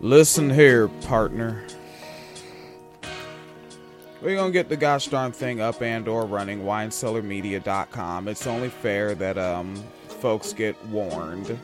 Listen 0.00 0.48
here, 0.48 0.86
partner. 0.86 1.64
We're 4.22 4.36
gonna 4.36 4.52
get 4.52 4.68
the 4.68 4.76
gosh 4.76 5.08
darn 5.08 5.32
thing 5.32 5.60
up 5.60 5.82
and 5.82 6.06
or 6.06 6.24
running, 6.24 6.62
winecellarmedia.com. 6.62 8.28
It's 8.28 8.46
only 8.46 8.68
fair 8.68 9.16
that 9.16 9.36
um 9.36 9.74
folks 10.20 10.52
get 10.52 10.80
warned. 10.86 11.58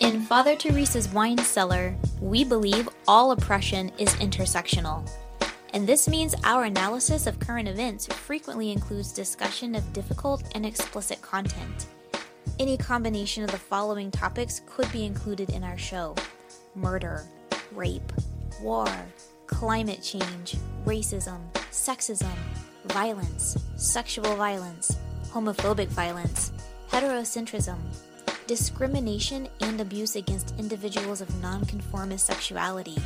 In 0.00 0.22
Father 0.22 0.56
Teresa's 0.56 1.10
Wine 1.10 1.36
Cellar, 1.38 1.94
we 2.22 2.42
believe 2.42 2.88
all 3.06 3.32
oppression 3.32 3.92
is 3.98 4.08
intersectional. 4.14 5.06
And 5.74 5.86
this 5.86 6.08
means 6.08 6.34
our 6.44 6.64
analysis 6.64 7.26
of 7.26 7.38
current 7.38 7.68
events 7.68 8.06
frequently 8.06 8.72
includes 8.72 9.12
discussion 9.12 9.74
of 9.74 9.92
difficult 9.92 10.42
and 10.54 10.64
explicit 10.64 11.20
content. 11.20 11.88
Any 12.58 12.78
combination 12.78 13.44
of 13.44 13.50
the 13.50 13.58
following 13.58 14.10
topics 14.10 14.62
could 14.66 14.90
be 14.90 15.04
included 15.04 15.50
in 15.50 15.62
our 15.62 15.76
show 15.76 16.14
murder, 16.78 17.24
rape, 17.72 18.12
war, 18.60 18.88
climate 19.46 20.02
change, 20.02 20.56
racism, 20.84 21.40
sexism, 21.70 22.34
violence, 22.86 23.56
sexual 23.76 24.34
violence, 24.36 24.96
homophobic 25.30 25.88
violence, 25.88 26.52
heterocentrism, 26.90 27.78
discrimination 28.46 29.46
and 29.60 29.80
abuse 29.80 30.16
against 30.16 30.54
individuals 30.58 31.20
of 31.20 31.42
nonconformist 31.42 32.26
sexuality, 32.26 32.96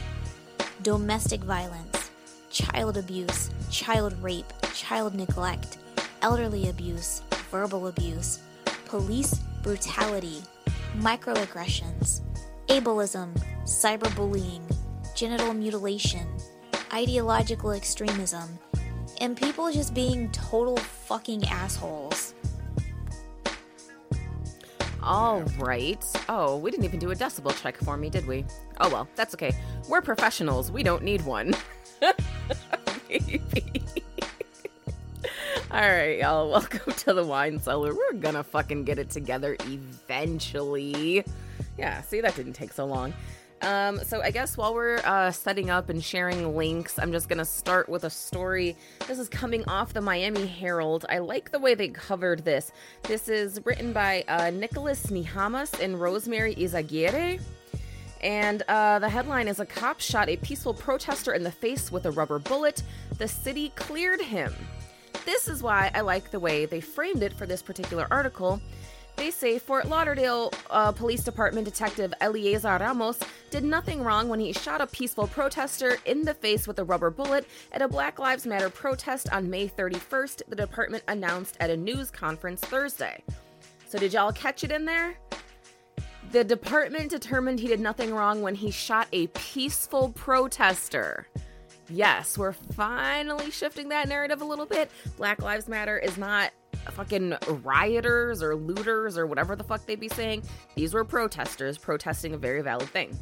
domestic 0.83 1.41
violence, 1.41 2.11
child 2.51 2.97
abuse, 2.97 3.51
child 3.71 4.15
rape, 4.23 4.53
child 4.75 5.15
neglect, 5.15 5.79
elderly 6.23 6.69
abuse, 6.69 7.23
verbal 7.51 7.89
abuse, 7.89 8.39
police 8.87 9.35
brutality, 9.63 10.43
microaggressions, 10.99 12.21
ableism, 12.69 13.31
cyberbullying, 13.65 14.63
genital 15.15 15.55
mutilation, 15.55 16.27
ideological 16.93 17.73
extremism, 17.73 18.59
and 19.21 19.37
people 19.37 19.71
just 19.73 19.95
being 19.95 20.31
total 20.31 20.77
fucking 20.77 21.45
assholes. 21.45 22.35
All 25.03 25.43
right. 25.59 26.05
Oh, 26.29 26.59
we 26.59 26.71
didn't 26.71 26.85
even 26.85 27.01
do 27.01 27.11
a 27.11 27.15
decibel 27.15 27.61
check 27.61 27.77
for 27.77 27.97
me, 27.97 28.09
did 28.09 28.27
we? 28.27 28.45
Oh 28.81 28.89
well, 28.89 29.09
that's 29.17 29.35
okay. 29.35 29.53
We're 29.89 30.01
professionals. 30.01 30.71
We 30.71 30.83
don't 30.85 31.03
need 31.03 31.25
one. 31.25 31.55
All 35.73 35.81
right, 35.81 36.19
y'all. 36.21 36.51
Welcome 36.51 36.93
to 36.93 37.15
the 37.15 37.25
wine 37.25 37.59
cellar. 37.59 37.95
We're 37.95 38.13
gonna 38.13 38.45
fucking 38.45 38.85
get 38.85 38.99
it 38.99 39.11
together 39.11 39.57
eventually. 39.65 41.25
Yeah, 41.79 42.01
see, 42.03 42.21
that 42.21 42.37
didn't 42.37 42.53
take 42.53 42.73
so 42.73 42.85
long. 42.85 43.13
Um, 43.63 44.03
so 44.03 44.21
I 44.21 44.33
guess 44.33 44.57
while 44.57 44.75
we're 44.75 45.01
uh, 45.05 45.31
setting 45.31 45.71
up 45.71 45.89
and 45.89 46.03
sharing 46.03 46.57
links, 46.57 46.99
I'm 46.99 47.13
just 47.13 47.29
gonna 47.29 47.45
start 47.45 47.89
with 47.89 48.03
a 48.03 48.11
story. 48.11 48.77
This 49.07 49.21
is 49.21 49.29
coming 49.29 49.65
off 49.69 49.93
the 49.93 50.01
Miami 50.01 50.47
Herald. 50.47 51.07
I 51.09 51.19
like 51.19 51.53
the 51.53 51.61
way 51.61 51.77
they 51.77 51.89
covered 51.89 52.45
this. 52.45 52.73
This 53.05 53.29
is 53.29 53.61
written 53.65 53.93
by 53.93 54.25
uh, 54.27 54.51
Nicholas 54.51 55.07
Nihamas 55.07 55.79
and 55.81 56.01
Rosemary 56.01 56.57
Izaguirre. 56.57 57.41
And 58.21 58.63
uh, 58.69 58.99
the 58.99 59.09
headline 59.09 59.47
is 59.47 59.61
A 59.61 59.67
cop 59.67 60.01
shot 60.01 60.29
a 60.29 60.37
peaceful 60.37 60.75
protester 60.75 61.33
in 61.33 61.45
the 61.45 61.51
face 61.51 61.93
with 61.93 62.07
a 62.07 62.11
rubber 62.11 62.41
bullet. 62.41 62.83
The 63.19 63.29
city 63.29 63.71
cleared 63.77 64.21
him. 64.21 64.53
This 65.25 65.47
is 65.47 65.63
why 65.63 65.91
I 65.95 66.01
like 66.01 66.33
the 66.33 66.41
way 66.41 66.67
they 66.67 66.81
framed 66.81 67.23
it 67.23 67.33
for 67.33 67.47
this 67.47 67.63
particular 67.63 68.09
article. 68.11 68.61
They 69.17 69.31
say 69.31 69.59
Fort 69.59 69.89
Lauderdale 69.89 70.53
uh, 70.71 70.93
Police 70.93 71.23
Department 71.23 71.65
Detective 71.65 72.13
Eliezer 72.21 72.79
Ramos 72.79 73.21
did 73.51 73.63
nothing 73.63 74.03
wrong 74.03 74.29
when 74.29 74.41
he 74.41 74.53
shot 74.53 74.81
a 74.81 74.87
peaceful 74.87 75.27
protester 75.27 75.99
in 76.07 76.23
the 76.23 76.35
face 76.35 76.67
with 76.67 76.79
a 76.79 76.85
rubber 76.85 77.11
bullet 77.11 77.47
at 77.73 77.83
a 77.83 77.89
Black 77.89 78.19
Lives 78.19 78.47
Matter 78.47 78.71
protest 78.71 79.33
on 79.33 79.49
May 79.49 79.69
31st, 79.69 80.43
the 80.49 80.57
department 80.57 81.05
announced 81.09 81.57
at 81.61 81.71
a 81.71 81.77
news 81.77 82.11
conference 82.11 82.61
Thursday. 82.63 83.23
So, 83.87 83.99
did 83.99 84.13
y'all 84.15 84.33
catch 84.33 84.65
it 84.65 84.73
in 84.73 84.87
there? 84.87 85.15
The 86.33 86.43
department 86.43 87.11
determined 87.11 87.61
he 87.61 87.69
did 87.69 87.81
nothing 87.81 88.15
wrong 88.15 88.41
when 88.41 88.55
he 88.55 88.71
shot 88.71 89.07
a 89.13 89.27
peaceful 89.29 90.11
protester. 90.13 91.27
Yes, 91.93 92.39
we're 92.39 92.53
finally 92.53 93.51
shifting 93.51 93.91
that 93.91 94.09
narrative 94.09 94.41
a 94.41 94.47
little 94.47 94.65
bit. 94.65 94.91
Black 95.19 95.43
Lives 95.43 95.69
Matter 95.69 95.99
is 95.99 96.17
not 96.17 96.51
fucking 96.93 97.37
rioters 97.63 98.43
or 98.43 98.57
looters 98.57 99.19
or 99.19 99.27
whatever 99.27 99.55
the 99.55 99.63
fuck 99.63 99.85
they'd 99.85 100.01
be 100.01 100.09
saying. 100.09 100.43
These 100.75 100.95
were 100.95 101.05
protesters 101.05 101.77
protesting 101.77 102.33
a 102.33 102.39
very 102.39 102.63
valid 102.63 102.89
thing. 102.89 103.19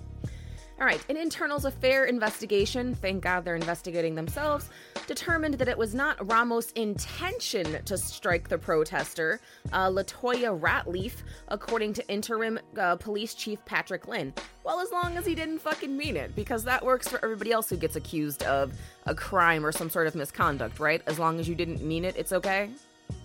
All 0.80 0.86
right, 0.86 1.04
an 1.10 1.18
internals 1.18 1.66
affair 1.66 2.06
investigation, 2.06 2.94
thank 2.94 3.22
God 3.22 3.44
they're 3.44 3.54
investigating 3.54 4.14
themselves, 4.14 4.70
determined 5.06 5.54
that 5.56 5.68
it 5.68 5.76
was 5.76 5.94
not 5.94 6.26
Ramos' 6.26 6.70
intention 6.70 7.84
to 7.84 7.98
strike 7.98 8.48
the 8.48 8.56
protester, 8.56 9.42
uh, 9.74 9.90
Latoya 9.90 10.58
Ratliff, 10.58 11.16
according 11.48 11.92
to 11.92 12.08
interim 12.08 12.58
uh, 12.78 12.96
police 12.96 13.34
chief 13.34 13.62
Patrick 13.66 14.08
Lynn. 14.08 14.32
Well, 14.64 14.80
as 14.80 14.90
long 14.90 15.18
as 15.18 15.26
he 15.26 15.34
didn't 15.34 15.58
fucking 15.58 15.94
mean 15.94 16.16
it, 16.16 16.34
because 16.34 16.64
that 16.64 16.82
works 16.82 17.06
for 17.06 17.22
everybody 17.22 17.52
else 17.52 17.68
who 17.68 17.76
gets 17.76 17.96
accused 17.96 18.42
of 18.44 18.72
a 19.04 19.14
crime 19.14 19.66
or 19.66 19.72
some 19.72 19.90
sort 19.90 20.06
of 20.06 20.14
misconduct, 20.14 20.80
right? 20.80 21.02
As 21.06 21.18
long 21.18 21.38
as 21.38 21.46
you 21.46 21.54
didn't 21.54 21.82
mean 21.82 22.06
it, 22.06 22.16
it's 22.16 22.32
okay, 22.32 22.70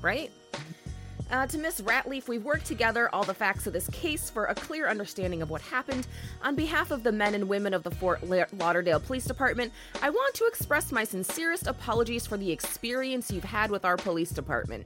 right? 0.01 0.29
Uh, 1.31 1.47
to 1.47 1.57
Miss 1.57 1.81
Ratliff, 1.81 2.27
we've 2.27 2.45
worked 2.45 2.65
together 2.65 3.09
all 3.11 3.23
the 3.23 3.33
facts 3.33 3.65
of 3.65 3.73
this 3.73 3.89
case 3.89 4.29
for 4.29 4.45
a 4.45 4.55
clear 4.55 4.87
understanding 4.87 5.41
of 5.41 5.49
what 5.49 5.61
happened. 5.61 6.05
On 6.43 6.55
behalf 6.55 6.91
of 6.91 7.01
the 7.01 7.11
men 7.11 7.33
and 7.33 7.49
women 7.49 7.73
of 7.73 7.81
the 7.81 7.89
Fort 7.89 8.21
Lauderdale 8.53 8.99
Police 8.99 9.25
Department, 9.25 9.73
I 10.03 10.11
want 10.11 10.35
to 10.35 10.45
express 10.45 10.91
my 10.91 11.03
sincerest 11.03 11.65
apologies 11.65 12.27
for 12.27 12.37
the 12.37 12.51
experience 12.51 13.31
you've 13.31 13.43
had 13.43 13.71
with 13.71 13.85
our 13.85 13.97
police 13.97 14.29
department. 14.29 14.85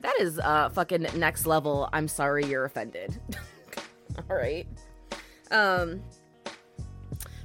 That 0.00 0.16
is 0.20 0.38
uh 0.38 0.68
fucking 0.68 1.08
next 1.16 1.46
level. 1.46 1.88
I'm 1.92 2.06
sorry 2.06 2.44
you're 2.44 2.64
offended. 2.64 3.18
all 4.30 4.36
right. 4.36 4.66
Um 5.50 6.02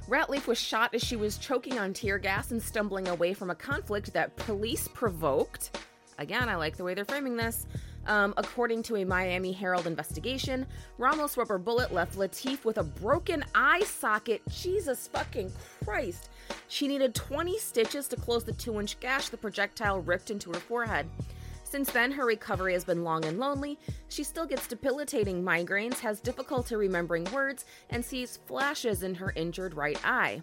Ratliff 0.08 0.46
was 0.46 0.58
shot 0.60 0.94
as 0.94 1.02
she 1.02 1.16
was 1.16 1.38
choking 1.38 1.78
on 1.78 1.92
tear 1.92 2.18
gas 2.18 2.50
and 2.50 2.62
stumbling 2.62 3.08
away 3.08 3.34
from 3.34 3.50
a 3.50 3.54
conflict 3.54 4.12
that 4.12 4.36
police 4.36 4.86
provoked. 4.88 5.78
Again, 6.18 6.48
I 6.48 6.56
like 6.56 6.76
the 6.76 6.84
way 6.84 6.94
they're 6.94 7.04
framing 7.04 7.36
this. 7.36 7.66
Um, 8.06 8.34
according 8.36 8.82
to 8.84 8.96
a 8.96 9.04
Miami 9.04 9.52
Herald 9.52 9.86
investigation, 9.86 10.66
Ramos' 10.98 11.36
rubber 11.36 11.58
bullet 11.58 11.92
left 11.92 12.16
Latif 12.16 12.64
with 12.64 12.78
a 12.78 12.82
broken 12.82 13.44
eye 13.54 13.84
socket. 13.84 14.42
Jesus 14.50 15.08
fucking 15.08 15.52
Christ. 15.84 16.30
She 16.68 16.88
needed 16.88 17.14
20 17.14 17.58
stitches 17.58 18.08
to 18.08 18.16
close 18.16 18.44
the 18.44 18.52
two 18.52 18.80
inch 18.80 18.98
gash 19.00 19.28
the 19.28 19.36
projectile 19.36 20.00
ripped 20.00 20.30
into 20.30 20.50
her 20.52 20.60
forehead. 20.60 21.08
Since 21.64 21.90
then, 21.90 22.12
her 22.12 22.26
recovery 22.26 22.74
has 22.74 22.84
been 22.84 23.02
long 23.02 23.24
and 23.24 23.38
lonely. 23.38 23.78
She 24.08 24.24
still 24.24 24.44
gets 24.44 24.66
debilitating 24.66 25.42
migraines, 25.42 26.00
has 26.00 26.20
difficulty 26.20 26.74
remembering 26.74 27.24
words, 27.32 27.64
and 27.88 28.04
sees 28.04 28.40
flashes 28.46 29.02
in 29.02 29.14
her 29.14 29.32
injured 29.36 29.74
right 29.74 29.98
eye. 30.04 30.42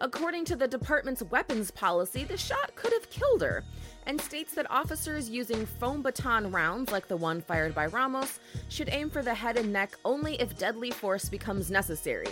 According 0.00 0.46
to 0.46 0.56
the 0.56 0.66
department's 0.66 1.22
weapons 1.24 1.70
policy, 1.70 2.24
the 2.24 2.36
shot 2.36 2.74
could 2.74 2.92
have 2.92 3.10
killed 3.10 3.42
her 3.42 3.62
and 4.08 4.18
states 4.20 4.54
that 4.54 4.68
officers 4.70 5.28
using 5.28 5.66
foam 5.66 6.02
baton 6.02 6.50
rounds 6.50 6.90
like 6.90 7.06
the 7.06 7.16
one 7.16 7.42
fired 7.42 7.74
by 7.74 7.86
Ramos 7.86 8.40
should 8.70 8.88
aim 8.88 9.10
for 9.10 9.22
the 9.22 9.34
head 9.34 9.58
and 9.58 9.70
neck 9.72 9.92
only 10.04 10.34
if 10.40 10.58
deadly 10.58 10.90
force 10.90 11.28
becomes 11.28 11.70
necessary. 11.70 12.28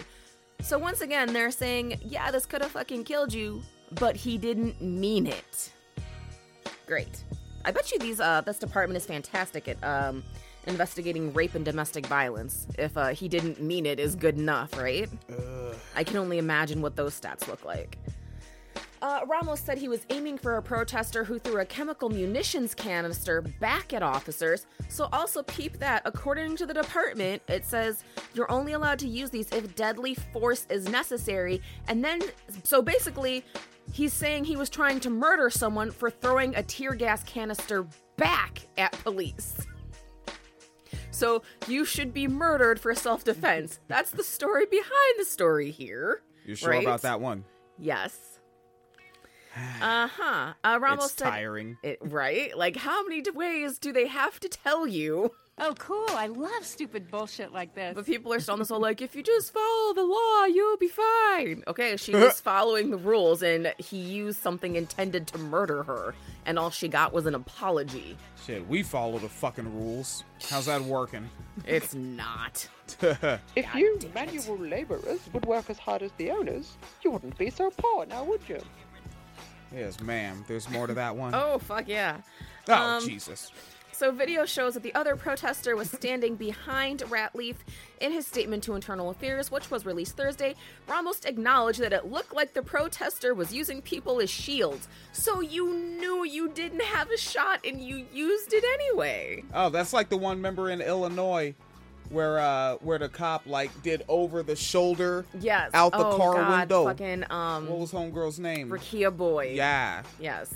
So 0.62 0.78
once 0.78 1.02
again, 1.02 1.34
they're 1.34 1.50
saying, 1.50 2.00
yeah, 2.02 2.30
this 2.30 2.46
could 2.46 2.62
have 2.62 2.72
fucking 2.72 3.04
killed 3.04 3.32
you, 3.32 3.62
but 4.00 4.16
he 4.16 4.38
didn't 4.38 4.80
mean 4.80 5.26
it. 5.26 5.70
Great. 6.86 7.22
I 7.64 7.72
bet 7.72 7.92
you 7.92 7.98
these 7.98 8.20
uh 8.20 8.40
this 8.40 8.58
department 8.58 8.96
is 8.96 9.06
fantastic 9.06 9.68
at 9.68 9.82
um 9.84 10.24
investigating 10.66 11.32
rape 11.32 11.54
and 11.54 11.64
domestic 11.64 12.06
violence. 12.06 12.66
If 12.78 12.96
uh, 12.96 13.08
he 13.08 13.28
didn't 13.28 13.60
mean 13.60 13.86
it 13.86 14.00
is 14.00 14.16
good 14.16 14.36
enough, 14.36 14.76
right? 14.76 15.08
I 15.94 16.02
can 16.02 16.16
only 16.16 16.38
imagine 16.38 16.82
what 16.82 16.96
those 16.96 17.18
stats 17.18 17.46
look 17.46 17.64
like. 17.64 17.98
Uh, 19.06 19.20
Ramos 19.28 19.60
said 19.60 19.78
he 19.78 19.86
was 19.86 20.04
aiming 20.10 20.36
for 20.36 20.56
a 20.56 20.62
protester 20.62 21.22
who 21.22 21.38
threw 21.38 21.60
a 21.60 21.64
chemical 21.64 22.08
munitions 22.08 22.74
canister 22.74 23.40
back 23.40 23.92
at 23.92 24.02
officers. 24.02 24.66
So, 24.88 25.08
also 25.12 25.44
peep 25.44 25.78
that. 25.78 26.02
According 26.04 26.56
to 26.56 26.66
the 26.66 26.74
department, 26.74 27.40
it 27.46 27.64
says 27.64 28.02
you're 28.34 28.50
only 28.50 28.72
allowed 28.72 28.98
to 28.98 29.06
use 29.06 29.30
these 29.30 29.48
if 29.52 29.76
deadly 29.76 30.16
force 30.32 30.66
is 30.70 30.88
necessary. 30.88 31.62
And 31.86 32.04
then, 32.04 32.20
so 32.64 32.82
basically, 32.82 33.44
he's 33.92 34.12
saying 34.12 34.42
he 34.42 34.56
was 34.56 34.68
trying 34.68 34.98
to 34.98 35.10
murder 35.10 35.50
someone 35.50 35.92
for 35.92 36.10
throwing 36.10 36.56
a 36.56 36.64
tear 36.64 36.92
gas 36.94 37.22
canister 37.22 37.86
back 38.16 38.62
at 38.76 38.90
police. 39.04 39.54
So, 41.12 41.42
you 41.68 41.84
should 41.84 42.12
be 42.12 42.26
murdered 42.26 42.80
for 42.80 42.92
self 42.92 43.22
defense. 43.22 43.78
That's 43.86 44.10
the 44.10 44.24
story 44.24 44.66
behind 44.66 45.14
the 45.16 45.26
story 45.26 45.70
here. 45.70 46.22
You 46.44 46.56
sure 46.56 46.70
right? 46.70 46.82
about 46.82 47.02
that 47.02 47.20
one? 47.20 47.44
Yes. 47.78 48.35
Uh 49.80 50.08
huh. 50.08 50.52
Uh, 50.62 50.78
Ramos 50.80 51.06
it's 51.06 51.14
said, 51.14 51.30
tiring. 51.30 51.78
It, 51.82 51.98
right? 52.02 52.56
Like, 52.56 52.76
how 52.76 53.02
many 53.06 53.22
ways 53.30 53.78
do 53.78 53.92
they 53.92 54.06
have 54.06 54.38
to 54.40 54.48
tell 54.48 54.86
you? 54.86 55.32
Oh, 55.58 55.72
cool. 55.78 56.04
I 56.10 56.26
love 56.26 56.66
stupid 56.66 57.10
bullshit 57.10 57.50
like 57.50 57.74
this. 57.74 57.94
But 57.94 58.04
people 58.04 58.30
are 58.34 58.40
still 58.40 58.52
on 58.54 58.58
this 58.58 58.68
whole 58.68 58.80
like, 58.80 59.00
if 59.00 59.16
you 59.16 59.22
just 59.22 59.54
follow 59.54 59.94
the 59.94 60.04
law, 60.04 60.44
you'll 60.44 60.76
be 60.76 60.88
fine. 60.88 61.62
Okay, 61.66 61.96
she 61.96 62.14
was 62.14 62.40
following 62.42 62.90
the 62.90 62.98
rules, 62.98 63.42
and 63.42 63.72
he 63.78 63.96
used 63.96 64.42
something 64.42 64.76
intended 64.76 65.26
to 65.28 65.38
murder 65.38 65.82
her, 65.84 66.14
and 66.44 66.58
all 66.58 66.68
she 66.68 66.88
got 66.88 67.14
was 67.14 67.24
an 67.24 67.34
apology. 67.34 68.18
Shit, 68.44 68.68
we 68.68 68.82
follow 68.82 69.18
the 69.18 69.30
fucking 69.30 69.74
rules. 69.74 70.24
How's 70.50 70.66
that 70.66 70.82
working? 70.82 71.28
It's 71.66 71.94
not. 71.94 72.68
If 73.56 73.74
you 73.74 73.98
manual 74.14 74.58
laborers 74.58 75.20
would 75.32 75.44
work 75.44 75.70
as 75.70 75.78
hard 75.78 76.02
as 76.02 76.12
the 76.18 76.30
owners, 76.30 76.76
you 77.02 77.10
wouldn't 77.10 77.36
be 77.36 77.50
so 77.50 77.72
poor 77.76 78.06
now, 78.06 78.22
would 78.24 78.48
you? 78.48 78.60
Yes, 79.74 80.00
ma'am. 80.00 80.44
There's 80.46 80.68
more 80.70 80.86
to 80.86 80.94
that 80.94 81.16
one. 81.16 81.34
Oh 81.34 81.58
fuck 81.58 81.88
yeah. 81.88 82.18
Oh, 82.68 82.74
um, 82.74 83.06
Jesus. 83.06 83.52
So, 83.96 84.10
video 84.10 84.44
shows 84.44 84.74
that 84.74 84.82
the 84.82 84.94
other 84.94 85.16
protester 85.16 85.74
was 85.74 85.90
standing 85.90 86.34
behind 86.36 87.00
Ratliff 87.00 87.56
in 87.98 88.12
his 88.12 88.26
statement 88.26 88.62
to 88.64 88.74
Internal 88.74 89.08
Affairs, 89.08 89.50
which 89.50 89.70
was 89.70 89.86
released 89.86 90.18
Thursday. 90.18 90.54
Ramos 90.86 91.24
acknowledged 91.24 91.80
that 91.80 91.94
it 91.94 92.04
looked 92.04 92.34
like 92.34 92.52
the 92.52 92.60
protester 92.60 93.32
was 93.32 93.54
using 93.54 93.80
people 93.80 94.20
as 94.20 94.28
shields. 94.28 94.86
So, 95.12 95.40
you 95.40 95.72
knew 95.72 96.24
you 96.24 96.50
didn't 96.50 96.82
have 96.82 97.10
a 97.10 97.16
shot 97.16 97.60
and 97.64 97.80
you 97.80 98.04
used 98.12 98.52
it 98.52 98.64
anyway. 98.74 99.44
Oh, 99.54 99.70
that's 99.70 99.94
like 99.94 100.10
the 100.10 100.18
one 100.18 100.42
member 100.42 100.68
in 100.68 100.82
Illinois 100.82 101.54
where 102.10 102.38
uh 102.38 102.76
where 102.76 102.98
the 102.98 103.08
cop 103.08 103.46
like 103.46 103.82
did 103.82 104.04
over 104.08 104.42
the 104.42 104.56
shoulder 104.56 105.24
Yes. 105.40 105.70
out 105.74 105.92
the 105.92 106.06
oh, 106.06 106.16
car 106.16 106.34
God, 106.34 106.58
window. 106.58 106.84
Fucking, 106.84 107.24
um, 107.30 107.68
What 107.68 107.78
was 107.78 107.92
homegirl's 107.92 108.38
name? 108.38 108.68
Rekia 108.68 109.16
Boyd. 109.16 109.54
Yeah. 109.56 110.02
Yes. 110.20 110.54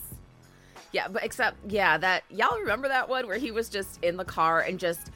Yeah, 0.93 1.09
but 1.09 1.25
except 1.25 1.57
yeah, 1.71 1.99
that 1.99 2.25
y'all 2.31 2.59
remember 2.59 2.89
that 2.89 3.09
one 3.09 3.27
where 3.27 3.39
he 3.39 3.51
was 3.51 3.69
just 3.69 4.03
in 4.03 4.17
the 4.17 4.25
car 4.25 4.61
and 4.61 4.79
just 4.79 5.11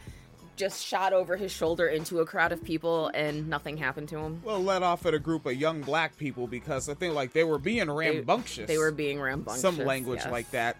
just 0.56 0.84
shot 0.84 1.12
over 1.12 1.36
his 1.36 1.50
shoulder 1.50 1.88
into 1.88 2.20
a 2.20 2.26
crowd 2.26 2.52
of 2.52 2.62
people 2.62 3.10
and 3.14 3.48
nothing 3.48 3.76
happened 3.76 4.08
to 4.08 4.18
him. 4.18 4.40
Well, 4.44 4.62
let 4.62 4.84
off 4.84 5.04
at 5.04 5.12
a 5.12 5.18
group 5.18 5.46
of 5.46 5.54
young 5.54 5.80
black 5.80 6.16
people 6.16 6.46
because 6.46 6.88
I 6.88 6.94
think 6.94 7.14
like 7.14 7.32
they 7.32 7.44
were 7.44 7.58
being 7.58 7.90
rambunctious. 7.90 8.68
They 8.68 8.78
were 8.78 8.92
being 8.92 9.20
rambunctious. 9.20 9.60
some 9.60 9.78
language 9.78 10.20
yes. 10.22 10.30
like 10.30 10.50
that. 10.52 10.76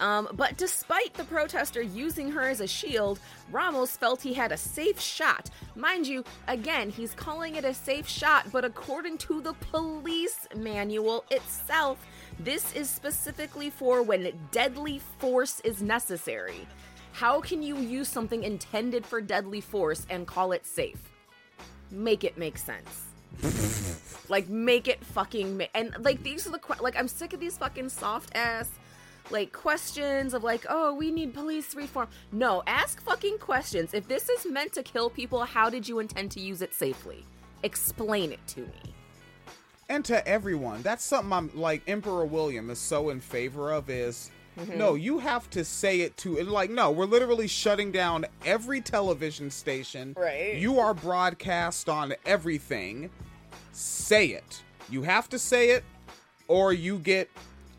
Um, 0.00 0.28
but 0.32 0.56
despite 0.56 1.12
the 1.14 1.24
protester 1.24 1.82
using 1.82 2.32
her 2.32 2.42
as 2.42 2.60
a 2.60 2.66
shield, 2.66 3.20
Ramos 3.52 3.96
felt 3.96 4.22
he 4.22 4.32
had 4.32 4.50
a 4.50 4.56
safe 4.56 4.98
shot. 4.98 5.50
Mind 5.76 6.06
you, 6.06 6.24
again, 6.48 6.88
he's 6.88 7.12
calling 7.14 7.56
it 7.56 7.64
a 7.66 7.74
safe 7.74 8.08
shot, 8.08 8.50
but 8.50 8.64
according 8.64 9.18
to 9.18 9.42
the 9.42 9.52
police 9.70 10.48
manual 10.56 11.24
itself, 11.30 12.04
this 12.38 12.74
is 12.74 12.88
specifically 12.88 13.68
for 13.68 14.02
when 14.02 14.32
deadly 14.50 15.00
force 15.18 15.60
is 15.60 15.82
necessary. 15.82 16.66
How 17.12 17.40
can 17.40 17.62
you 17.62 17.76
use 17.76 18.08
something 18.08 18.42
intended 18.42 19.04
for 19.04 19.20
deadly 19.20 19.60
force 19.60 20.06
and 20.08 20.26
call 20.26 20.52
it 20.52 20.64
safe? 20.64 21.10
Make 21.90 22.24
it 22.24 22.38
make 22.38 22.56
sense. 22.56 23.04
like 24.30 24.48
make 24.48 24.88
it 24.88 25.04
fucking 25.04 25.58
ma- 25.58 25.64
and 25.74 25.94
like 26.00 26.22
these 26.22 26.46
are 26.46 26.50
the 26.50 26.58
que- 26.58 26.80
like 26.80 26.96
I'm 26.96 27.08
sick 27.08 27.32
of 27.32 27.40
these 27.40 27.58
fucking 27.58 27.88
soft 27.88 28.34
ass 28.34 28.68
like 29.30 29.52
questions 29.52 30.34
of 30.34 30.42
like 30.44 30.64
oh 30.68 30.94
we 30.94 31.10
need 31.10 31.34
police 31.34 31.74
reform. 31.74 32.08
No, 32.32 32.62
ask 32.66 33.02
fucking 33.02 33.38
questions. 33.38 33.94
If 33.94 34.08
this 34.08 34.28
is 34.28 34.46
meant 34.46 34.72
to 34.74 34.82
kill 34.82 35.10
people, 35.10 35.44
how 35.44 35.70
did 35.70 35.88
you 35.88 35.98
intend 35.98 36.30
to 36.32 36.40
use 36.40 36.62
it 36.62 36.74
safely? 36.74 37.24
Explain 37.62 38.32
it 38.32 38.46
to 38.48 38.60
me. 38.60 38.94
and 39.88 40.04
to 40.04 40.26
everyone. 40.26 40.82
That's 40.82 41.04
something 41.04 41.32
I'm 41.32 41.50
like 41.54 41.82
Emperor 41.88 42.24
William 42.24 42.70
is 42.70 42.78
so 42.78 43.10
in 43.10 43.20
favor 43.20 43.72
of 43.72 43.90
is 43.90 44.30
Mm-hmm. 44.58 44.78
no, 44.78 44.94
you 44.96 45.20
have 45.20 45.48
to 45.50 45.64
say 45.64 46.00
it 46.00 46.16
to 46.18 46.34
like 46.42 46.70
no, 46.70 46.90
we're 46.90 47.06
literally 47.06 47.46
shutting 47.46 47.92
down 47.92 48.26
every 48.44 48.80
television 48.80 49.48
station. 49.48 50.12
Right. 50.18 50.56
You 50.56 50.80
are 50.80 50.92
broadcast 50.92 51.88
on 51.88 52.14
everything. 52.26 53.10
Say 53.72 54.26
it. 54.30 54.62
You 54.90 55.02
have 55.02 55.28
to 55.28 55.38
say 55.38 55.70
it 55.70 55.84
or 56.48 56.72
you 56.72 56.98
get 56.98 57.30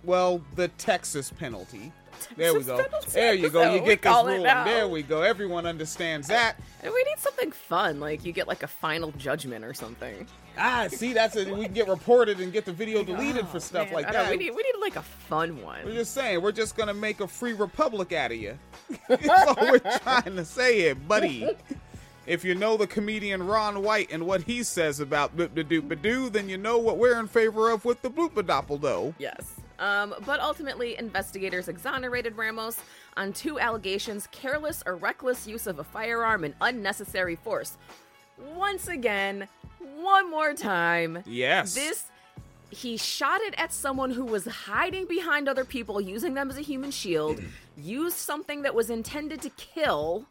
well, 0.04 0.42
the 0.56 0.68
Texas 0.70 1.32
penalty. 1.32 1.92
there 2.38 2.54
we 2.54 2.64
go. 2.64 2.84
There 3.10 3.34
you 3.34 3.50
go. 3.50 3.74
You 3.74 3.82
get 3.82 4.02
this 4.02 4.26
rule. 4.26 4.44
There 4.44 4.88
we 4.88 5.02
go. 5.02 5.22
Everyone 5.22 5.66
understands 5.66 6.28
that. 6.28 6.56
And 6.84 6.94
we 6.94 7.04
need 7.04 7.18
something 7.20 7.52
fun, 7.52 8.00
like 8.00 8.26
you 8.26 8.32
get 8.32 8.48
like 8.48 8.64
a 8.64 8.68
final 8.68 9.12
judgment 9.14 9.66
or 9.66 9.74
something. 9.74 10.28
Ah, 10.58 10.88
see, 10.90 11.14
that's 11.14 11.36
it. 11.36 11.50
We 11.50 11.66
can 11.66 11.74
get 11.74 11.88
reported 11.88 12.40
and 12.40 12.52
get 12.52 12.66
the 12.66 12.74
video 12.74 13.04
deleted 13.06 13.48
for 13.48 13.60
stuff 13.60 13.88
Man, 13.88 13.96
like 13.96 14.08
know, 14.08 14.14
that. 14.14 14.32
we 14.32 14.38
need 14.38 14.52
we 14.52 14.64
need 14.64 14.80
like 14.82 14.96
a 14.98 15.02
fun 15.02 15.62
one. 15.62 15.80
We're 15.86 15.94
just 15.94 16.14
saying, 16.14 16.42
we're 16.42 16.52
just 16.52 16.76
gonna 16.76 16.94
make 16.94 17.22
a 17.22 17.28
free 17.28 17.54
republic 17.54 18.12
out 18.12 18.32
of 18.32 18.38
you. 18.38 18.58
That's 19.08 19.28
all 19.30 19.56
we're 19.72 19.80
trying 20.00 20.36
to 20.36 20.46
say 20.46 20.82
it, 20.82 21.08
buddy. 21.08 21.50
If 22.28 22.44
you 22.46 22.54
know 22.54 22.78
the 22.78 22.86
comedian 22.88 23.44
Ron 23.44 23.82
White 23.82 24.10
and 24.12 24.28
what 24.28 24.44
he 24.44 24.62
says 24.64 25.00
about 25.00 25.36
bloop 25.36 25.56
da 25.56 25.64
doop 25.64 26.02
doo, 26.02 26.30
then 26.30 26.50
you 26.50 26.58
know 26.58 26.78
what 26.78 26.98
we're 26.98 27.20
in 27.20 27.28
favor 27.28 27.72
of 27.72 27.84
with 27.84 28.02
the 28.02 28.12
bloopa 28.12 28.44
doppeldo. 28.44 29.14
Yes. 29.18 29.56
Um, 29.82 30.14
but 30.26 30.40
ultimately, 30.40 30.96
investigators 30.98 31.68
exonerated 31.68 32.38
Ramos 32.38 32.80
on 33.18 33.34
two 33.34 33.60
allegations 33.60 34.28
careless 34.32 34.84
or 34.86 34.96
reckless 34.96 35.48
use 35.48 35.66
of 35.68 35.80
a 35.80 35.84
firearm 35.84 36.44
and 36.44 36.54
unnecessary 36.62 37.36
force. 37.36 37.78
Once 38.56 38.88
again, 38.88 39.48
one 40.00 40.30
more 40.30 40.54
time, 40.54 41.24
Yes. 41.26 41.74
this. 41.74 42.06
He 42.70 42.96
shot 42.96 43.42
it 43.42 43.54
at 43.58 43.74
someone 43.74 44.12
who 44.12 44.24
was 44.24 44.46
hiding 44.46 45.06
behind 45.06 45.50
other 45.50 45.66
people, 45.66 46.00
using 46.00 46.36
them 46.36 46.50
as 46.50 46.58
a 46.58 46.62
human 46.62 46.90
shield, 46.92 47.42
used 47.78 48.16
something 48.16 48.62
that 48.62 48.74
was 48.74 48.90
intended 48.90 49.42
to 49.42 49.50
kill, 49.50 50.26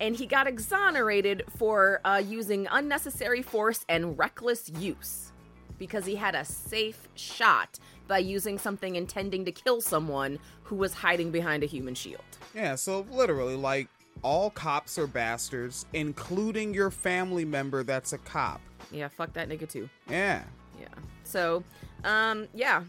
and 0.00 0.16
he 0.16 0.24
got 0.24 0.46
exonerated 0.46 1.44
for 1.58 2.00
uh, 2.06 2.22
using 2.24 2.66
unnecessary 2.70 3.42
force 3.42 3.84
and 3.88 4.16
reckless 4.18 4.70
use 4.78 5.32
because 5.78 6.06
he 6.06 6.14
had 6.16 6.34
a 6.34 6.44
safe 6.44 7.06
shot 7.16 7.78
by 8.08 8.18
using 8.18 8.58
something 8.58 8.96
intending 8.96 9.44
to 9.44 9.52
kill 9.52 9.80
someone 9.80 10.38
who 10.64 10.74
was 10.74 10.94
hiding 10.94 11.30
behind 11.30 11.62
a 11.62 11.66
human 11.66 11.94
shield. 11.94 12.24
Yeah, 12.54 12.74
so 12.74 13.06
literally, 13.10 13.54
like, 13.54 13.88
all 14.22 14.50
cops 14.50 14.98
are 14.98 15.06
bastards, 15.06 15.86
including 15.92 16.74
your 16.74 16.90
family 16.90 17.44
member 17.44 17.84
that's 17.84 18.12
a 18.12 18.18
cop. 18.18 18.60
Yeah, 18.90 19.08
fuck 19.08 19.32
that 19.34 19.48
nigga 19.48 19.68
too. 19.68 19.88
Yeah. 20.08 20.42
Yeah. 20.80 20.88
So, 21.24 21.62
um, 22.04 22.48
yeah. 22.54 22.82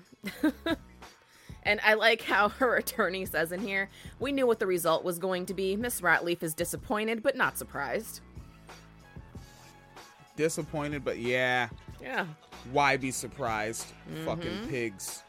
and 1.63 1.79
I 1.83 1.93
like 1.95 2.21
how 2.21 2.49
her 2.59 2.77
attorney 2.77 3.25
says 3.25 3.51
in 3.51 3.59
here, 3.59 3.89
we 4.19 4.31
knew 4.31 4.47
what 4.47 4.59
the 4.59 4.67
result 4.67 5.03
was 5.03 5.19
going 5.19 5.45
to 5.47 5.53
be. 5.53 5.75
Miss 5.75 6.01
Ratliff 6.01 6.41
is 6.41 6.53
disappointed, 6.53 7.21
but 7.21 7.35
not 7.35 7.57
surprised. 7.57 8.21
Disappointed, 10.35 11.03
but 11.03 11.19
yeah. 11.19 11.67
Yeah. 12.01 12.25
Why 12.71 12.97
be 12.97 13.11
surprised? 13.11 13.87
Fucking 14.25 14.67
pigs. 14.69 15.23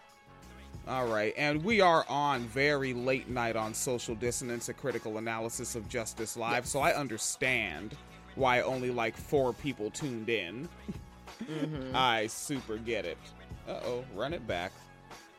All 0.89 1.07
right, 1.07 1.35
and 1.37 1.63
we 1.63 1.81
are 1.81 2.05
on 2.09 2.41
very 2.43 2.95
late 2.95 3.29
night 3.29 3.55
on 3.55 3.75
social 3.75 4.15
dissonance, 4.15 4.69
a 4.69 4.75
critical 4.75 5.19
analysis 5.19 5.77
of 5.77 5.89
Justice 5.89 6.37
Live, 6.37 6.67
so 6.67 6.81
I 6.81 6.95
understand 6.95 7.97
why 8.35 8.63
only 8.63 8.91
like 8.91 9.17
four 9.17 9.53
people 9.53 9.91
tuned 9.91 10.29
in. 10.29 10.69
I 11.95 12.27
super 12.27 12.77
get 12.77 13.05
it. 13.05 13.19
Uh 13.69 13.81
oh, 13.85 14.05
run 14.15 14.33
it 14.33 14.47
back. 14.47 14.73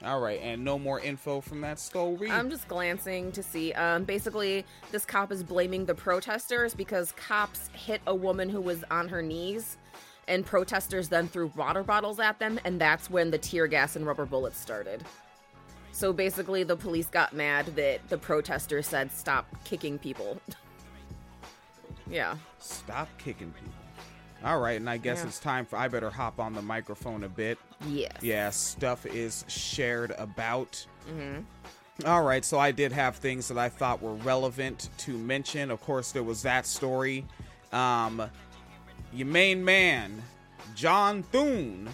All 0.03 0.19
right, 0.19 0.39
and 0.41 0.63
no 0.63 0.79
more 0.79 1.00
info 1.00 1.41
from 1.41 1.62
that 1.62 1.77
story. 1.79 2.31
I'm 2.31 2.50
just 2.50 2.67
glancing 2.67 3.31
to 3.33 3.43
see. 3.43 3.71
Um, 3.74 4.03
basically, 4.03 4.65
this 4.91 5.05
cop 5.05 5.31
is 5.31 5.43
blaming 5.43 5.86
the 5.86 5.93
protesters 5.93 6.74
because 6.74 7.12
cops 7.12 7.69
hit 7.74 8.01
a 8.07 8.15
woman 8.15 8.50
who 8.50 8.62
was 8.62 8.83
on 8.89 9.07
her 9.10 9.21
knees, 9.21 9.77
and 10.32 10.46
protesters 10.46 11.10
then 11.10 11.28
threw 11.28 11.52
water 11.58 11.84
bottles 11.84 12.20
at 12.20 12.40
them, 12.40 12.58
and 12.64 12.80
that's 12.80 13.10
when 13.10 13.30
the 13.30 13.38
tear 13.38 13.68
gas 13.68 13.96
and 13.98 14.08
rubber 14.08 14.26
bullets 14.26 14.58
started. 14.58 15.04
So 15.92 16.14
basically, 16.14 16.64
the 16.64 16.78
police 16.78 17.08
got 17.08 17.34
mad 17.34 17.66
that 17.76 18.08
the 18.08 18.18
protesters 18.18 18.88
said, 18.88 19.12
"Stop 19.12 19.46
kicking 19.66 20.00
people." 20.00 20.40
yeah. 22.10 22.36
Stop 22.60 23.10
kicking 23.18 23.52
people. 23.52 23.74
All 24.44 24.60
right, 24.60 24.80
and 24.80 24.90
I 24.90 24.98
guess 24.98 25.20
Yeah. 25.20 25.28
it's 25.28 25.40
time 25.40 25.66
for 25.66 25.76
I 25.78 25.88
better 25.90 26.10
hop 26.10 26.40
on 26.40 26.54
the 26.54 26.62
microphone 26.62 27.24
a 27.26 27.30
bit. 27.30 27.60
Yes. 27.88 28.12
Yeah, 28.22 28.50
stuff 28.52 29.06
is 29.06 29.44
shared 29.48 30.12
about. 30.18 30.84
All 32.06 32.24
right, 32.24 32.44
so 32.44 32.58
I 32.58 32.72
did 32.72 32.92
have 32.94 33.18
things 33.18 33.50
that 33.50 33.58
I 33.60 33.70
thought 33.70 34.02
were 34.02 34.16
relevant 34.16 34.90
to 35.00 35.16
mention. 35.18 35.70
Of 35.70 35.82
course, 35.82 36.12
there 36.14 36.24
was 36.24 36.42
that 36.44 36.66
story. 36.66 37.26
Um, 37.72 38.24
your 39.13 39.27
main 39.27 39.63
man, 39.63 40.22
John 40.75 41.24
Thune, 41.24 41.89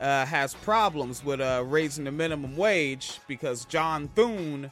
uh, 0.00 0.24
has 0.26 0.54
problems 0.54 1.24
with 1.24 1.40
uh, 1.40 1.62
raising 1.66 2.04
the 2.04 2.12
minimum 2.12 2.56
wage 2.56 3.20
because 3.28 3.64
John 3.66 4.08
Thune 4.14 4.70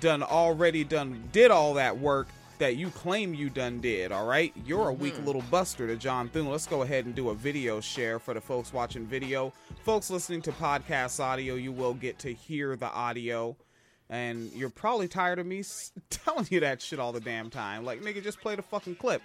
done 0.00 0.22
already 0.22 0.82
done 0.84 1.28
did 1.32 1.50
all 1.50 1.74
that 1.74 1.98
work 1.98 2.28
that 2.58 2.76
you 2.76 2.88
claim 2.90 3.34
you 3.34 3.50
done 3.50 3.80
did. 3.80 4.12
All 4.12 4.26
right, 4.26 4.52
you're 4.64 4.88
a 4.88 4.92
weak 4.92 5.14
little 5.24 5.42
buster 5.50 5.86
to 5.86 5.96
John 5.96 6.28
Thune. 6.28 6.48
Let's 6.48 6.66
go 6.66 6.82
ahead 6.82 7.04
and 7.04 7.14
do 7.14 7.30
a 7.30 7.34
video 7.34 7.80
share 7.80 8.18
for 8.18 8.34
the 8.34 8.40
folks 8.40 8.72
watching 8.72 9.06
video. 9.06 9.52
Folks 9.82 10.10
listening 10.10 10.42
to 10.42 10.52
podcast 10.52 11.20
audio, 11.20 11.54
you 11.54 11.72
will 11.72 11.94
get 11.94 12.18
to 12.20 12.32
hear 12.32 12.76
the 12.76 12.90
audio. 12.90 13.56
And 14.10 14.52
you're 14.52 14.70
probably 14.70 15.08
tired 15.08 15.38
of 15.38 15.46
me 15.46 15.64
telling 16.10 16.46
you 16.50 16.60
that 16.60 16.80
shit 16.80 16.98
all 16.98 17.12
the 17.12 17.20
damn 17.20 17.50
time. 17.50 17.84
Like, 17.84 18.02
nigga, 18.02 18.22
just 18.22 18.40
play 18.40 18.54
the 18.54 18.62
fucking 18.62 18.96
clip. 18.96 19.22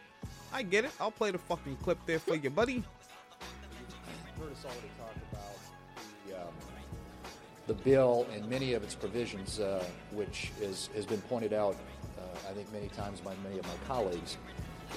I 0.53 0.63
get 0.63 0.86
it. 0.86 0.91
I'll 1.00 1.12
play 1.12 1.32
the 1.32 1.38
fucking 1.38 1.77
clip 1.77 2.00
there 2.06 2.20
for 2.20 2.36
you, 2.36 2.50
buddy. 2.50 2.84
heard 4.39 4.51
us 4.51 4.65
already 4.65 4.89
talk 4.98 5.15
about 5.32 5.56
the, 6.27 6.41
um, 6.41 6.53
the 7.68 7.74
bill 7.74 8.27
and 8.34 8.48
many 8.50 8.74
of 8.74 8.84
its 8.84 8.96
provisions, 8.96 9.60
uh, 9.60 9.84
which 10.12 10.51
is, 10.62 10.89
has 10.96 11.06
been 11.06 11.22
pointed 11.22 11.53
out, 11.53 11.75
uh, 12.18 12.50
I 12.50 12.53
think, 12.53 12.72
many 12.74 12.88
times 12.89 13.22
by 13.22 13.34
many 13.44 13.60
of 13.60 13.65
my 13.65 13.74
colleagues, 13.88 14.38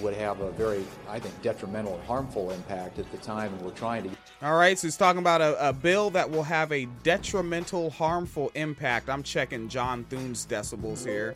would 0.00 0.14
have 0.14 0.40
a 0.40 0.50
very, 0.52 0.85
I 1.09 1.18
think, 1.18 1.40
detrimental 1.42 1.94
and 1.94 2.02
harmful 2.04 2.50
impact 2.50 2.99
at 2.99 3.11
the 3.12 3.18
time, 3.18 3.52
and 3.52 3.61
we're 3.62 3.73
trying 3.73 4.04
to. 4.04 4.11
All 4.40 4.56
right, 4.56 4.78
so 4.78 4.87
he's 4.87 4.97
talking 4.97 5.21
about 5.21 5.42
a, 5.42 5.68
a 5.68 5.73
bill 5.73 6.09
that 6.11 6.30
will 6.30 6.42
have 6.42 6.73
a 6.73 6.87
detrimental, 7.02 7.90
harmful 7.90 8.50
impact. 8.54 9.11
I'm 9.11 9.23
checking 9.23 9.68
John 9.68 10.04
Thune's 10.04 10.47
decibels 10.47 11.06
here. 11.06 11.35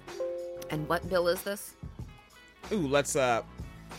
And 0.70 0.88
what 0.88 1.06
bill 1.08 1.28
is 1.28 1.42
this? 1.42 1.74
Ooh, 2.72 2.88
let's 2.88 3.14
uh 3.14 3.42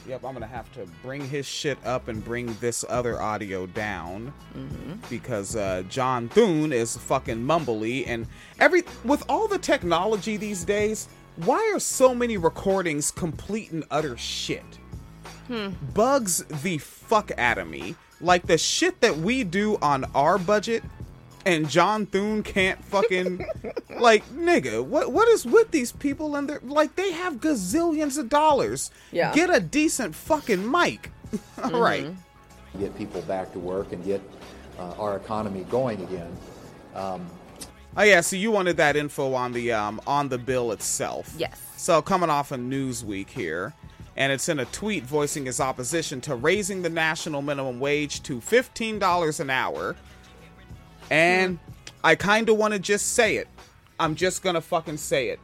Yep, 0.06 0.24
I'm 0.24 0.34
gonna 0.34 0.48
have 0.48 0.72
to 0.74 0.86
bring 1.04 1.28
his 1.28 1.46
shit 1.46 1.78
up 1.86 2.08
and 2.08 2.24
bring 2.24 2.56
this 2.62 2.86
other 2.88 3.22
audio 3.22 3.66
down 3.68 4.34
because 5.10 5.56
uh, 5.56 5.84
John 5.90 6.30
Thune 6.30 6.72
is 6.72 6.96
fucking 6.98 7.38
mumbly 7.44 8.06
and 8.08 8.26
every 8.60 8.84
with 9.04 9.24
all 9.28 9.48
the 9.48 9.60
technology 9.60 10.38
these 10.38 10.64
days. 10.64 11.10
Why 11.38 11.72
are 11.74 11.80
so 11.80 12.16
many 12.16 12.38
recordings 12.38 13.12
complete 13.12 13.72
and 13.72 13.84
utter 13.92 14.16
shit? 14.18 14.64
Bugs 15.94 16.44
the 16.64 16.78
fuck 16.78 17.32
out 17.38 17.58
of 17.58 17.68
me. 17.68 17.96
Like 18.20 18.48
the 18.48 18.58
shit 18.58 19.00
that 19.02 19.16
we 19.18 19.44
do 19.44 19.78
on 19.82 20.06
our 20.16 20.38
budget, 20.38 20.84
and 21.48 21.70
John 21.70 22.06
Thune 22.06 22.44
can't 22.44 22.84
fucking 22.86 23.46
like 24.00 24.26
nigga. 24.30 24.84
What 24.84 25.14
what 25.14 25.28
is 25.30 25.46
with 25.46 25.72
these 25.72 25.92
people 25.94 26.36
and 26.36 26.50
they're 26.50 26.60
like 26.64 26.96
they 26.96 27.12
have 27.14 27.36
gazillions 27.36 28.18
of 28.18 28.30
dollars. 28.30 28.92
Yeah. 29.12 29.34
Get 29.34 29.50
a 29.50 29.60
decent 29.60 30.14
fucking 30.14 30.70
mic. 30.70 31.12
All 31.64 31.80
right. 31.82 32.08
get 32.78 32.98
people 32.98 33.22
back 33.24 33.52
to 33.54 33.60
work 33.60 33.94
and 33.94 34.04
get 34.04 34.22
uh, 34.78 34.94
our 35.00 35.16
economy 35.16 35.64
going 35.70 36.02
again. 36.04 36.38
Oh 37.96 38.04
yeah, 38.04 38.22
so 38.22 38.36
you 38.36 38.52
wanted 38.52 38.78
that 38.78 38.96
info 38.96 39.34
on 39.34 39.54
the 39.54 39.72
um 39.72 40.02
on 40.06 40.30
the 40.30 40.38
bill 40.38 40.72
itself. 40.72 41.34
Yes. 41.38 41.60
So 41.78 42.02
coming 42.02 42.30
off 42.30 42.52
of 42.52 42.60
Newsweek 42.60 43.30
here, 43.30 43.74
and 44.18 44.32
it's 44.32 44.50
in 44.50 44.60
a 44.60 44.66
tweet 44.66 45.04
voicing 45.06 45.46
his 45.46 45.60
opposition 45.60 46.22
to 46.22 46.36
raising 46.36 46.82
the 46.82 46.90
national 46.90 47.42
minimum 47.42 47.80
wage 47.80 48.22
to 48.24 48.42
fifteen 48.42 49.00
dollars 49.00 49.40
an 49.40 49.50
hour. 49.50 49.96
And 51.10 51.60
I 52.04 52.16
kind 52.16 52.50
of 52.50 52.58
want 52.58 52.74
to 52.74 52.80
just 52.80 53.14
say 53.14 53.38
it. 53.38 53.48
I'm 54.00 54.16
just 54.16 54.44
gonna 54.44 54.62
fucking 54.62 54.98
say 54.98 55.30
it. 55.30 55.40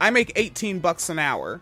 I 0.00 0.10
make 0.10 0.32
18 0.36 0.78
bucks 0.78 1.08
an 1.08 1.18
hour. 1.18 1.60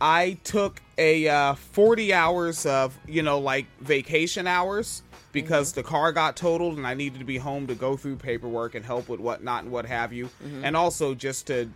I 0.00 0.38
took 0.44 0.80
a 0.98 1.28
uh, 1.28 1.54
40 1.54 2.12
hours 2.12 2.66
of, 2.66 2.98
you 3.06 3.22
know, 3.22 3.38
like 3.38 3.66
vacation 3.80 4.46
hours 4.46 5.02
because 5.32 5.72
the 5.72 5.82
car 5.82 6.10
got 6.10 6.36
totaled 6.36 6.78
and 6.78 6.86
I 6.86 6.94
needed 6.94 7.18
to 7.20 7.24
be 7.24 7.36
home 7.36 7.66
to 7.68 7.74
go 7.74 7.96
through 7.96 8.16
paperwork 8.16 8.74
and 8.74 8.84
help 8.84 9.08
with 9.08 9.20
whatnot 9.20 9.64
and 9.64 9.72
what 9.72 9.86
have 9.86 10.12
you. 10.12 10.30
And 10.64 10.76
also 10.76 11.14
just 11.14 11.46
to, 11.48 11.70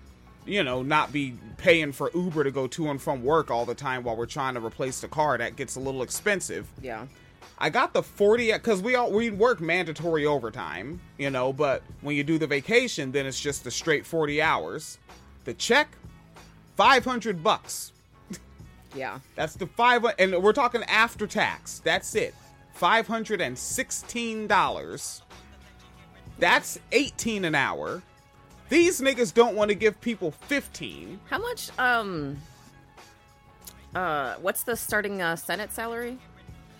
you 0.46 0.64
know, 0.64 0.82
not 0.82 1.12
be 1.12 1.34
paying 1.58 1.92
for 1.92 2.10
Uber 2.14 2.44
to 2.44 2.50
go 2.50 2.66
to 2.68 2.88
and 2.88 3.00
from 3.00 3.22
work 3.22 3.50
all 3.50 3.64
the 3.64 3.74
time 3.74 4.02
while 4.02 4.16
we're 4.16 4.26
trying 4.26 4.54
to 4.54 4.64
replace 4.64 5.00
the 5.00 5.08
car. 5.08 5.38
That 5.38 5.54
gets 5.56 5.76
a 5.76 5.80
little 5.80 6.02
expensive. 6.02 6.66
Yeah. 6.82 7.06
I 7.58 7.70
got 7.70 7.92
the 7.92 8.02
40 8.02 8.52
because 8.52 8.82
we 8.82 8.94
all 8.96 9.10
we 9.12 9.30
work 9.30 9.60
mandatory 9.60 10.26
overtime, 10.26 11.00
you 11.18 11.30
know, 11.30 11.52
but 11.52 11.82
when 12.00 12.16
you 12.16 12.24
do 12.24 12.38
the 12.38 12.46
vacation, 12.46 13.12
then 13.12 13.26
it's 13.26 13.40
just 13.40 13.64
the 13.64 13.70
straight 13.70 14.04
40 14.04 14.42
hours. 14.42 14.98
The 15.44 15.54
check, 15.54 15.88
500 16.76 17.42
bucks. 17.42 17.92
Yeah. 18.94 19.18
That's 19.34 19.54
the 19.54 19.66
five, 19.66 20.04
and 20.18 20.42
we're 20.42 20.52
talking 20.52 20.82
after 20.84 21.26
tax. 21.26 21.80
That's 21.80 22.14
it, 22.14 22.34
five 22.72 23.06
hundred 23.06 23.40
and 23.40 23.58
sixteen 23.58 24.46
dollars. 24.46 25.22
That's 26.38 26.78
eighteen 26.92 27.44
an 27.44 27.54
hour. 27.54 28.02
These 28.68 29.00
niggas 29.00 29.34
don't 29.34 29.56
want 29.56 29.70
to 29.70 29.74
give 29.74 30.00
people 30.00 30.30
fifteen. 30.30 31.20
How 31.28 31.38
much 31.38 31.70
um 31.78 32.36
uh 33.94 34.34
what's 34.40 34.62
the 34.62 34.76
starting 34.76 35.20
uh 35.20 35.36
Senate 35.36 35.72
salary? 35.72 36.18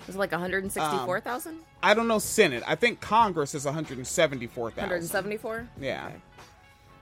Is 0.09 0.15
it 0.15 0.19
like 0.19 0.33
164,000? 0.33 1.59
I 1.83 1.95
don't 1.95 2.09
know 2.09 2.19
Senate. 2.19 2.63
I 2.67 2.75
think 2.75 3.01
Congress 3.01 3.55
is 3.55 3.65
one 3.65 3.75
hundred 3.75 3.99
and 3.99 4.07
seventy-four 4.07 4.71
thousand. 4.73 4.89
174? 4.91 5.69
Yeah. 5.81 6.11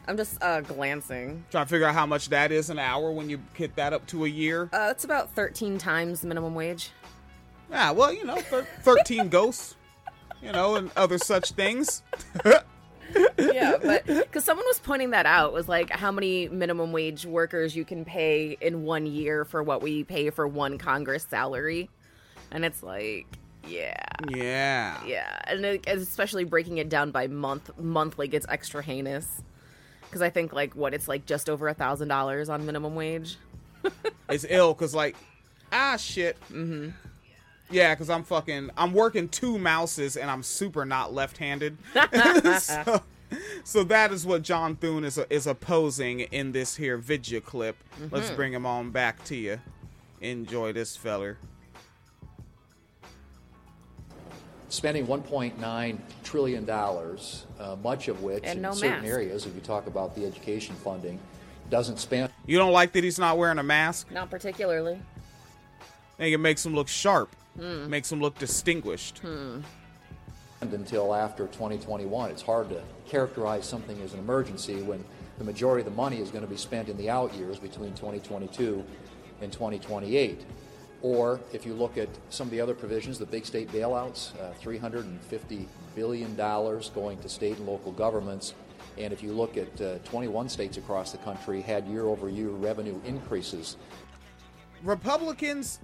I'm 0.09 0.17
just 0.17 0.43
uh 0.43 0.61
glancing. 0.63 1.45
Trying 1.51 1.65
to 1.67 1.71
figure 1.71 1.87
out 1.87 1.95
how 1.95 2.07
much 2.07 2.29
that 2.31 2.51
is 2.53 2.71
an 2.71 2.79
hour 2.79 3.11
when 3.13 3.31
you 3.31 3.41
hit 3.55 3.77
that 3.77 3.93
up 3.93 4.07
to 4.09 4.25
a 4.25 4.29
year. 4.29 4.69
Uh 4.73 4.89
it's 4.91 5.05
about 5.05 5.35
13 5.35 5.79
times 5.79 6.21
the 6.21 6.27
minimum 6.29 6.55
wage. 6.55 6.91
Yeah, 7.71 7.93
well, 7.93 8.13
you 8.13 8.25
know, 8.25 8.37
thir- 8.37 8.67
13 8.83 9.29
ghosts, 9.29 9.77
you 10.43 10.53
know, 10.53 10.75
and 10.77 10.91
other 10.97 11.19
such 11.19 11.53
things. 11.53 12.03
yeah, 13.39 13.77
but 13.83 14.05
because 14.07 14.45
someone 14.45 14.67
was 14.67 14.79
pointing 14.81 15.11
that 15.11 15.27
out 15.27 15.53
was 15.53 15.69
like 15.69 15.91
how 15.91 16.11
many 16.11 16.49
minimum 16.49 16.93
wage 16.93 17.25
workers 17.27 17.75
you 17.77 17.85
can 17.85 18.05
pay 18.05 18.57
in 18.61 18.83
one 18.85 19.07
year 19.07 19.45
for 19.45 19.63
what 19.63 19.83
we 19.83 20.05
pay 20.05 20.31
for 20.31 20.47
one 20.49 20.79
Congress 20.79 21.27
salary, 21.29 21.89
and 22.53 22.65
it's 22.65 22.83
like, 22.83 23.27
yeah, 23.67 23.97
Yeah. 24.31 25.05
yeah, 25.05 25.41
and 25.47 25.65
it, 25.65 25.85
especially 25.89 26.45
breaking 26.45 26.79
it 26.79 26.89
down 26.89 27.11
by 27.11 27.27
month, 27.27 27.71
monthly 27.79 28.29
gets 28.29 28.47
extra 28.49 28.83
heinous. 28.83 29.43
Because 30.03 30.23
I 30.23 30.31
think 30.31 30.53
like 30.53 30.75
what 30.77 30.95
it's 30.95 31.09
like 31.09 31.27
just 31.27 31.49
over 31.49 31.69
a 31.69 31.75
thousand 31.75 32.09
dollars 32.09 32.49
on 32.49 32.65
minimum 32.67 32.95
wage. 32.95 33.37
It's 34.29 34.47
ill 34.49 34.73
because, 34.73 34.95
like, 34.95 35.15
ah, 35.73 35.97
shit. 35.99 36.39
Mm-hmm. 36.51 36.91
Yeah, 37.71 37.95
because 37.95 38.09
I'm 38.09 38.25
fucking, 38.25 38.71
I'm 38.79 38.95
working 38.95 39.29
two 39.29 39.59
mouses 39.59 40.17
and 40.17 40.31
I'm 40.31 40.43
super 40.43 40.87
not 40.87 41.13
left 41.13 41.37
handed. 41.37 41.77
so, 42.61 43.03
so 43.65 43.85
that 43.85 44.11
is 44.13 44.25
what 44.25 44.43
John 44.43 44.77
Thune 44.77 45.05
is, 45.05 45.19
is 45.29 45.47
opposing 45.47 46.21
in 46.21 46.53
this 46.53 46.77
here 46.77 46.97
video 46.97 47.41
clip. 47.41 47.77
Let's 48.11 48.31
bring 48.31 48.53
him 48.55 48.65
on 48.65 48.91
back 48.91 49.23
to 49.25 49.37
you. 49.37 49.61
Enjoy 50.23 50.73
this 50.73 50.97
feller. 50.97 51.37
Spending 54.73 55.07
1.9 55.07 55.99
trillion 56.25 56.64
dollars, 56.64 57.45
uh, 57.61 57.76
much 57.83 58.09
of 58.09 58.23
which 58.23 58.43
And 58.45 58.57
in 58.57 58.62
no 58.62 58.73
certain 58.73 59.02
mask. 59.02 59.07
areas, 59.07 59.45
if 59.45 59.55
you 59.55 59.61
talk 59.61 59.87
about 59.87 60.14
the 60.14 60.25
education 60.25 60.75
funding, 60.76 61.19
doesn't 61.69 61.99
spend 61.99 62.31
You 62.47 62.59
don't 62.59 62.73
like 62.73 62.93
that 62.93 63.05
he's 63.05 63.19
not 63.19 63.37
wearing 63.37 63.59
a 63.59 63.62
mask? 63.62 64.11
Not 64.11 64.31
particularly. 64.31 64.95
I 64.95 66.17
think 66.17 66.35
it 66.35 66.38
makes 66.38 66.64
him 66.64 66.75
look 66.75 66.88
sharp, 66.88 67.37
makes 67.57 68.11
him 68.11 68.21
look 68.21 68.38
distinguished. 68.38 69.21
until 70.61 71.14
after 71.14 71.47
2021. 71.49 72.31
It's 72.31 72.43
hard 72.43 72.71
to 72.71 72.81
characterize 73.07 73.67
something 73.67 74.00
as 74.00 74.14
an 74.14 74.21
emergency 74.21 74.81
when 74.81 75.05
the 75.38 75.45
majority 75.45 75.87
of 75.87 75.93
the 75.93 75.97
money 75.97 76.19
is 76.19 76.31
going 76.31 76.45
to 76.45 76.50
be 76.50 76.57
spent 76.57 76.88
in 76.88 76.97
the 76.97 77.11
out 77.11 77.35
years 77.35 77.59
between 77.59 77.91
2022 77.95 78.83
and 79.43 79.52
2028. 79.52 80.45
Or 81.03 81.41
if 81.53 81.67
you 81.67 81.75
look 81.75 81.99
at 81.99 82.09
some 82.31 82.47
of 82.47 82.53
the 82.53 82.61
other 82.61 82.75
provisions, 82.75 83.19
the 83.19 83.27
big 83.27 83.45
state 83.45 83.71
bailouts, 83.73 84.39
uh, 84.41 84.53
$350 84.63 85.67
billion 85.97 86.37
going 86.37 87.19
to 87.19 87.29
state 87.29 87.59
and 87.59 87.67
local 87.67 87.93
governments. 87.93 88.55
And 88.97 89.13
if 89.13 89.23
you 89.23 89.33
look 89.33 89.57
at 89.57 89.81
uh, 89.81 89.99
21 90.05 90.49
states 90.49 90.77
across 90.77 91.11
the 91.11 91.19
country 91.19 91.61
had 91.61 91.87
year 91.87 92.05
over 92.05 92.29
year 92.29 92.49
revenue 92.49 93.01
increases. 93.05 93.77
Republicans 94.85 95.81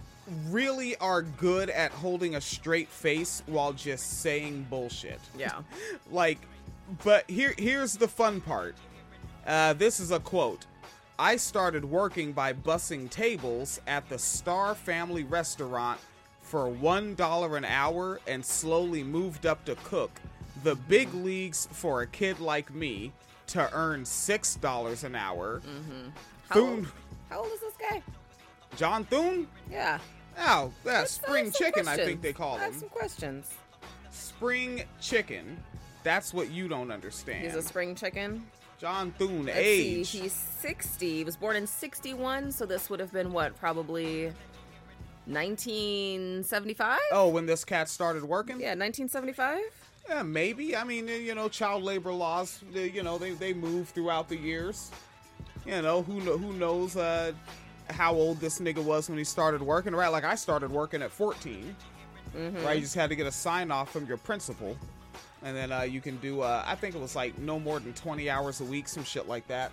really 0.51 0.97
are 0.97 1.23
good 1.23 1.71
at 1.71 1.91
holding 1.91 2.37
a 2.37 2.41
straight 2.41 2.89
face 2.89 3.43
while 3.47 3.73
just 3.73 4.21
saying 4.21 4.67
bullshit. 4.71 5.21
Yeah. 5.37 5.63
like 6.11 6.39
but 7.05 7.29
here 7.29 7.55
here's 7.59 7.97
the 7.97 8.09
fun 8.09 8.41
part 8.41 8.75
uh, 9.47 9.73
this 9.75 10.01
is 10.01 10.11
a 10.11 10.21
quote 10.21 10.67
i 11.19 11.37
started 11.37 11.85
working 11.85 12.33
by 12.33 12.53
bussing 12.53 13.09
tables 13.11 13.81
at 13.87 14.09
the 14.09 14.19
star 14.19 14.75
family 14.75 15.25
restaurant 15.25 15.99
for 16.41 16.69
one 16.69 17.15
dollar 17.15 17.57
an 17.57 17.65
hour 17.65 18.21
and 18.27 18.45
slowly 18.45 19.03
moved 19.03 19.47
up 19.47 19.65
to 19.65 19.75
cook 19.85 20.11
the 20.63 20.75
big 20.75 21.13
leagues 21.15 21.69
for 21.73 22.03
a 22.03 22.07
kid 22.07 22.39
like 22.41 22.73
me 22.75 23.13
to 23.47 23.69
earn 23.75 24.05
six 24.05 24.57
dollars 24.57 25.05
an 25.05 25.15
hour 25.15 25.61
mm-hmm. 25.61 26.09
How 26.49 26.55
Thune, 26.55 26.69
old, 26.79 26.87
how 27.31 27.39
old 27.41 27.53
is 27.53 27.61
this 27.61 27.75
guy? 27.91 28.03
john 28.77 29.05
thune 29.05 29.47
Yeah. 29.71 29.99
oh 30.39 30.73
that 30.85 31.01
Let's- 31.01 31.13
spring 31.13 31.53
chicken 31.53 31.89
i 31.89 31.97
think 31.97 32.23
they 32.23 32.33
call 32.33 32.59
him 32.59 32.73
some 32.79 32.89
questions. 32.89 33.51
spring 34.11 34.85
chicken 35.01 35.63
that's 36.05 36.33
what 36.33 36.51
you 36.51 36.69
don't 36.69 36.91
understand 36.91 37.45
He's 37.45 37.55
a 37.57 37.61
spring 37.63 37.95
chicken. 37.95 38.47
John 38.79 39.13
thune 39.19 39.47
Let's 39.47 39.59
age 39.59 40.07
see, 40.09 40.21
he's 40.21 40.33
60. 40.33 41.17
He 41.19 41.25
was 41.25 41.37
born 41.37 41.57
in 41.57 41.67
61, 41.67 42.53
so 42.53 42.67
this 42.67 42.89
would 42.91 43.01
have 43.01 43.13
been 43.13 43.33
what, 43.33 43.57
probably 43.57 44.33
1975? 45.27 46.99
Oh, 47.13 47.29
when 47.29 47.47
this 47.47 47.65
cat 47.65 47.89
started 47.89 48.25
working? 48.25 48.57
Yeah, 48.61 48.75
1975? 48.75 49.61
Yeah, 50.09 50.23
maybe. 50.23 50.75
I 50.75 50.85
mean, 50.85 51.07
you 51.07 51.35
know, 51.35 51.49
child 51.49 51.83
labor 51.83 52.13
laws. 52.13 52.61
They, 52.73 52.89
you 52.91 53.03
know, 53.03 53.19
they 53.19 53.33
they 53.33 53.53
move 53.53 53.91
throughout 53.91 54.29
the 54.29 54.37
years. 54.37 54.91
You 55.67 55.83
know, 55.83 56.03
who 56.03 56.21
who 56.21 56.55
knows 56.55 56.97
uh, 56.97 57.33
how 57.91 58.15
old 58.15 58.41
this 58.41 58.59
nigga 58.59 58.83
was 58.83 59.11
when 59.11 59.19
he 59.19 59.25
started 59.25 59.61
working? 59.61 59.95
Right, 59.95 60.09
like 60.09 60.25
I 60.25 60.35
started 60.35 60.71
working 60.71 61.03
at 61.03 61.11
14. 61.11 61.77
Right, 62.65 62.77
you 62.77 62.83
just 62.83 62.95
had 62.95 63.11
to 63.11 63.17
get 63.17 63.27
a 63.27 63.33
sign 63.33 63.71
off 63.71 63.91
from 63.93 64.07
your 64.07 64.17
principal, 64.17 64.79
and 65.43 65.57
then 65.57 65.73
uh, 65.73 65.83
you 65.83 66.01
can 66.01 66.17
do. 66.19 66.41
Uh, 66.43 66.63
I 66.67 66.75
think 66.75 66.95
it 66.95 67.01
was 67.01 67.15
like 67.17 67.39
no 67.39 67.59
more 67.59 67.81
than 67.81 67.93
20 67.95 68.29
hours 68.31 68.61
a 68.61 68.65
week, 68.65 68.89
some 68.89 69.05
shit 69.05 69.29
like 69.29 69.47
that. 69.49 69.71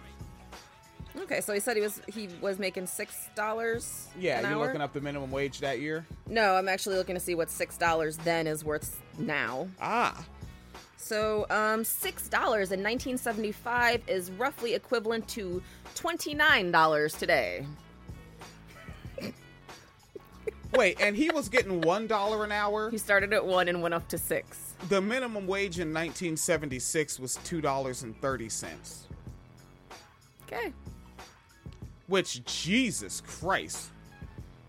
Okay, 1.17 1.39
so 1.39 1.53
he 1.53 1.62
said 1.62 1.77
he 1.77 1.81
was 1.81 2.01
he 2.13 2.27
was 2.41 2.60
making 2.60 2.88
six 2.88 3.29
dollars. 3.36 4.07
Yeah, 4.19 4.41
you're 4.41 4.50
hour? 4.60 4.65
looking 4.65 4.81
up 4.81 4.91
the 4.91 5.00
minimum 5.00 5.31
wage 5.31 5.60
that 5.62 5.79
year. 5.79 6.05
No, 6.27 6.55
I'm 6.55 6.67
actually 6.67 6.98
looking 6.98 7.15
to 7.15 7.22
see 7.22 7.36
what 7.36 7.50
six 7.50 7.77
dollars 7.77 8.17
then 8.17 8.48
is 8.48 8.65
worth 8.65 9.01
now. 9.17 9.69
Ah, 9.79 10.25
So, 10.98 11.45
um, 11.50 11.86
six 11.86 12.27
dollars 12.27 12.74
in 12.74 12.81
1975 12.84 14.01
is 14.07 14.29
roughly 14.31 14.74
equivalent 14.74 15.25
to 15.29 15.63
twenty 15.95 16.34
nine 16.34 16.69
dollars 16.72 17.13
today. 17.13 17.65
wait, 20.74 21.00
and 21.00 21.15
he 21.15 21.29
was 21.29 21.48
getting 21.50 21.81
one 21.81 22.07
dollar 22.07 22.43
an 22.43 22.51
hour. 22.51 22.89
He 22.89 22.98
started 22.98 23.34
at 23.34 23.45
one 23.45 23.67
and 23.69 23.81
went 23.81 23.93
up 23.93 24.07
to 24.10 24.17
six. 24.17 24.64
The 24.89 25.01
minimum 25.01 25.48
wage 25.48 25.80
in 25.80 25.89
1976 25.89 27.20
was 27.20 27.38
two 27.44 27.62
dollars 27.62 28.04
and 28.04 28.20
thirty 28.22 28.50
cents. 28.50 29.08
Okay, 30.48 30.72
Which 32.08 32.44
Jesus 32.46 33.22
Christ, 33.22 33.89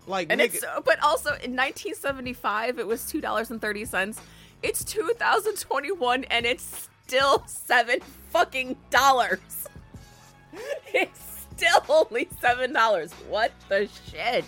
like 0.07 0.31
and 0.31 0.41
nigga, 0.41 0.55
it's 0.55 0.65
but 0.85 0.99
also 1.03 1.29
in 1.29 1.55
1975 1.55 2.79
it 2.79 2.87
was 2.87 3.05
two 3.05 3.21
dollars 3.21 3.51
and 3.51 3.61
thirty 3.61 3.85
cents. 3.85 4.19
It's 4.63 4.83
2021 4.83 6.23
and 6.25 6.45
it's 6.47 6.89
still 7.05 7.43
seven 7.47 7.99
fucking 8.31 8.75
dollars. 8.89 9.39
It's 10.93 11.45
still 11.55 11.83
only 11.89 12.27
seven 12.41 12.73
dollars. 12.73 13.11
What 13.29 13.51
the 13.69 13.87
shit? 14.09 14.45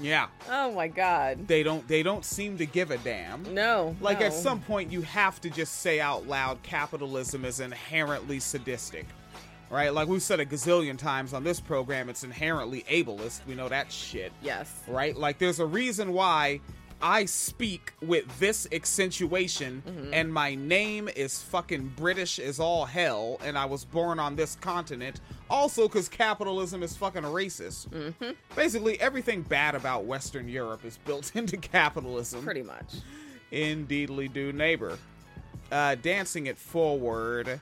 Yeah, 0.00 0.28
Oh 0.48 0.72
my 0.72 0.88
god. 0.88 1.46
they 1.46 1.62
don't 1.62 1.86
they 1.86 2.02
don't 2.02 2.24
seem 2.24 2.58
to 2.58 2.66
give 2.66 2.90
a 2.90 2.98
damn. 2.98 3.54
No. 3.54 3.94
Like 4.00 4.20
at 4.20 4.32
some 4.32 4.60
point, 4.60 4.90
you 4.90 5.02
have 5.02 5.40
to 5.42 5.50
just 5.50 5.80
say 5.80 6.00
out 6.00 6.26
loud, 6.26 6.62
capitalism 6.62 7.44
is 7.44 7.60
inherently 7.60 8.40
sadistic, 8.40 9.06
right? 9.70 9.92
Like 9.92 10.08
we've 10.08 10.22
said 10.22 10.40
a 10.40 10.46
gazillion 10.46 10.96
times 10.98 11.32
on 11.34 11.44
this 11.44 11.60
program, 11.60 12.08
it's 12.08 12.24
inherently 12.24 12.84
ableist. 12.90 13.40
We 13.46 13.54
know 13.54 13.68
that 13.68 13.92
shit. 13.92 14.32
Yes. 14.42 14.72
right? 14.88 15.16
Like 15.16 15.38
there's 15.38 15.60
a 15.60 15.66
reason 15.66 16.12
why 16.12 16.60
I 17.02 17.24
speak 17.24 17.92
with 18.02 18.38
this 18.38 18.66
accentuation 18.72 19.82
and 20.12 20.32
my 20.32 20.54
name 20.54 21.08
is 21.08 21.42
fucking 21.42 21.94
British 21.96 22.38
as 22.38 22.60
all 22.60 22.84
hell 22.84 23.38
and 23.44 23.56
I 23.56 23.64
was 23.64 23.84
born 23.84 24.18
on 24.18 24.36
this 24.36 24.56
continent. 24.56 25.20
Also 25.48 25.88
cuz 25.88 26.08
capitalism 26.08 26.82
is 26.82 26.96
fucking 26.96 27.22
racist. 27.22 27.86
Basically 28.54 29.00
everything 29.00 29.42
bad 29.42 29.74
about 29.74 30.04
western 30.04 30.48
Europe 30.48 30.84
is 30.84 30.98
built 30.98 31.32
into 31.34 31.56
capitalism. 31.56 32.44
Pretty 32.44 32.62
much. 32.62 32.94
Indeedly 33.50 34.28
do 34.28 34.52
neighbor. 34.52 34.98
Uh, 35.72 35.94
dancing 35.94 36.46
it 36.46 36.58
forward, 36.58 37.60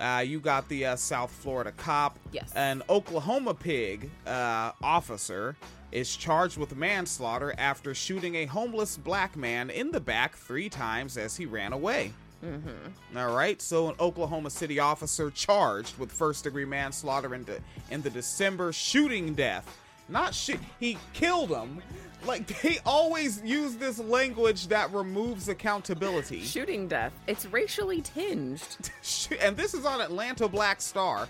uh, 0.00 0.22
you 0.24 0.40
got 0.40 0.68
the 0.68 0.86
uh, 0.86 0.96
South 0.96 1.30
Florida 1.30 1.72
cop. 1.72 2.18
Yes. 2.32 2.52
An 2.54 2.82
Oklahoma 2.88 3.54
pig 3.54 4.10
uh, 4.26 4.72
officer 4.82 5.56
is 5.90 6.14
charged 6.16 6.58
with 6.58 6.76
manslaughter 6.76 7.54
after 7.58 7.94
shooting 7.94 8.34
a 8.36 8.46
homeless 8.46 8.96
black 8.96 9.36
man 9.36 9.70
in 9.70 9.90
the 9.90 10.00
back 10.00 10.36
three 10.36 10.68
times 10.68 11.16
as 11.16 11.36
he 11.36 11.46
ran 11.46 11.72
away. 11.72 12.12
Mm-hmm. 12.44 13.16
All 13.18 13.34
right, 13.34 13.60
so 13.60 13.88
an 13.88 13.96
Oklahoma 13.98 14.50
City 14.50 14.78
officer 14.78 15.30
charged 15.30 15.98
with 15.98 16.12
first 16.12 16.44
degree 16.44 16.64
manslaughter 16.64 17.34
in 17.34 17.44
the, 17.44 17.60
in 17.90 18.02
the 18.02 18.10
December 18.10 18.72
shooting 18.72 19.34
death. 19.34 19.76
Not 20.08 20.34
shit, 20.34 20.60
he 20.80 20.96
killed 21.12 21.50
him. 21.50 21.82
Like, 22.26 22.46
they 22.62 22.78
always 22.84 23.42
use 23.42 23.76
this 23.76 23.98
language 23.98 24.68
that 24.68 24.92
removes 24.92 25.48
accountability. 25.48 26.40
Shooting 26.44 26.88
death. 26.88 27.12
It's 27.26 27.46
racially 27.46 28.02
tinged. 28.02 28.62
And 29.40 29.56
this 29.56 29.74
is 29.74 29.84
on 29.84 30.00
Atlanta 30.00 30.48
Black 30.48 30.80
Star. 30.80 31.28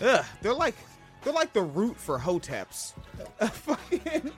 Ugh, 0.00 0.24
they're 0.42 0.54
like 0.54 0.74
they're 1.22 1.32
like 1.32 1.52
the 1.52 1.62
root 1.62 1.96
for 1.98 2.18
hoteps. 2.18 2.92
Fucking- 3.40 4.32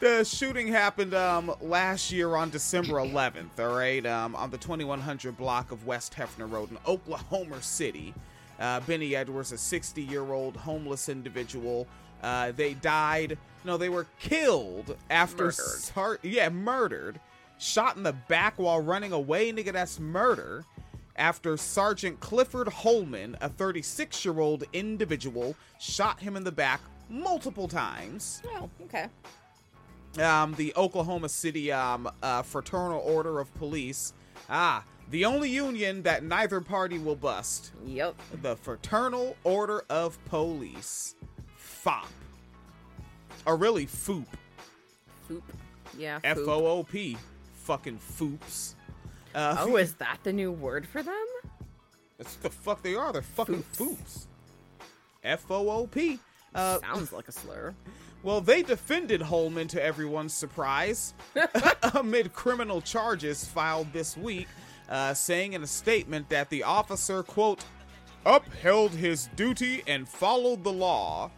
the 0.00 0.24
shooting 0.24 0.68
happened 0.68 1.14
um, 1.14 1.52
last 1.60 2.10
year 2.12 2.34
on 2.34 2.50
December 2.50 2.94
11th. 2.94 3.58
All 3.58 3.74
right, 3.76 4.04
um, 4.06 4.34
on 4.36 4.50
the 4.50 4.58
2100 4.58 5.36
block 5.36 5.70
of 5.72 5.86
West 5.86 6.14
Hefner 6.14 6.50
Road 6.50 6.70
in 6.70 6.78
Oklahoma 6.86 7.62
City. 7.62 8.14
Uh, 8.58 8.80
Benny 8.80 9.16
Edwards, 9.16 9.52
a 9.52 9.58
60 9.58 10.02
year 10.02 10.32
old 10.32 10.56
homeless 10.56 11.08
individual. 11.08 11.86
Uh, 12.22 12.52
they 12.52 12.74
died. 12.74 13.36
No, 13.64 13.76
they 13.76 13.88
were 13.88 14.06
killed 14.18 14.96
after. 15.10 15.44
Murdered. 15.44 15.54
Sar- 15.58 16.18
yeah, 16.22 16.48
murdered. 16.48 17.20
Shot 17.58 17.96
in 17.96 18.02
the 18.02 18.12
back 18.12 18.58
while 18.58 18.80
running 18.80 19.12
away. 19.12 19.52
Nigga, 19.52 19.72
that's 19.72 19.98
murder. 20.00 20.64
After 21.16 21.56
Sergeant 21.56 22.18
Clifford 22.18 22.68
Holman, 22.68 23.36
a 23.40 23.48
36 23.48 24.24
year 24.24 24.40
old 24.40 24.64
individual, 24.72 25.54
shot 25.78 26.18
him 26.20 26.36
in 26.36 26.42
the 26.44 26.52
back 26.52 26.80
multiple 27.08 27.68
times. 27.68 28.42
Oh, 28.56 28.68
okay. 28.84 29.06
Um, 30.20 30.54
the 30.54 30.72
Oklahoma 30.76 31.28
City 31.28 31.70
um, 31.72 32.08
uh, 32.22 32.42
Fraternal 32.42 33.00
Order 33.00 33.40
of 33.40 33.52
Police. 33.54 34.12
Ah, 34.48 34.84
the 35.10 35.24
only 35.24 35.48
union 35.50 36.02
that 36.02 36.22
neither 36.24 36.60
party 36.60 36.98
will 36.98 37.16
bust. 37.16 37.72
Yep. 37.86 38.14
The 38.42 38.56
Fraternal 38.56 39.36
Order 39.44 39.84
of 39.90 40.22
Police. 40.26 41.14
FOP. 41.58 42.06
Or 43.46 43.56
really, 43.56 43.86
FOOP. 43.86 44.26
Foop. 45.28 45.42
Yeah. 45.98 46.18
Foop. 46.20 46.48
O 46.48 46.66
O 46.66 46.82
P. 46.82 47.16
Fucking 47.64 47.98
FOOPs. 47.98 48.74
Uh, 49.34 49.56
Oh, 49.58 49.76
is 49.76 49.94
that 49.94 50.18
the 50.22 50.32
new 50.32 50.52
word 50.52 50.86
for 50.86 51.02
them? 51.02 51.26
That's 52.18 52.34
what 52.36 52.42
the 52.42 52.50
fuck 52.50 52.82
they 52.82 52.94
are. 52.94 53.12
They're 53.12 53.22
fucking 53.22 53.62
Foops. 53.74 53.96
FOOPs. 53.98 54.26
F 55.22 55.50
O 55.50 55.68
O 55.70 55.86
P. 55.86 56.18
Uh, 56.54 56.78
Sounds 56.80 57.12
like 57.12 57.28
a 57.28 57.32
slur. 57.32 57.74
Well, 58.24 58.40
they 58.40 58.62
defended 58.62 59.20
Holman 59.20 59.68
to 59.68 59.82
everyone's 59.82 60.32
surprise 60.32 61.12
amid 61.94 62.32
criminal 62.32 62.80
charges 62.80 63.44
filed 63.44 63.92
this 63.92 64.16
week, 64.16 64.48
uh, 64.88 65.12
saying 65.12 65.52
in 65.52 65.62
a 65.62 65.66
statement 65.66 66.30
that 66.30 66.48
the 66.48 66.62
officer, 66.62 67.22
quote, 67.22 67.66
upheld 68.24 68.92
his 68.92 69.28
duty 69.36 69.82
and 69.86 70.08
followed 70.08 70.64
the 70.64 70.72
law. 70.72 71.30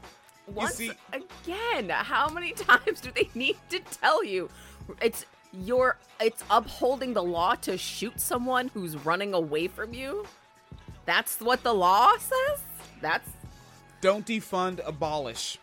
Once 0.46 0.77
see- 0.77 0.92
again, 1.12 1.90
how 1.90 2.29
many 2.29 2.53
times 2.53 3.01
do 3.01 3.11
they 3.11 3.29
need 3.35 3.57
to 3.70 3.81
tell 3.81 4.22
you? 4.22 4.49
It's 5.03 5.27
your 5.53 5.99
it's 6.20 6.44
upholding 6.51 7.14
the 7.14 7.22
law 7.22 7.57
to 7.57 7.77
shoot 7.77 8.20
someone 8.20 8.68
who's 8.68 8.96
running 9.05 9.35
away 9.35 9.66
from 9.66 9.92
you. 9.92 10.25
That's 11.05 11.40
what 11.40 11.64
the 11.64 11.75
law 11.75 12.12
says. 12.18 12.61
That's 13.01 13.29
Don't 14.01 14.25
defund, 14.25 14.81
abolish. 14.87 15.59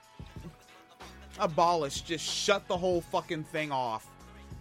Abolish. 1.40 2.02
Just 2.02 2.26
shut 2.26 2.68
the 2.68 2.78
whole 2.78 3.02
fucking 3.02 3.44
thing 3.46 3.72
off. 3.72 4.08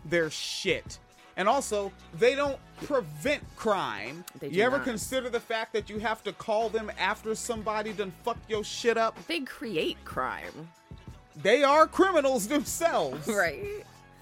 They're 0.05 0.31
shit. 0.31 0.99
And 1.37 1.49
also, 1.49 1.91
they 2.19 2.35
don't 2.35 2.59
prevent 2.85 3.43
crime. 3.57 4.25
They 4.39 4.51
do 4.51 4.57
you 4.57 4.63
ever 4.65 4.77
not. 4.79 4.85
consider 4.87 5.31
the 5.31 5.41
fact 5.41 5.73
that 5.73 5.89
you 5.89 5.99
have 5.99 6.23
to 6.25 6.33
call 6.33 6.69
them 6.69 6.93
after 6.99 7.35
somebody 7.35 7.93
done 7.93 8.13
fucked 8.23 8.51
your 8.51 8.63
shit 8.65 8.99
up? 8.99 9.17
they 9.27 9.41
create 9.41 9.97
crime, 10.05 10.69
They 11.43 11.63
are 11.63 11.87
criminals 11.87 12.49
themselves. 12.49 13.27
right? 13.35 13.65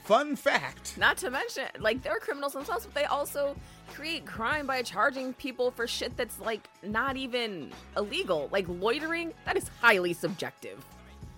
Fun 0.04 0.36
fact. 0.36 0.96
Not 0.98 1.16
to 1.18 1.30
mention, 1.30 1.64
like 1.80 2.02
they're 2.02 2.20
criminals 2.20 2.52
themselves, 2.52 2.86
but 2.86 2.94
they 2.94 3.04
also 3.06 3.56
create 3.92 4.24
crime 4.24 4.66
by 4.66 4.82
charging 4.82 5.32
people 5.34 5.72
for 5.72 5.86
shit 5.88 6.16
that's 6.16 6.38
like 6.38 6.68
not 6.84 7.16
even 7.16 7.72
illegal, 7.96 8.48
like 8.52 8.66
loitering. 8.68 9.32
That 9.46 9.56
is 9.56 9.68
highly 9.80 10.12
subjective. 10.12 10.84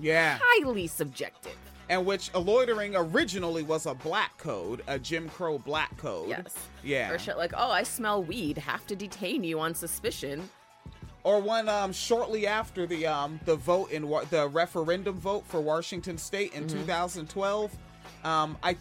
Yeah. 0.03 0.38
Highly 0.43 0.87
subjective. 0.88 1.57
And 1.88 2.05
which 2.05 2.31
a 2.35 2.38
loitering 2.38 2.95
originally 2.97 3.62
was 3.62 3.87
a 3.87 3.95
black 3.95 4.37
code, 4.38 4.83
a 4.87 4.99
Jim 4.99 5.29
Crow 5.29 5.59
black 5.59 5.97
code. 5.97 6.29
Yes. 6.29 6.55
Yeah. 6.83 7.09
For 7.11 7.19
shit 7.19 7.37
like, 7.37 7.53
oh, 7.57 7.71
I 7.71 7.83
smell 7.83 8.23
weed, 8.23 8.59
have 8.59 8.87
to 8.88 8.97
detain 8.97 9.45
you 9.45 9.61
on 9.61 9.75
suspicion. 9.75 10.49
Or 11.25 11.41
when 11.41 11.69
um 11.69 11.93
shortly 11.93 12.47
after 12.49 12.85
the 12.87 13.07
um 13.07 13.38
the 13.45 13.55
vote 13.55 13.93
in 13.93 14.09
Wa- 14.09 14.25
the 14.25 14.49
referendum 14.49 15.21
vote 15.21 15.45
for 15.47 15.61
Washington 15.61 16.19
State 16.19 16.53
in 16.55 16.67
2012, 16.67 17.77
um 18.25 18.57
I 18.62 18.77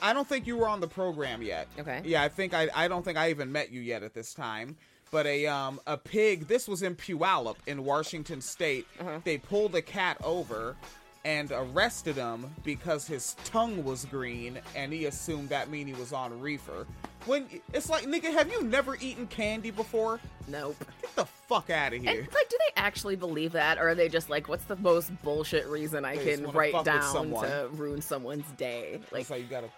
I 0.00 0.12
don't 0.12 0.26
think 0.28 0.46
you 0.46 0.56
were 0.56 0.68
on 0.68 0.80
the 0.80 0.88
program 0.88 1.42
yet. 1.42 1.68
Okay. 1.78 2.00
Yeah, 2.04 2.22
I 2.22 2.28
think 2.28 2.54
I 2.54 2.68
I 2.74 2.88
don't 2.88 3.04
think 3.04 3.18
I 3.18 3.30
even 3.30 3.52
met 3.52 3.70
you 3.70 3.80
yet 3.80 4.02
at 4.02 4.14
this 4.14 4.32
time. 4.32 4.76
But 5.16 5.26
a 5.26 5.46
um 5.46 5.80
a 5.86 5.96
pig. 5.96 6.46
This 6.46 6.68
was 6.68 6.82
in 6.82 6.94
Puyallup 6.94 7.56
in 7.66 7.86
Washington 7.86 8.42
State. 8.42 8.86
They 9.24 9.38
pulled 9.38 9.74
a 9.74 9.80
cat 9.80 10.18
over, 10.22 10.76
and 11.24 11.50
arrested 11.52 12.16
him 12.16 12.54
because 12.64 13.06
his 13.06 13.34
tongue 13.44 13.82
was 13.82 14.04
green 14.04 14.60
and 14.74 14.92
he 14.92 15.06
assumed 15.06 15.48
that 15.48 15.70
mean 15.70 15.86
he 15.86 15.94
was 15.94 16.12
on 16.12 16.38
reefer. 16.38 16.86
When 17.24 17.46
it's 17.72 17.88
like, 17.88 18.04
nigga, 18.04 18.30
have 18.30 18.52
you 18.52 18.62
never 18.62 18.96
eaten 18.96 19.26
candy 19.26 19.70
before? 19.70 20.20
Nope. 20.48 20.76
Get 21.00 21.16
the 21.16 21.24
fuck 21.24 21.70
out 21.70 21.94
of 21.94 22.02
here. 22.02 22.20
And 22.20 22.34
like, 22.34 22.48
do 22.50 22.58
they 22.58 22.80
actually 22.82 23.16
believe 23.16 23.52
that, 23.52 23.78
or 23.78 23.88
are 23.88 23.94
they 23.94 24.10
just 24.10 24.28
like, 24.28 24.50
what's 24.50 24.64
the 24.64 24.76
most 24.76 25.10
bullshit 25.22 25.66
reason 25.66 26.04
I 26.04 26.16
They 26.16 26.36
can 26.36 26.50
write 26.50 26.84
down 26.84 27.30
to 27.30 27.70
ruin 27.72 28.02
someone's 28.02 28.44
day? 28.58 29.00
Like, 29.10 29.22
It's 29.22 29.30
like 29.30 29.40
you 29.40 29.48
gotta. 29.48 29.70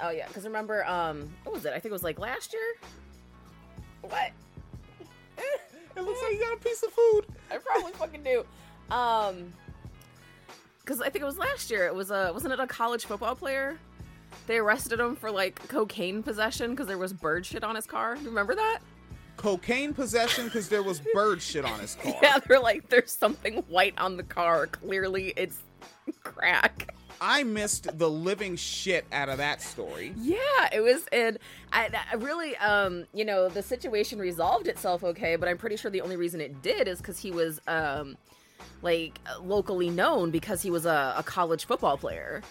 oh 0.00 0.08
yeah, 0.08 0.26
because 0.26 0.44
remember, 0.44 0.86
um, 0.86 1.34
what 1.44 1.54
was 1.54 1.66
it? 1.66 1.74
I 1.74 1.80
think 1.80 1.86
it 1.86 1.92
was 1.92 2.02
like 2.02 2.18
last 2.18 2.54
year. 2.54 2.62
What? 4.08 4.30
It 5.96 6.02
looks 6.02 6.20
like 6.22 6.32
you 6.32 6.40
got 6.40 6.52
a 6.54 6.60
piece 6.60 6.82
of 6.82 6.92
food. 6.92 7.22
I 7.50 7.56
probably 7.56 7.92
fucking 7.92 8.22
do. 8.22 8.44
Um, 8.94 9.52
because 10.80 11.00
I 11.00 11.08
think 11.08 11.22
it 11.22 11.26
was 11.26 11.38
last 11.38 11.70
year. 11.70 11.86
It 11.86 11.94
was 11.94 12.10
a 12.10 12.30
wasn't 12.32 12.52
it 12.52 12.60
a 12.60 12.66
college 12.66 13.06
football 13.06 13.34
player? 13.34 13.78
They 14.46 14.58
arrested 14.58 15.00
him 15.00 15.16
for 15.16 15.30
like 15.30 15.66
cocaine 15.68 16.22
possession 16.22 16.72
because 16.72 16.86
there 16.86 16.98
was 16.98 17.12
bird 17.12 17.44
shit 17.46 17.64
on 17.64 17.74
his 17.74 17.86
car. 17.86 18.14
Do 18.14 18.22
you 18.22 18.28
remember 18.28 18.54
that? 18.54 18.80
Cocaine 19.36 19.92
possession 19.92 20.44
because 20.46 20.68
there 20.68 20.82
was 20.82 21.00
bird 21.12 21.42
shit 21.42 21.64
on 21.64 21.80
his 21.80 21.94
car. 22.02 22.14
Yeah, 22.22 22.38
they're 22.46 22.60
like, 22.60 22.88
there's 22.88 23.10
something 23.12 23.56
white 23.68 23.94
on 23.98 24.16
the 24.16 24.22
car. 24.22 24.66
Clearly, 24.66 25.32
it's 25.36 25.62
crack. 26.22 26.94
I 27.20 27.42
missed 27.44 27.98
the 27.98 28.08
living 28.10 28.56
shit 28.56 29.06
out 29.12 29.28
of 29.28 29.38
that 29.38 29.62
story. 29.62 30.14
Yeah, 30.18 30.68
it 30.72 30.80
was, 30.80 31.06
and 31.12 31.38
I, 31.72 31.90
I 32.12 32.16
really, 32.16 32.56
um, 32.56 33.06
you 33.14 33.24
know, 33.24 33.48
the 33.48 33.62
situation 33.62 34.18
resolved 34.18 34.66
itself 34.66 35.04
okay, 35.04 35.36
but 35.36 35.48
I'm 35.48 35.58
pretty 35.58 35.76
sure 35.76 35.90
the 35.90 36.00
only 36.00 36.16
reason 36.16 36.40
it 36.40 36.62
did 36.62 36.88
is 36.88 36.98
because 36.98 37.18
he 37.18 37.30
was, 37.30 37.60
um, 37.66 38.16
like 38.82 39.18
locally 39.40 39.90
known 39.90 40.30
because 40.30 40.62
he 40.62 40.70
was 40.70 40.86
a, 40.86 41.14
a 41.16 41.22
college 41.22 41.64
football 41.64 41.96
player. 41.96 42.42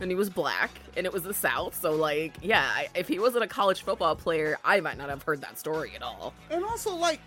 And 0.00 0.10
he 0.10 0.14
was 0.14 0.30
black, 0.30 0.70
and 0.96 1.06
it 1.06 1.12
was 1.12 1.24
the 1.24 1.34
South. 1.34 1.80
So, 1.80 1.92
like, 1.92 2.34
yeah, 2.40 2.62
I, 2.72 2.88
if 2.94 3.08
he 3.08 3.18
wasn't 3.18 3.42
a 3.42 3.48
college 3.48 3.82
football 3.82 4.14
player, 4.14 4.56
I 4.64 4.78
might 4.78 4.96
not 4.96 5.08
have 5.08 5.24
heard 5.24 5.40
that 5.40 5.58
story 5.58 5.92
at 5.96 6.02
all. 6.02 6.34
And 6.50 6.64
also, 6.64 6.94
like, 6.94 7.20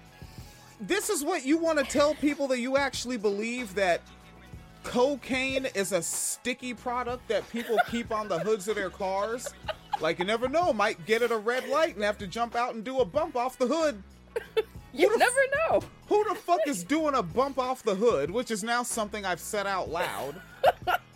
this 0.80 1.10
is 1.10 1.22
what 1.22 1.46
you 1.46 1.58
want 1.58 1.80
to 1.80 1.86
tell 1.86 2.16
people 2.16 2.48
that 2.48 2.60
you 2.60 2.78
actually 2.78 3.18
believe 3.18 3.76
that 3.76 4.02
cocaine 4.84 5.68
is 5.76 5.92
a 5.92 6.02
sticky 6.02 6.74
product 6.74 7.28
that 7.28 7.50
people 7.50 7.78
keep 7.90 8.12
on 8.12 8.28
the 8.28 8.40
hoods 8.40 8.68
of 8.68 8.76
their 8.76 8.90
cars. 8.90 9.48
Like, 10.00 10.20
you 10.20 10.26
never 10.26 10.48
know, 10.48 10.74
might 10.74 11.06
get 11.06 11.22
at 11.22 11.32
a 11.32 11.38
red 11.38 11.68
light 11.68 11.96
and 11.96 12.04
have 12.04 12.18
to 12.20 12.28
jump 12.28 12.56
out 12.56 12.74
and 12.74 12.84
do 12.84 13.00
a 13.00 13.06
bump 13.06 13.36
off 13.36 13.58
the 13.58 13.68
hood. 13.68 14.02
You 14.94 15.08
the 15.08 15.14
f- 15.14 15.20
never 15.20 15.40
know. 15.56 15.88
Who 16.08 16.24
the 16.28 16.36
fuck 16.36 16.62
is 16.68 16.84
doing 16.84 17.16
a 17.16 17.24
bump 17.24 17.58
off 17.60 17.84
the 17.84 17.96
hood, 17.96 18.30
which 18.32 18.52
is 18.52 18.64
now 18.64 18.84
something 18.84 19.26
I've 19.26 19.40
said 19.40 19.68
out 19.68 19.90
loud? 19.90 20.42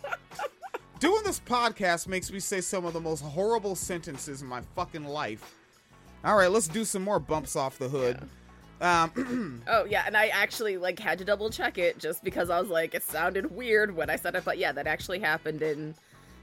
doing 0.98 1.22
this 1.24 1.40
podcast 1.40 2.08
makes 2.08 2.30
me 2.32 2.40
say 2.40 2.60
some 2.60 2.86
of 2.86 2.92
the 2.92 3.00
most 3.00 3.20
horrible 3.22 3.74
sentences 3.74 4.40
in 4.40 4.48
my 4.48 4.62
fucking 4.74 5.04
life. 5.04 5.54
All 6.24 6.36
right, 6.36 6.50
let's 6.50 6.68
do 6.68 6.84
some 6.84 7.02
more 7.02 7.20
bumps 7.20 7.54
off 7.54 7.78
the 7.78 7.88
hood. 7.88 8.18
Um, 8.80 9.62
Oh 9.68 9.84
yeah, 9.84 10.04
and 10.06 10.16
I 10.16 10.28
actually 10.28 10.76
like 10.76 10.98
had 10.98 11.18
to 11.18 11.24
double 11.24 11.50
check 11.50 11.78
it 11.78 11.98
just 11.98 12.22
because 12.22 12.50
I 12.50 12.60
was 12.60 12.68
like, 12.68 12.94
it 12.94 13.02
sounded 13.02 13.50
weird 13.54 13.94
when 13.96 14.10
I 14.10 14.16
said 14.16 14.34
it, 14.34 14.44
but 14.44 14.58
yeah, 14.58 14.72
that 14.72 14.86
actually 14.86 15.18
happened, 15.18 15.62
and 15.62 15.94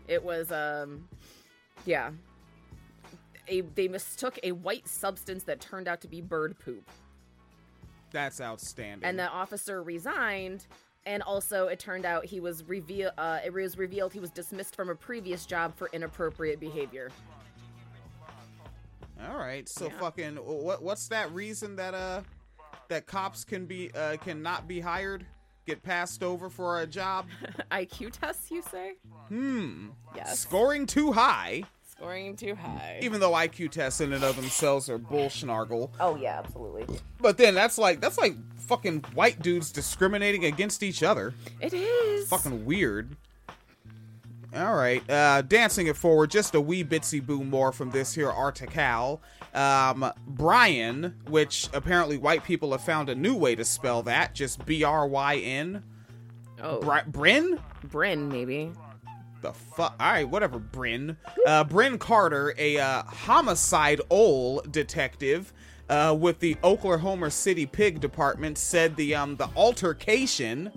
it 0.08 0.24
was 0.24 0.52
um, 0.52 1.08
yeah, 1.86 2.12
a 3.48 3.62
they 3.62 3.88
mistook 3.88 4.40
a 4.44 4.52
white 4.52 4.88
substance 4.88 5.44
that 5.44 5.62
turned 5.62 5.88
out 5.88 6.02
to 6.02 6.08
be 6.08 6.22
bird 6.22 6.58
poop, 6.60 6.90
that's 8.12 8.42
outstanding. 8.42 9.08
and 9.08 9.20
the 9.20 9.30
officer 9.30 9.84
resigned, 9.84 10.66
and 11.06 11.22
also 11.22 11.68
it 11.68 11.78
turned 11.80 12.06
out 12.06 12.26
he 12.26 12.40
was 12.40 12.64
reveal 12.64 13.12
uh, 13.18 13.40
it 13.46 13.54
was 13.54 13.78
revealed 13.78 14.12
he 14.12 14.20
was 14.20 14.32
dismissed 14.32 14.76
from 14.76 14.90
a 14.90 14.96
previous 14.96 15.46
job 15.46 15.76
for 15.76 15.88
inappropriate 15.94 16.60
behavior. 16.60 17.12
All 19.30 19.38
right, 19.38 19.68
so 19.70 19.86
Yeah. 19.88 20.00
fucking 20.00 20.36
what? 20.38 20.82
What's 20.84 21.08
that 21.10 21.32
reason 21.32 21.76
that 21.78 21.94
uh 21.94 22.22
that 22.90 23.06
cops 23.08 23.44
can 23.44 23.66
be 23.66 23.92
uh 23.96 24.18
cannot 24.18 24.68
be 24.68 24.80
hired, 24.80 25.26
get 25.66 25.82
passed 25.84 26.24
over 26.24 26.50
for 26.50 26.82
a 26.82 26.88
job? 26.88 27.28
IQ 27.72 28.12
tests, 28.20 28.52
you 28.52 28.62
say? 28.62 28.94
Hmm. 29.30 29.90
Yes. 30.16 30.40
Scoring 30.40 30.86
too 30.86 31.12
high, 31.14 31.64
Scoring 31.90 32.36
too 32.36 32.56
high. 32.56 33.00
even 33.02 33.20
though 33.20 33.32
IQ 33.32 33.72
tests 33.72 34.02
in 34.02 34.12
and 34.14 34.24
of 34.24 34.36
themselves 34.36 34.90
are 34.90 35.00
bullshnargle. 35.00 35.90
oh 36.00 36.16
yeah, 36.16 36.40
absolutely. 36.40 36.86
But 37.20 37.38
then 37.38 37.56
that's 37.56 37.78
like 37.78 38.02
that's 38.02 38.18
like 38.18 38.36
fucking 38.60 39.06
white 39.14 39.42
dudes 39.42 39.72
discriminating 39.72 40.46
against 40.46 40.84
each 40.84 41.04
other. 41.04 41.34
It 41.62 41.74
is. 41.74 42.28
Fucking 42.30 42.66
weird. 42.66 43.16
All 44.56 44.76
right, 44.76 45.08
uh, 45.10 45.42
dancing 45.42 45.88
it 45.88 45.98
forward 45.98 46.30
just 46.30 46.54
a 46.54 46.62
wee 46.62 46.84
bitsy 46.84 47.26
boo 47.26 47.44
more 47.44 47.72
from 47.72 47.90
this 47.90 48.14
here 48.14 48.30
article. 48.30 49.22
Um, 49.54 50.12
Brian, 50.28 51.16
which 51.28 51.70
apparently 51.74 52.18
white 52.18 52.44
people 52.44 52.72
have 52.72 52.84
found 52.84 53.10
a 53.10 53.16
new 53.16 53.36
way 53.36 53.56
to 53.56 53.66
spell 53.66 54.04
that, 54.04 54.36
just 54.36 54.64
B 54.66 54.84
R 54.84 55.08
Y 55.08 55.38
N. 55.38 55.84
Oh, 56.62 56.80
Bri- 56.82 57.02
Bryn? 57.08 57.60
Bryn 57.86 58.30
maybe. 58.30 58.72
The 59.42 59.54
fuck? 59.54 59.96
All 60.00 60.12
right, 60.12 60.30
whatever. 60.30 60.60
Bryn. 60.60 61.18
Uh, 61.46 61.64
Bryn 61.64 61.98
Carter, 61.98 62.54
a 62.58 62.78
uh, 62.78 63.04
homicide 63.04 64.02
ol 64.10 64.62
detective 64.70 65.52
uh, 65.90 66.16
with 66.18 66.40
the 66.40 66.58
Oklahoma 66.64 67.32
City 67.32 67.66
Pig 67.66 68.00
Department, 68.00 68.58
said 68.58 68.96
the 68.96 69.16
um 69.16 69.36
the 69.36 69.50
altercation. 69.56 70.72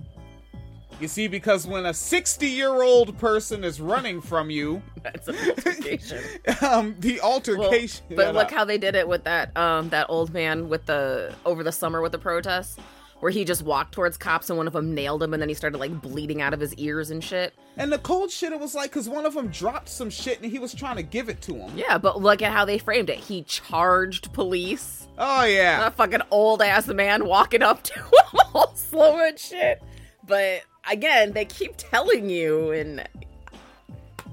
You 1.00 1.08
see, 1.08 1.28
because 1.28 1.66
when 1.66 1.84
a 1.86 1.92
60 1.94 2.46
year 2.46 2.82
old 2.82 3.18
person 3.18 3.64
is 3.64 3.80
running 3.80 4.20
from 4.20 4.48
you, 4.50 4.82
That's 5.02 5.28
an 5.28 5.36
altercation. 5.36 6.22
um, 6.62 6.96
the 6.98 7.20
Well, 7.22 7.32
altercation. 7.34 8.06
but 8.16 8.34
look 8.34 8.50
how 8.50 8.64
they 8.64 8.78
did 8.78 8.94
it 8.94 9.06
with 9.06 9.24
that 9.24 9.54
um 9.56 9.90
that 9.90 10.06
old 10.08 10.32
man 10.32 10.68
with 10.68 10.86
the 10.86 11.34
over 11.44 11.62
the 11.62 11.72
summer 11.72 12.00
with 12.00 12.12
the 12.12 12.18
protests, 12.18 12.76
where 13.20 13.30
he 13.30 13.44
just 13.44 13.62
walked 13.62 13.92
towards 13.92 14.16
cops 14.16 14.48
and 14.50 14.56
one 14.56 14.66
of 14.66 14.72
them 14.72 14.94
nailed 14.94 15.22
him 15.22 15.32
and 15.34 15.40
then 15.40 15.48
he 15.48 15.54
started 15.54 15.78
like 15.78 16.00
bleeding 16.00 16.40
out 16.42 16.52
of 16.54 16.60
his 16.60 16.74
ears 16.74 17.10
and 17.10 17.22
shit. 17.22 17.54
And 17.76 17.92
the 17.92 17.98
cold 17.98 18.30
shit, 18.30 18.52
it 18.52 18.58
was 18.60 18.74
like, 18.74 18.90
because 18.90 19.06
one 19.08 19.26
of 19.26 19.34
them 19.34 19.48
dropped 19.48 19.90
some 19.90 20.08
shit 20.10 20.40
and 20.42 20.50
he 20.50 20.58
was 20.58 20.74
trying 20.74 20.96
to 20.96 21.02
give 21.02 21.28
it 21.28 21.42
to 21.42 21.54
him. 21.54 21.70
Yeah, 21.76 21.98
but 21.98 22.22
look 22.22 22.40
at 22.40 22.52
how 22.52 22.64
they 22.64 22.78
framed 22.78 23.10
it. 23.10 23.18
He 23.18 23.42
charged 23.42 24.32
police. 24.32 25.06
Oh, 25.18 25.44
yeah. 25.44 25.80
That 25.80 25.94
fucking 25.94 26.22
old 26.30 26.62
ass 26.62 26.88
man 26.88 27.26
walking 27.26 27.62
up 27.62 27.82
to 27.84 27.94
him 28.00 28.40
all 28.54 28.74
slow 28.74 29.18
and 29.26 29.38
shit. 29.38 29.82
But 30.26 30.62
again, 30.90 31.32
they 31.32 31.44
keep 31.44 31.74
telling 31.76 32.28
you 32.30 32.70
and 32.72 33.06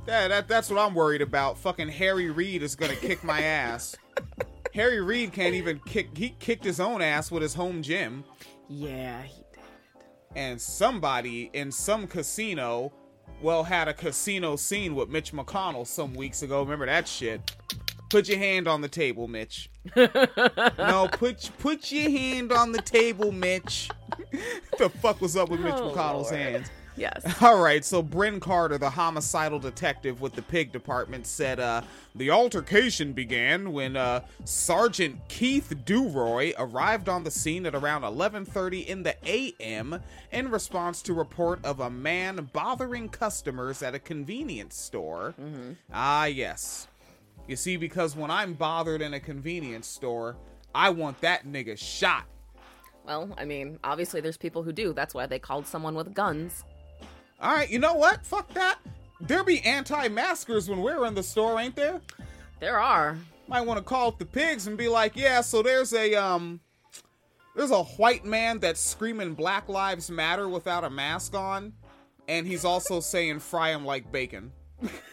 Yeah, 0.08 0.28
that, 0.28 0.48
that's 0.48 0.70
what 0.70 0.80
I'm 0.80 0.94
worried 0.94 1.22
about. 1.22 1.58
Fucking 1.60 1.90
Harry 1.90 2.30
Reid 2.30 2.62
is 2.64 2.76
gonna 2.76 2.96
kick 2.96 3.24
my 3.24 3.42
ass. 3.42 3.96
Harry 4.74 5.02
Reid 5.02 5.34
can't 5.34 5.54
even 5.56 5.80
kick. 5.86 6.18
He 6.18 6.30
kicked 6.40 6.64
his 6.64 6.80
own 6.80 7.02
ass 7.02 7.30
with 7.32 7.42
his 7.44 7.54
home 7.54 7.82
gym, 7.84 8.24
yeah, 8.68 9.22
he 9.22 9.44
did. 9.54 9.62
and 10.36 10.60
somebody 10.60 11.52
in 11.54 11.72
some 11.72 12.08
casino, 12.08 12.92
well, 13.42 13.64
had 13.64 13.88
a 13.88 13.94
casino 13.94 14.56
scene 14.56 14.96
with 14.96 15.10
Mitch 15.10 15.32
McConnell 15.32 15.86
some 15.86 16.14
weeks 16.16 16.42
ago. 16.42 16.62
Remember 16.64 16.88
that 16.88 17.08
shit? 17.08 17.56
Put 18.14 18.30
your 18.30 18.38
hand 18.38 18.68
on 18.68 18.82
the 18.82 18.88
table, 18.88 19.28
Mitch. 19.28 19.70
no, 19.96 21.10
put 21.12 21.50
put 21.60 21.92
your 21.92 22.10
hand 22.12 22.52
on 22.52 22.72
the 22.72 22.82
table, 22.82 23.32
Mitch. 23.32 23.90
the 24.78 24.90
fuck 24.90 25.20
was 25.20 25.36
up 25.36 25.50
with 25.50 25.60
Mitch 25.60 25.74
Oh, 25.76 25.92
McConnell's 25.92 26.32
Lord. 26.32 26.36
hands? 26.36 26.68
Yes. 26.96 27.24
All 27.42 27.60
right, 27.60 27.84
so 27.84 28.04
Bryn 28.04 28.40
Carter, 28.40 28.78
the 28.78 28.92
homicidal 28.92 29.58
detective 29.58 30.22
with 30.22 30.34
the 30.34 30.44
pig 30.44 30.72
department, 30.72 31.26
said 31.26 31.60
uh, 31.60 31.82
the 32.14 32.30
altercation 32.30 33.14
began 33.14 33.72
when 33.72 33.98
uh, 33.98 34.22
Sergeant 34.46 35.28
Keith 35.28 35.74
Duroy 35.84 36.54
arrived 36.60 37.10
on 37.10 37.24
the 37.24 37.32
scene 37.32 37.66
at 37.66 37.74
around 37.74 38.04
11:30 38.04 38.86
in 38.86 39.02
the 39.02 39.16
a.m. 39.28 40.00
in 40.32 40.52
response 40.52 41.02
to 41.02 41.14
report 41.16 41.66
of 41.66 41.80
a 41.80 41.90
man 41.90 42.48
bothering 42.54 43.10
customers 43.10 43.82
at 43.82 43.96
a 43.96 44.00
convenience 44.00 44.76
store. 44.76 45.34
Ah, 45.92 46.26
yes. 46.26 46.88
You 47.48 47.56
see, 47.56 47.78
because 47.78 48.16
when 48.16 48.32
I'm 48.32 48.54
bothered 48.54 49.02
in 49.02 49.14
a 49.14 49.20
convenience 49.20 49.88
store, 49.88 50.36
I 50.74 50.90
want 50.90 51.20
that 51.22 51.46
nigga 51.46 51.78
shot. 51.78 52.26
Well, 53.06 53.34
I 53.38 53.46
mean, 53.46 53.80
obviously 53.84 54.22
there's 54.22 54.38
people 54.38 54.64
who 54.64 54.72
do. 54.72 54.94
That's 54.94 55.14
why 55.14 55.26
they 55.26 55.40
called 55.40 55.68
someone 55.68 55.96
with 55.96 56.14
guns. 56.14 56.64
All 57.42 57.54
right, 57.54 57.70
you 57.70 57.80
know 57.80 57.94
what? 57.96 58.26
Fuck 58.26 58.54
that. 58.54 58.80
There 59.20 59.44
be 59.44 59.60
anti-maskers 59.62 60.70
when 60.70 60.82
we're 60.82 61.06
in 61.06 61.14
the 61.14 61.24
store, 61.24 61.60
ain't 61.60 61.76
there? 61.76 62.02
There 62.60 62.80
are. 62.80 63.18
Might 63.48 63.62
want 63.62 63.78
to 63.78 63.84
call 63.84 64.08
up 64.08 64.20
the 64.20 64.26
pigs 64.26 64.68
and 64.68 64.78
be 64.78 64.88
like, 64.88 65.18
yeah, 65.18 65.42
so 65.42 65.62
there's 65.62 65.94
a 65.94 66.16
um 66.16 66.62
there's 67.56 67.72
a 67.72 67.84
white 67.84 68.26
man 68.26 68.60
that's 68.60 68.80
screaming 68.80 69.34
Black 69.34 69.68
Lives 69.68 70.10
Matter 70.10 70.48
without 70.48 70.84
a 70.84 70.90
mask 70.90 71.36
on, 71.36 71.74
and 72.28 72.48
he's 72.48 72.64
also 72.66 73.00
saying 73.00 73.40
fry 73.40 73.72
him 73.72 73.86
like 73.86 74.12
bacon. 74.12 74.52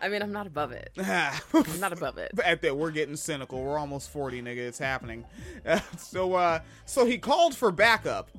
I 0.00 0.08
mean, 0.08 0.22
I'm 0.22 0.32
not 0.32 0.46
above 0.46 0.72
it. 0.72 0.90
I'm 0.98 1.80
not 1.80 1.92
above 1.92 2.18
it. 2.18 2.30
At 2.44 2.62
that, 2.62 2.76
we're 2.76 2.90
getting 2.92 3.16
cynical. 3.16 3.62
We're 3.62 3.78
almost 3.78 4.10
40, 4.10 4.42
nigga. 4.42 4.58
It's 4.58 4.78
happening. 4.78 5.24
Uh, 5.66 5.80
so, 5.98 6.34
uh, 6.34 6.60
so 6.86 7.04
he 7.04 7.18
called 7.18 7.54
for 7.56 7.70
backup. 7.70 8.30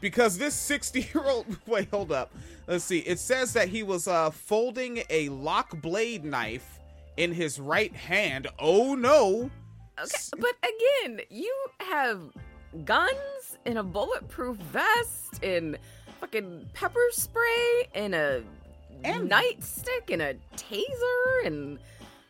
because 0.00 0.38
this 0.38 0.54
60 0.54 1.00
year 1.14 1.24
old 1.24 1.46
wait 1.66 1.88
hold 1.90 2.10
up 2.10 2.34
let's 2.66 2.82
see 2.84 2.98
it 3.00 3.20
says 3.20 3.52
that 3.52 3.68
he 3.68 3.84
was 3.84 4.08
uh 4.08 4.30
folding 4.30 5.02
a 5.10 5.28
lock 5.28 5.80
blade 5.80 6.24
knife 6.24 6.80
in 7.16 7.32
his 7.32 7.60
right 7.60 7.94
hand 7.94 8.48
oh 8.58 8.94
no 8.96 9.48
Okay, 10.00 10.16
but 10.38 10.54
again, 11.04 11.20
you 11.30 11.54
have 11.80 12.20
guns 12.84 13.58
in 13.66 13.76
a 13.76 13.82
bulletproof 13.82 14.56
vest, 14.56 15.42
in 15.42 15.76
fucking 16.18 16.66
pepper 16.72 17.06
spray, 17.12 17.88
in 17.94 18.14
a 18.14 18.42
And- 19.04 19.30
mm-hmm. 19.30 19.60
nightstick, 19.60 20.12
and 20.12 20.22
a 20.22 20.34
taser, 20.56 21.46
and 21.46 21.78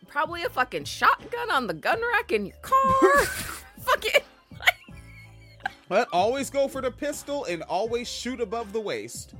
probably 0.08 0.42
a 0.42 0.50
fucking 0.50 0.84
shotgun 0.84 1.50
on 1.50 1.66
the 1.66 1.74
gun 1.74 2.00
rack 2.12 2.32
in 2.32 2.46
your 2.46 2.56
car. 2.62 3.24
Fuck 3.80 4.04
it. 4.06 4.24
but 5.88 6.08
always 6.12 6.50
go 6.50 6.68
for 6.68 6.80
the 6.80 6.90
pistol 6.90 7.44
and 7.46 7.62
always 7.62 8.08
shoot 8.08 8.40
above 8.40 8.72
the 8.72 8.80
waist 8.80 9.34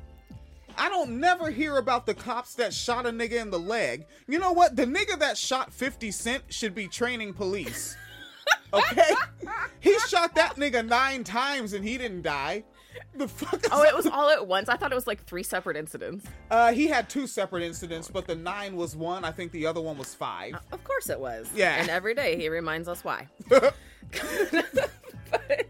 I 0.77 0.88
don't 0.88 1.21
never 1.21 1.51
hear 1.51 1.77
about 1.77 2.07
the 2.07 2.14
cops 2.14 2.55
that 2.55 2.73
shot 2.73 3.07
a 3.07 3.11
nigga 3.11 3.40
in 3.40 3.51
the 3.51 3.59
leg. 3.59 4.07
You 4.27 4.38
know 4.38 4.53
what? 4.53 4.77
The 4.77 4.85
nigga 4.85 5.18
that 5.18 5.37
shot 5.37 5.73
50 5.73 6.11
Cent 6.11 6.45
should 6.49 6.75
be 6.75 6.88
training 6.88 7.35
police. 7.35 7.97
Okay? 8.75 9.14
he 9.81 9.99
shot 10.09 10.35
that 10.35 10.57
nigga 10.57 10.87
nine 10.87 11.25
times 11.25 11.75
and 11.75 11.85
he 11.85 11.99
didn't 11.99 12.23
die. 12.23 12.64
The 13.14 13.28
fuck 13.28 13.61
Oh, 13.70 13.83
it 13.83 13.94
was 13.94 14.07
all 14.07 14.31
at 14.31 14.46
once. 14.46 14.68
I 14.68 14.76
thought 14.76 14.90
it 14.92 14.94
was 14.94 15.07
like 15.07 15.24
three 15.24 15.42
separate 15.42 15.76
incidents. 15.76 16.26
Uh, 16.50 16.72
he 16.72 16.87
had 16.88 17.09
two 17.09 17.26
separate 17.26 17.62
incidents, 17.62 18.09
but 18.09 18.26
the 18.26 18.35
nine 18.35 18.76
was 18.76 18.96
one. 18.96 19.24
I 19.24 19.31
think 19.33 19.52
the 19.52 19.66
other 19.66 19.81
one 19.81 19.98
was 19.98 20.14
five. 20.14 20.55
Of 20.72 20.83
course 20.85 21.09
it 21.11 21.20
was. 21.20 21.48
Yeah. 21.55 21.76
And 21.76 21.88
every 21.90 22.14
day 22.14 22.37
he 22.37 22.48
reminds 22.48 22.88
us 22.88 23.05
why. 23.05 23.28
but 23.48 23.74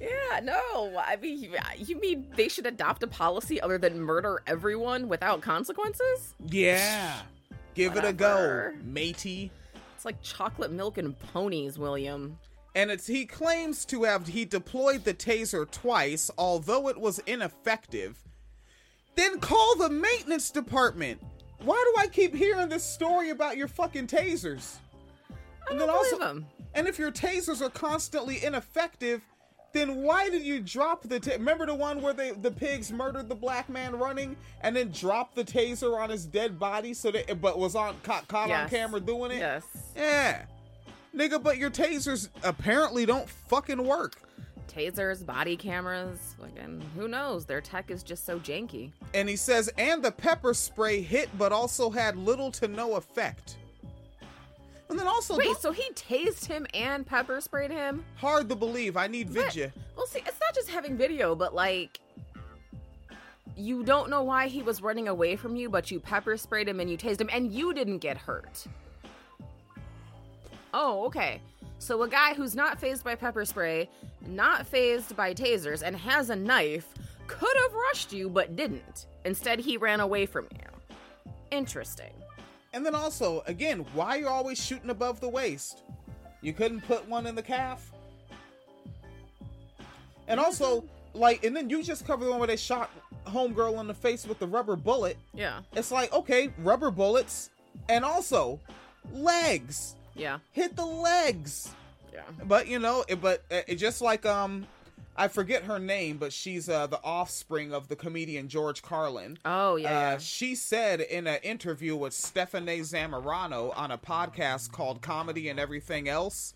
yeah, 0.00 0.40
no. 0.42 0.96
I 0.98 1.16
mean, 1.20 1.38
you, 1.38 1.56
you 1.78 2.00
mean 2.00 2.26
they 2.36 2.48
should 2.48 2.66
adopt 2.66 3.02
a 3.02 3.06
policy 3.06 3.60
other 3.60 3.78
than 3.78 4.00
murder 4.00 4.42
everyone 4.46 5.08
without 5.08 5.40
consequences? 5.40 6.34
Yeah. 6.46 7.20
Give 7.74 7.96
it 7.96 8.04
a 8.04 8.12
go, 8.12 8.72
matey. 8.82 9.50
It's 9.94 10.04
like 10.04 10.20
chocolate 10.22 10.72
milk 10.72 10.98
and 10.98 11.18
ponies, 11.18 11.78
William. 11.78 12.38
And 12.74 12.90
it's 12.90 13.06
he 13.06 13.26
claims 13.26 13.84
to 13.86 14.04
have 14.04 14.28
he 14.28 14.44
deployed 14.44 15.04
the 15.04 15.14
taser 15.14 15.68
twice, 15.70 16.30
although 16.38 16.88
it 16.88 16.98
was 17.00 17.18
ineffective. 17.26 18.16
Then 19.16 19.40
call 19.40 19.76
the 19.76 19.90
maintenance 19.90 20.50
department. 20.50 21.20
Why 21.62 21.82
do 21.94 22.00
I 22.00 22.06
keep 22.06 22.34
hearing 22.34 22.68
this 22.68 22.84
story 22.84 23.30
about 23.30 23.56
your 23.56 23.68
fucking 23.68 24.06
tasers? 24.06 24.76
I 25.30 25.72
And 25.72 25.80
then 25.80 25.90
also- 25.90 26.18
him. 26.18 26.46
And 26.72 26.86
if 26.86 26.98
your 26.98 27.10
tasers 27.10 27.60
are 27.60 27.68
constantly 27.70 28.44
ineffective, 28.44 29.22
then 29.72 30.02
why 30.02 30.28
did 30.30 30.42
you 30.44 30.60
drop 30.60 31.02
the? 31.02 31.18
Ta- 31.18 31.32
Remember 31.32 31.66
the 31.66 31.74
one 31.74 32.00
where 32.00 32.12
they 32.12 32.30
the 32.30 32.50
pigs 32.50 32.92
murdered 32.92 33.28
the 33.28 33.34
black 33.34 33.68
man 33.68 33.96
running 33.96 34.36
and 34.62 34.74
then 34.76 34.90
dropped 34.92 35.34
the 35.34 35.44
taser 35.44 35.98
on 36.00 36.10
his 36.10 36.24
dead 36.26 36.58
body 36.60 36.94
so 36.94 37.10
that 37.10 37.40
but 37.40 37.58
was 37.58 37.74
on 37.74 37.96
caught, 38.04 38.26
caught 38.28 38.50
on 38.50 38.68
camera 38.68 39.00
doing 39.00 39.32
it. 39.32 39.38
Yes. 39.38 39.64
Yeah, 39.96 40.44
nigga, 41.14 41.42
but 41.42 41.58
your 41.58 41.70
tasers 41.70 42.28
apparently 42.42 43.06
don't 43.06 43.28
fucking 43.28 43.84
work. 43.84 44.16
Tasers, 44.68 45.24
body 45.26 45.56
cameras, 45.56 46.36
fucking 46.40 46.80
who 46.94 47.08
knows? 47.08 47.44
Their 47.44 47.60
tech 47.60 47.90
is 47.90 48.02
just 48.04 48.24
so 48.24 48.38
janky. 48.38 48.92
And 49.14 49.28
he 49.28 49.34
says, 49.36 49.68
and 49.76 50.02
the 50.02 50.12
pepper 50.12 50.54
spray 50.54 51.00
hit, 51.02 51.28
but 51.36 51.50
also 51.52 51.90
had 51.90 52.16
little 52.16 52.52
to 52.52 52.68
no 52.68 52.94
effect. 52.94 53.56
And 54.88 54.98
then 54.98 55.06
also, 55.06 55.36
Wait, 55.36 55.56
so 55.56 55.70
he 55.72 55.88
tased 55.92 56.46
him 56.46 56.66
and 56.74 57.06
pepper 57.06 57.40
sprayed 57.40 57.70
him? 57.70 58.04
hard 58.16 58.48
to 58.48 58.56
believe. 58.56 58.96
I 58.96 59.06
need 59.06 59.32
But- 59.32 59.44
vidya. 59.46 59.72
Well, 59.96 60.06
see, 60.06 60.20
it's 60.20 60.40
not 60.40 60.54
just 60.54 60.68
having 60.70 60.96
video, 60.96 61.34
but 61.34 61.54
like, 61.54 62.00
you 63.56 63.82
don't 63.84 64.08
know 64.10 64.22
why 64.22 64.46
he 64.48 64.62
was 64.62 64.80
running 64.82 65.06
away 65.08 65.36
from 65.36 65.54
you, 65.56 65.68
but 65.68 65.90
you 65.90 66.00
pepper 66.00 66.36
sprayed 66.36 66.68
him 66.68 66.80
and 66.80 66.88
you 66.90 66.96
tased 66.96 67.20
him, 67.20 67.28
and 67.32 67.52
you 67.52 67.74
didn't 67.74 67.98
get 67.98 68.16
hurt. 68.16 68.66
Oh, 70.72 71.04
okay. 71.06 71.40
So 71.78 72.02
a 72.02 72.08
guy 72.08 72.34
who's 72.34 72.54
not 72.54 72.78
phased 72.78 73.04
by 73.04 73.14
pepper 73.14 73.44
spray, 73.44 73.88
not 74.26 74.66
phased 74.66 75.16
by 75.16 75.32
tasers, 75.32 75.82
and 75.82 75.96
has 75.96 76.30
a 76.30 76.36
knife 76.36 76.86
could 77.26 77.56
have 77.62 77.72
rushed 77.72 78.12
you, 78.12 78.28
but 78.28 78.56
didn't. 78.56 79.06
Instead, 79.24 79.60
he 79.60 79.76
ran 79.76 80.00
away 80.00 80.26
from 80.26 80.46
you. 80.52 80.94
Interesting. 81.50 82.12
And 82.72 82.84
then 82.84 82.94
also, 82.94 83.42
again, 83.46 83.84
why 83.94 84.16
you're 84.16 84.28
always 84.28 84.62
shooting 84.62 84.90
above 84.90 85.20
the 85.20 85.28
waist? 85.28 85.82
You 86.42 86.52
couldn't 86.52 86.82
put 86.82 87.08
one 87.08 87.26
in 87.26 87.34
the 87.34 87.42
calf? 87.42 87.90
And 90.28 90.38
mm-hmm. 90.38 90.44
also, 90.44 90.84
like, 91.14 91.44
and 91.44 91.56
then 91.56 91.68
you 91.70 91.82
just 91.82 92.06
cover 92.06 92.24
the 92.24 92.30
one 92.30 92.40
where 92.40 92.46
they 92.46 92.56
shot 92.56 92.90
homegirl 93.26 93.80
in 93.80 93.86
the 93.86 93.94
face 93.94 94.26
with 94.26 94.38
the 94.38 94.46
rubber 94.46 94.76
bullet. 94.76 95.16
Yeah. 95.34 95.60
It's 95.74 95.90
like, 95.90 96.12
okay, 96.12 96.52
rubber 96.58 96.90
bullets, 96.90 97.50
and 97.88 98.04
also 98.04 98.60
legs. 99.12 99.96
Yeah. 100.14 100.38
Hit 100.52 100.76
the 100.76 100.86
legs. 100.86 101.74
Yeah. 102.12 102.22
But 102.44 102.68
you 102.68 102.78
know, 102.78 103.04
it, 103.08 103.20
but 103.20 103.44
uh, 103.50 103.60
it 103.66 103.76
just 103.76 104.00
like 104.02 104.26
um, 104.26 104.66
I 105.16 105.28
forget 105.28 105.64
her 105.64 105.78
name, 105.78 106.16
but 106.16 106.32
she's 106.32 106.68
uh 106.68 106.86
the 106.86 107.00
offspring 107.02 107.72
of 107.72 107.88
the 107.88 107.96
comedian 107.96 108.48
George 108.48 108.82
Carlin. 108.82 109.38
Oh, 109.44 109.76
yeah. 109.76 109.88
Uh, 109.88 109.92
yeah. 109.92 110.18
she 110.18 110.54
said 110.54 111.00
in 111.00 111.26
an 111.26 111.38
interview 111.42 111.96
with 111.96 112.12
Stephanie 112.12 112.80
Zamorano 112.80 113.76
on 113.76 113.90
a 113.90 113.98
podcast 113.98 114.72
called 114.72 115.02
Comedy 115.02 115.48
and 115.48 115.60
Everything 115.60 116.08
Else. 116.08 116.54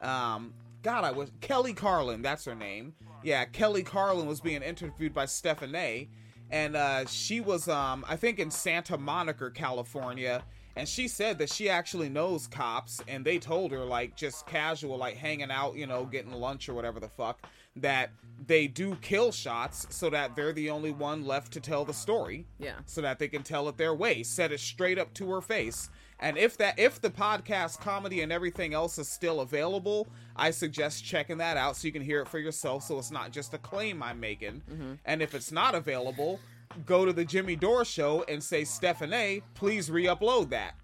Um, 0.00 0.52
God, 0.82 1.04
I 1.04 1.10
was 1.10 1.30
Kelly 1.40 1.72
Carlin. 1.72 2.22
That's 2.22 2.44
her 2.44 2.54
name. 2.54 2.94
Yeah, 3.22 3.44
Kelly 3.44 3.82
Carlin 3.82 4.26
was 4.26 4.40
being 4.40 4.62
interviewed 4.62 5.12
by 5.12 5.26
Stephanie, 5.26 6.10
and 6.50 6.76
uh, 6.76 7.06
she 7.06 7.40
was, 7.40 7.68
um, 7.68 8.04
I 8.08 8.14
think, 8.14 8.38
in 8.38 8.52
Santa 8.52 8.96
Monica, 8.96 9.50
California. 9.50 10.44
And 10.76 10.86
she 10.86 11.08
said 11.08 11.38
that 11.38 11.50
she 11.50 11.70
actually 11.70 12.10
knows 12.10 12.46
cops, 12.46 13.00
and 13.08 13.24
they 13.24 13.38
told 13.38 13.72
her, 13.72 13.84
like, 13.84 14.14
just 14.14 14.46
casual, 14.46 14.98
like 14.98 15.16
hanging 15.16 15.50
out, 15.50 15.74
you 15.76 15.86
know, 15.86 16.04
getting 16.04 16.32
lunch 16.32 16.68
or 16.68 16.74
whatever 16.74 17.00
the 17.00 17.08
fuck, 17.08 17.40
that 17.76 18.10
they 18.46 18.66
do 18.66 18.96
kill 18.96 19.32
shots 19.32 19.86
so 19.90 20.10
that 20.10 20.36
they're 20.36 20.52
the 20.52 20.70
only 20.70 20.90
one 20.90 21.24
left 21.24 21.52
to 21.52 21.60
tell 21.60 21.84
the 21.84 21.94
story. 21.94 22.46
Yeah. 22.58 22.74
so 22.84 23.00
that 23.00 23.18
they 23.18 23.28
can 23.28 23.42
tell 23.42 23.68
it 23.68 23.76
their 23.76 23.94
way 23.94 24.22
said 24.22 24.52
it 24.52 24.60
straight 24.60 24.98
up 24.98 25.12
to 25.14 25.30
her 25.30 25.40
face. 25.40 25.90
And 26.18 26.38
if 26.38 26.56
that 26.58 26.78
if 26.78 27.00
the 27.00 27.10
podcast 27.10 27.80
comedy 27.80 28.22
and 28.22 28.32
everything 28.32 28.72
else 28.72 28.96
is 28.98 29.06
still 29.06 29.40
available 29.40 30.08
i 30.34 30.50
suggest 30.50 31.04
checking 31.04 31.36
that 31.38 31.58
out 31.58 31.76
so 31.76 31.86
you 31.86 31.92
can 31.92 32.00
hear 32.00 32.22
it 32.22 32.28
for 32.28 32.38
yourself 32.38 32.84
so 32.84 32.98
it's 32.98 33.10
not 33.10 33.32
just 33.32 33.52
a 33.52 33.58
claim 33.58 34.02
i'm 34.02 34.18
making. 34.18 34.62
Mm-hmm. 34.70 34.92
And 35.04 35.20
if 35.20 35.34
it's 35.34 35.52
not 35.52 35.74
available 35.74 36.40
go 36.84 37.04
to 37.04 37.12
the 37.12 37.24
jimmy 37.24 37.56
dore 37.56 37.84
show 37.84 38.24
and 38.28 38.42
say 38.42 38.64
stephanie 38.64 39.42
please 39.54 39.90
re-upload 39.90 40.50
that 40.50 40.74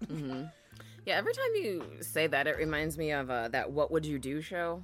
Yeah, 1.05 1.15
every 1.17 1.33
time 1.33 1.53
you 1.55 1.83
say 1.99 2.27
that, 2.27 2.47
it 2.47 2.55
reminds 2.57 2.97
me 2.97 3.11
of 3.11 3.29
uh, 3.29 3.49
that 3.49 3.69
What 3.69 3.91
Would 3.91 4.05
You 4.05 4.17
Do 4.17 4.39
show. 4.41 4.81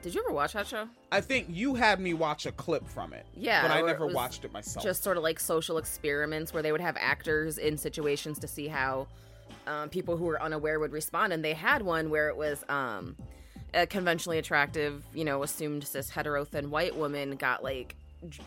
Did 0.00 0.14
you 0.14 0.22
ever 0.24 0.32
watch 0.32 0.52
that 0.52 0.66
show? 0.68 0.88
i 1.10 1.20
think 1.20 1.48
you 1.50 1.74
had 1.74 1.98
me 1.98 2.14
watch 2.14 2.46
a 2.46 2.52
clip 2.52 2.86
from 2.88 3.12
it 3.12 3.26
Yeah, 3.36 3.62
but 3.62 3.70
i 3.72 3.82
where 3.82 3.90
it 3.90 3.98
never 3.98 4.06
watched 4.06 4.44
it 4.44 4.52
myself 4.52 4.84
Just 4.84 5.02
sort 5.02 5.16
of 5.16 5.22
like 5.24 5.40
social 5.40 5.76
experiments 5.78 6.52
where 6.54 6.62
they 6.62 6.70
would 6.72 6.80
have 6.80 6.96
actors 7.00 7.58
in 7.58 7.76
situations 7.76 8.38
to 8.38 8.46
see 8.46 8.68
how 8.68 9.08
um, 9.66 9.88
people 9.88 10.16
who 10.16 10.24
were 10.24 10.40
unaware 10.42 10.78
would 10.78 10.92
respond. 10.92 11.32
And 11.32 11.44
they 11.44 11.52
had 11.54 11.82
one 11.82 12.10
where 12.10 12.28
it 12.28 12.36
was 12.36 12.62
um, 12.68 13.16
a 13.72 13.86
conventionally 13.86 14.38
attractive, 14.38 15.02
you 15.14 15.24
know, 15.24 15.42
assumed 15.42 15.84
cis 15.84 16.10
hetero 16.10 16.44
thin 16.44 16.70
white 16.70 16.94
woman 16.96 17.34
got 17.36 17.64
like 17.64 17.96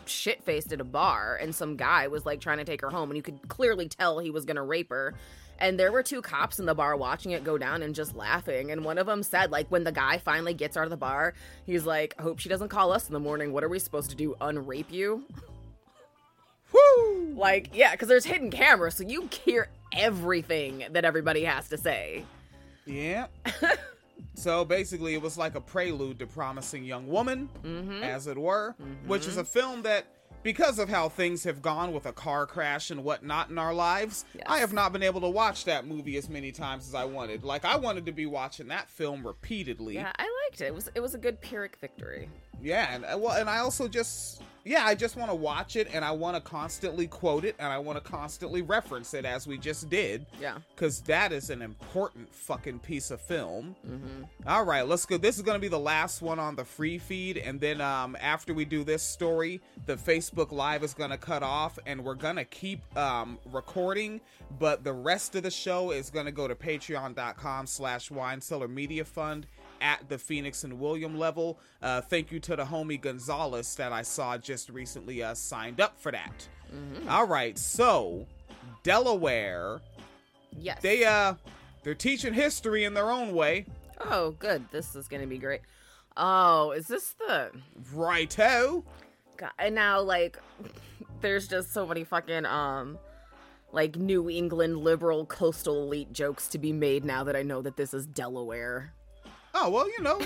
shit 0.06 0.42
faced 0.42 0.72
at 0.72 0.80
a 0.80 0.84
bar, 0.84 1.38
and 1.40 1.54
some 1.54 1.76
guy 1.76 2.08
was 2.08 2.26
like 2.26 2.40
trying 2.40 2.58
to 2.58 2.64
take 2.64 2.80
her 2.80 2.90
home, 2.90 3.10
and 3.10 3.16
you 3.16 3.22
could 3.22 3.48
clearly 3.48 3.88
tell 3.88 4.18
he 4.18 4.30
was 4.30 4.44
gonna 4.44 4.64
rape 4.64 4.90
her. 4.90 5.14
And 5.60 5.78
there 5.78 5.90
were 5.90 6.04
two 6.04 6.22
cops 6.22 6.60
in 6.60 6.66
the 6.66 6.74
bar 6.74 6.96
watching 6.96 7.32
it 7.32 7.42
go 7.42 7.58
down 7.58 7.82
and 7.82 7.94
just 7.94 8.14
laughing. 8.14 8.70
And 8.70 8.84
one 8.84 8.96
of 8.96 9.06
them 9.06 9.24
said, 9.24 9.50
like, 9.50 9.68
when 9.70 9.82
the 9.82 9.90
guy 9.90 10.18
finally 10.18 10.54
gets 10.54 10.76
out 10.76 10.84
of 10.84 10.90
the 10.90 10.96
bar, 10.96 11.34
he's 11.66 11.84
like, 11.84 12.14
I 12.16 12.22
hope 12.22 12.38
she 12.38 12.48
doesn't 12.48 12.68
call 12.68 12.92
us 12.92 13.08
in 13.08 13.12
the 13.12 13.18
morning. 13.18 13.52
What 13.52 13.64
are 13.64 13.68
we 13.68 13.80
supposed 13.80 14.10
to 14.10 14.16
do? 14.16 14.36
Unrape 14.40 14.92
you? 14.92 15.24
Woo! 16.72 17.34
Like, 17.34 17.70
yeah, 17.72 17.92
because 17.92 18.08
there's 18.08 18.24
hidden 18.24 18.50
cameras, 18.50 18.94
so 18.94 19.04
you 19.04 19.28
hear 19.44 19.68
everything 19.92 20.84
that 20.90 21.04
everybody 21.04 21.42
has 21.42 21.68
to 21.70 21.78
say. 21.78 22.24
Yeah. 22.86 23.26
so 24.38 24.64
basically, 24.64 25.14
it 25.14 25.22
was 25.22 25.36
like 25.36 25.54
a 25.54 25.60
prelude 25.60 26.18
to 26.20 26.26
Promising 26.26 26.84
Young 26.84 27.06
Woman, 27.08 27.48
Mm-hmm. 27.64 28.02
as 28.02 28.26
it 28.26 28.38
were, 28.38 28.74
which 29.06 29.26
is 29.26 29.36
a 29.36 29.44
film 29.44 29.82
that, 29.82 30.06
because 30.42 30.78
of 30.78 30.88
how 30.88 31.08
things 31.08 31.42
have 31.44 31.60
gone 31.60 31.92
with 31.92 32.06
a 32.06 32.12
car 32.12 32.46
crash 32.46 32.90
and 32.90 33.02
whatnot 33.02 33.50
in 33.50 33.58
our 33.58 33.74
lives, 33.74 34.24
I 34.46 34.58
have 34.58 34.72
not 34.72 34.92
been 34.92 35.02
able 35.02 35.20
to 35.22 35.28
watch 35.28 35.64
that 35.64 35.86
movie 35.86 36.16
as 36.16 36.28
many 36.28 36.52
times 36.52 36.86
as 36.88 36.94
I 36.94 37.04
wanted. 37.04 37.42
Like, 37.42 37.64
I 37.64 37.76
wanted 37.76 38.06
to 38.06 38.12
be 38.12 38.26
watching 38.26 38.68
that 38.68 38.88
film 38.88 39.26
repeatedly. 39.26 39.94
Yeah, 39.96 40.12
I 40.16 40.28
liked 40.46 40.60
it. 40.60 40.66
It 40.66 40.74
was 40.74 40.90
it 40.94 41.00
was 41.00 41.14
a 41.14 41.18
good 41.18 41.40
Pyrrhic 41.40 41.76
victory. 41.80 42.28
Yeah, 42.62 42.88
and 42.94 43.04
uh, 43.04 43.18
well, 43.18 43.36
and 43.36 43.48
I 43.50 43.58
also 43.58 43.88
just 43.88 44.42
yeah, 44.68 44.84
I 44.84 44.94
just 44.94 45.16
want 45.16 45.30
to 45.30 45.34
watch 45.34 45.76
it 45.76 45.88
and 45.94 46.04
I 46.04 46.10
want 46.10 46.36
to 46.36 46.42
constantly 46.42 47.06
quote 47.06 47.44
it 47.44 47.56
and 47.58 47.72
I 47.72 47.78
want 47.78 48.02
to 48.02 48.10
constantly 48.10 48.60
reference 48.60 49.14
it 49.14 49.24
as 49.24 49.46
we 49.46 49.56
just 49.56 49.88
did. 49.88 50.26
Yeah. 50.38 50.58
Because 50.74 51.00
that 51.02 51.32
is 51.32 51.48
an 51.48 51.62
important 51.62 52.34
fucking 52.34 52.80
piece 52.80 53.10
of 53.10 53.20
film. 53.20 53.74
All 54.46 54.64
right, 54.64 54.86
let's 54.86 55.06
go. 55.06 55.16
This 55.16 55.36
is 55.36 55.42
going 55.42 55.56
to 55.56 55.60
be 55.60 55.68
the 55.68 55.78
last 55.78 56.20
one 56.20 56.38
on 56.38 56.54
the 56.54 56.66
free 56.66 56.98
feed. 56.98 57.38
And 57.38 57.58
then 57.58 57.80
um, 57.80 58.14
after 58.20 58.52
we 58.52 58.66
do 58.66 58.84
this 58.84 59.02
story, 59.02 59.62
the 59.86 59.96
Facebook 59.96 60.52
Live 60.52 60.84
is 60.84 60.92
going 60.92 61.10
to 61.10 61.18
cut 61.18 61.42
off 61.42 61.78
and 61.86 62.04
we're 62.04 62.14
going 62.14 62.36
to 62.36 62.44
keep 62.44 62.80
um, 62.96 63.38
recording. 63.50 64.20
But 64.58 64.84
the 64.84 64.92
rest 64.92 65.34
of 65.34 65.44
the 65.44 65.50
show 65.50 65.92
is 65.92 66.10
going 66.10 66.26
to 66.26 66.32
go 66.32 66.46
to 66.46 66.54
patreon.com 66.54 67.66
slash 67.66 68.10
wine 68.10 68.42
cellar 68.42 68.68
media 68.68 69.06
fund 69.06 69.46
at 69.80 70.08
the 70.08 70.18
Phoenix 70.18 70.64
and 70.64 70.78
William 70.80 71.18
level. 71.18 71.58
Uh, 71.82 72.00
thank 72.00 72.30
you 72.32 72.40
to 72.40 72.56
the 72.56 72.64
homie 72.64 73.00
Gonzalez 73.00 73.74
that 73.76 73.92
I 73.92 74.02
saw 74.02 74.36
just 74.38 74.68
recently 74.70 75.22
uh, 75.22 75.34
signed 75.34 75.80
up 75.80 75.98
for 75.98 76.12
that. 76.12 76.48
All 77.08 77.26
right, 77.26 77.56
so 77.58 78.26
Delaware, 78.82 79.80
Yes. 80.58 80.80
they 80.82 81.04
uh, 81.04 81.34
they're 81.82 81.94
teaching 81.94 82.34
history 82.34 82.84
in 82.84 82.94
their 82.94 83.10
own 83.10 83.34
way. 83.34 83.66
Oh, 84.00 84.32
good. 84.32 84.64
This 84.70 84.94
is 84.94 85.08
gonna 85.08 85.26
be 85.26 85.38
great. 85.38 85.60
Oh, 86.16 86.72
is 86.72 86.86
this 86.86 87.14
the? 87.26 87.50
Righto. 87.92 88.84
God, 89.36 89.50
and 89.58 89.74
now 89.74 90.00
like, 90.00 90.38
there's 91.20 91.46
just 91.48 91.72
so 91.72 91.86
many 91.86 92.04
fucking 92.04 92.44
um, 92.46 92.98
like 93.72 93.96
New 93.96 94.28
England 94.30 94.78
liberal 94.78 95.26
coastal 95.26 95.82
elite 95.84 96.12
jokes 96.12 96.48
to 96.48 96.58
be 96.58 96.72
made 96.72 97.04
now 97.04 97.24
that 97.24 97.36
I 97.36 97.42
know 97.42 97.62
that 97.62 97.76
this 97.76 97.92
is 97.94 98.06
Delaware. 98.06 98.92
Oh 99.54 99.70
well, 99.70 99.88
you 99.88 100.02
know, 100.02 100.20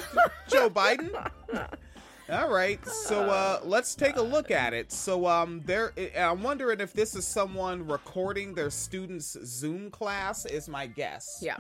Joe 0.49 0.69
Biden. 0.71 1.11
All 2.31 2.49
right, 2.51 2.85
so 2.87 3.25
uh, 3.29 3.61
let's 3.65 3.95
take 3.95 4.17
a 4.17 4.23
look 4.23 4.51
at 4.51 4.73
it. 4.73 4.91
So 4.93 5.27
um, 5.27 5.61
there, 5.67 5.93
I'm 6.17 6.43
wondering 6.43 6.81
if 6.81 6.93
this 6.93 7.15
is 7.15 7.27
someone 7.27 7.87
recording 7.87 8.55
their 8.55 8.71
students' 8.71 9.37
Zoom 9.45 9.91
class. 9.91 10.47
Is 10.47 10.69
my 10.69 10.87
guess. 10.87 11.39
Yeah. 11.43 11.57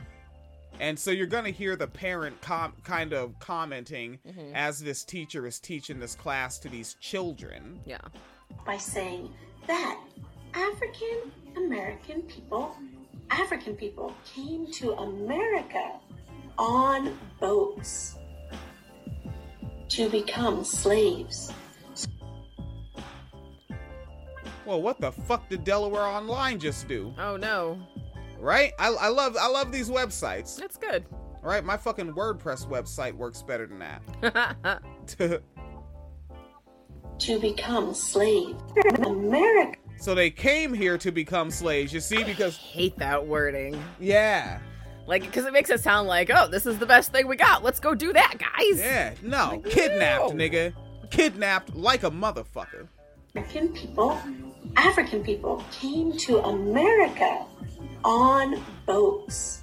And 0.80 0.98
so 0.98 1.10
you're 1.10 1.26
going 1.26 1.44
to 1.44 1.50
hear 1.52 1.76
the 1.76 1.86
parent 1.86 2.40
com- 2.40 2.72
kind 2.84 3.12
of 3.12 3.38
commenting 3.38 4.18
as 4.54 4.80
this 4.80 5.04
teacher 5.04 5.46
is 5.46 5.60
teaching 5.60 6.00
this 6.00 6.14
class 6.14 6.58
to 6.60 6.68
these 6.70 6.94
children. 6.94 7.78
Yeah. 7.84 7.98
by 8.64 8.78
saying 8.78 9.30
that 9.66 10.00
African 10.54 11.30
American 11.56 12.22
people, 12.22 12.74
African 13.30 13.74
people 13.74 14.14
came 14.24 14.70
to 14.72 14.92
America 14.92 15.92
on 16.58 17.18
boats 17.40 18.16
to 19.88 20.08
become 20.08 20.64
slaves. 20.64 21.52
Well, 24.64 24.80
what 24.80 25.00
the 25.00 25.10
fuck 25.12 25.48
did 25.48 25.64
Delaware 25.64 26.02
Online 26.04 26.58
just 26.58 26.86
do? 26.88 27.12
Oh 27.18 27.36
no, 27.36 27.78
Right? 28.38 28.72
I, 28.78 28.88
I 28.88 29.08
love 29.08 29.36
I 29.38 29.48
love 29.48 29.70
these 29.72 29.88
websites. 29.90 30.56
that's 30.56 30.76
good. 30.76 31.04
Right? 31.42 31.64
My 31.64 31.76
fucking 31.76 32.12
WordPress 32.12 32.68
website 32.68 33.14
works 33.14 33.42
better 33.42 33.66
than 33.66 33.80
that. 33.80 34.82
To 37.18 37.38
become 37.38 37.94
slaves. 37.94 38.60
America 39.06 39.78
so 40.02 40.12
they 40.16 40.30
came 40.30 40.74
here 40.74 40.98
to 40.98 41.12
become 41.12 41.48
slaves. 41.52 41.92
You 41.92 42.00
see, 42.00 42.24
because 42.24 42.56
Hate 42.56 42.98
that 42.98 43.24
wording. 43.24 43.80
yeah, 44.00 44.58
Like, 45.06 45.22
because 45.22 45.44
it 45.44 45.52
makes 45.52 45.70
it 45.70 45.80
sound 45.80 46.08
like, 46.08 46.30
oh, 46.32 46.48
this 46.48 46.66
is 46.66 46.78
the 46.78 46.86
best 46.86 47.12
thing 47.12 47.26
we 47.26 47.36
got. 47.36 47.64
Let's 47.64 47.80
go 47.80 47.94
do 47.94 48.12
that, 48.12 48.34
guys. 48.38 48.78
yeah, 48.78 49.14
no, 49.22 49.62
kidnapped, 49.68 50.34
no. 50.34 50.36
nigga, 50.36 50.72
kidnapped 51.10 51.74
like 51.74 52.02
a 52.04 52.10
motherfucker. 52.10 52.88
American 53.34 53.68
people, 53.72 54.18
African 54.76 55.24
people 55.24 55.64
came 55.72 56.16
to 56.18 56.38
America 56.38 57.44
on 58.04 58.62
boats 58.86 59.62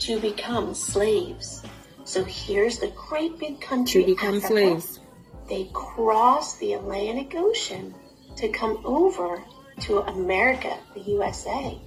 to 0.00 0.20
become 0.20 0.74
slaves. 0.74 1.62
So 2.04 2.22
here's 2.22 2.78
the 2.78 2.92
great 3.08 3.38
big 3.38 3.60
country. 3.60 4.02
To 4.04 4.14
become 4.14 4.36
Africa. 4.36 4.46
slaves. 4.46 5.00
They 5.48 5.68
crossed 5.72 6.60
the 6.60 6.74
Atlantic 6.74 7.34
Ocean 7.34 7.94
to 8.36 8.48
come 8.48 8.80
over 8.84 9.42
to 9.80 10.00
America, 10.02 10.76
the 10.94 11.00
USA. 11.00 11.78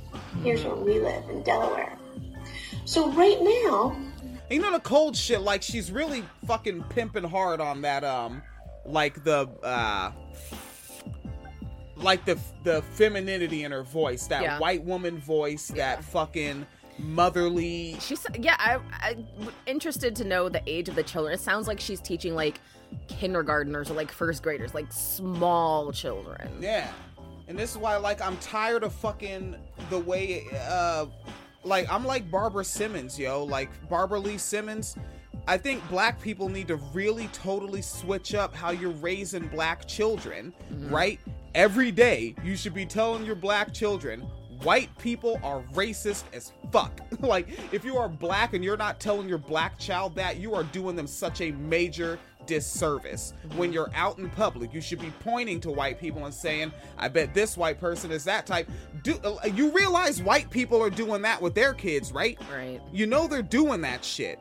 Here's 0.44 0.64
where 0.64 0.76
we 0.76 1.00
live 1.00 1.28
in 1.30 1.44
Delaware. 1.44 1.98
So 2.86 3.12
right 3.12 3.38
now, 3.42 3.96
You 4.50 4.60
know 4.60 4.72
the 4.72 4.80
cold 4.80 5.16
shit, 5.16 5.42
like 5.42 5.62
she's 5.62 5.92
really 5.92 6.24
fucking 6.48 6.84
pimping 6.90 7.24
hard 7.24 7.62
on 7.62 7.82
that, 7.82 8.04
um, 8.04 8.42
like 8.86 9.24
the, 9.24 9.48
uh, 9.64 10.12
like 11.96 12.26
the 12.26 12.40
the 12.64 12.82
femininity 12.94 13.64
in 13.64 13.72
her 13.72 13.84
voice, 13.84 14.28
that 14.28 14.42
Yeah. 14.42 14.60
white 14.60 14.84
woman 14.84 15.18
voice, 15.20 15.68
that 15.70 16.04
fucking 16.04 16.66
motherly. 16.98 17.98
She's 18.00 18.26
yeah. 18.40 18.56
I, 18.58 18.80
I'm 19.02 19.28
interested 19.68 20.16
to 20.18 20.24
know 20.24 20.50
the 20.50 20.62
age 20.66 20.90
of 20.90 20.96
the 20.96 21.04
children. 21.04 21.34
It 21.34 21.42
sounds 21.42 21.68
like 21.68 21.80
she's 21.80 22.00
teaching 22.02 22.34
like 22.36 22.60
kindergarteners 23.08 23.90
or 23.90 23.94
like 23.94 24.12
first 24.12 24.42
graders, 24.44 24.74
like 24.74 24.92
small 24.92 25.92
children. 25.92 26.50
Yeah. 26.60 26.90
And 27.50 27.58
this 27.58 27.72
is 27.72 27.78
why 27.78 27.98
like 27.98 28.22
I'm 28.22 28.38
tired 28.38 28.84
of 28.84 28.94
fucking 28.94 29.56
the 29.90 30.00
way 30.00 30.46
uh 30.70 31.08
like 31.64 31.92
I'm 31.92 32.06
like 32.06 32.30
Barbara 32.32 32.64
Simmons, 32.64 33.20
yo. 33.20 33.44
Like 33.44 33.70
Barbara 33.90 34.20
Lee 34.20 34.38
Simmons. 34.38 34.96
I 35.48 35.58
think 35.58 35.88
black 35.90 36.22
people 36.22 36.48
need 36.48 36.68
to 36.68 36.76
really 36.94 37.28
totally 37.34 37.82
switch 37.82 38.36
up 38.36 38.56
how 38.56 38.70
you're 38.70 38.92
raising 38.92 39.48
black 39.48 39.88
children, 39.88 40.54
right? 40.90 41.20
Every 41.56 41.92
day 41.92 42.36
you 42.44 42.56
should 42.56 42.76
be 42.76 42.86
telling 42.86 43.26
your 43.26 43.36
black 43.36 43.74
children 43.74 44.30
white 44.64 44.96
people 44.98 45.40
are 45.44 45.62
racist 45.74 46.24
as 46.34 46.52
fuck. 46.72 47.00
like 47.20 47.48
if 47.74 47.84
you 47.84 47.98
are 47.98 48.10
black 48.10 48.54
and 48.54 48.64
you're 48.64 48.78
not 48.78 49.00
telling 49.00 49.28
your 49.28 49.38
black 49.38 49.78
child 49.80 50.16
that, 50.16 50.38
you 50.38 50.54
are 50.54 50.64
doing 50.66 50.96
them 50.96 51.08
such 51.08 51.42
a 51.42 51.52
major 51.52 52.20
disservice. 52.50 53.34
When 53.56 53.72
you're 53.72 53.92
out 53.94 54.18
in 54.18 54.30
public, 54.32 54.74
you 54.74 54.82
should 54.82 55.00
be 55.00 55.14
pointing 55.20 55.62
to 55.62 55.72
white 55.72 56.00
people 56.00 56.26
and 56.26 56.34
saying, 56.34 56.74
"I 56.98 57.08
bet 57.08 57.34
this 57.34 57.56
white 57.56 57.80
person 57.80 58.12
is 58.12 58.24
that 58.26 58.46
type." 58.46 58.68
Do 59.04 59.16
uh, 59.24 59.48
you 59.54 59.72
realize 59.72 60.22
white 60.22 60.50
people 60.50 60.82
are 60.82 60.90
doing 60.90 61.22
that 61.22 61.42
with 61.42 61.54
their 61.54 61.74
kids, 61.74 62.12
right? 62.12 62.38
Right. 62.52 62.82
You 62.92 63.06
know 63.06 63.28
they're 63.28 63.42
doing 63.42 63.82
that 63.82 64.04
shit. 64.04 64.40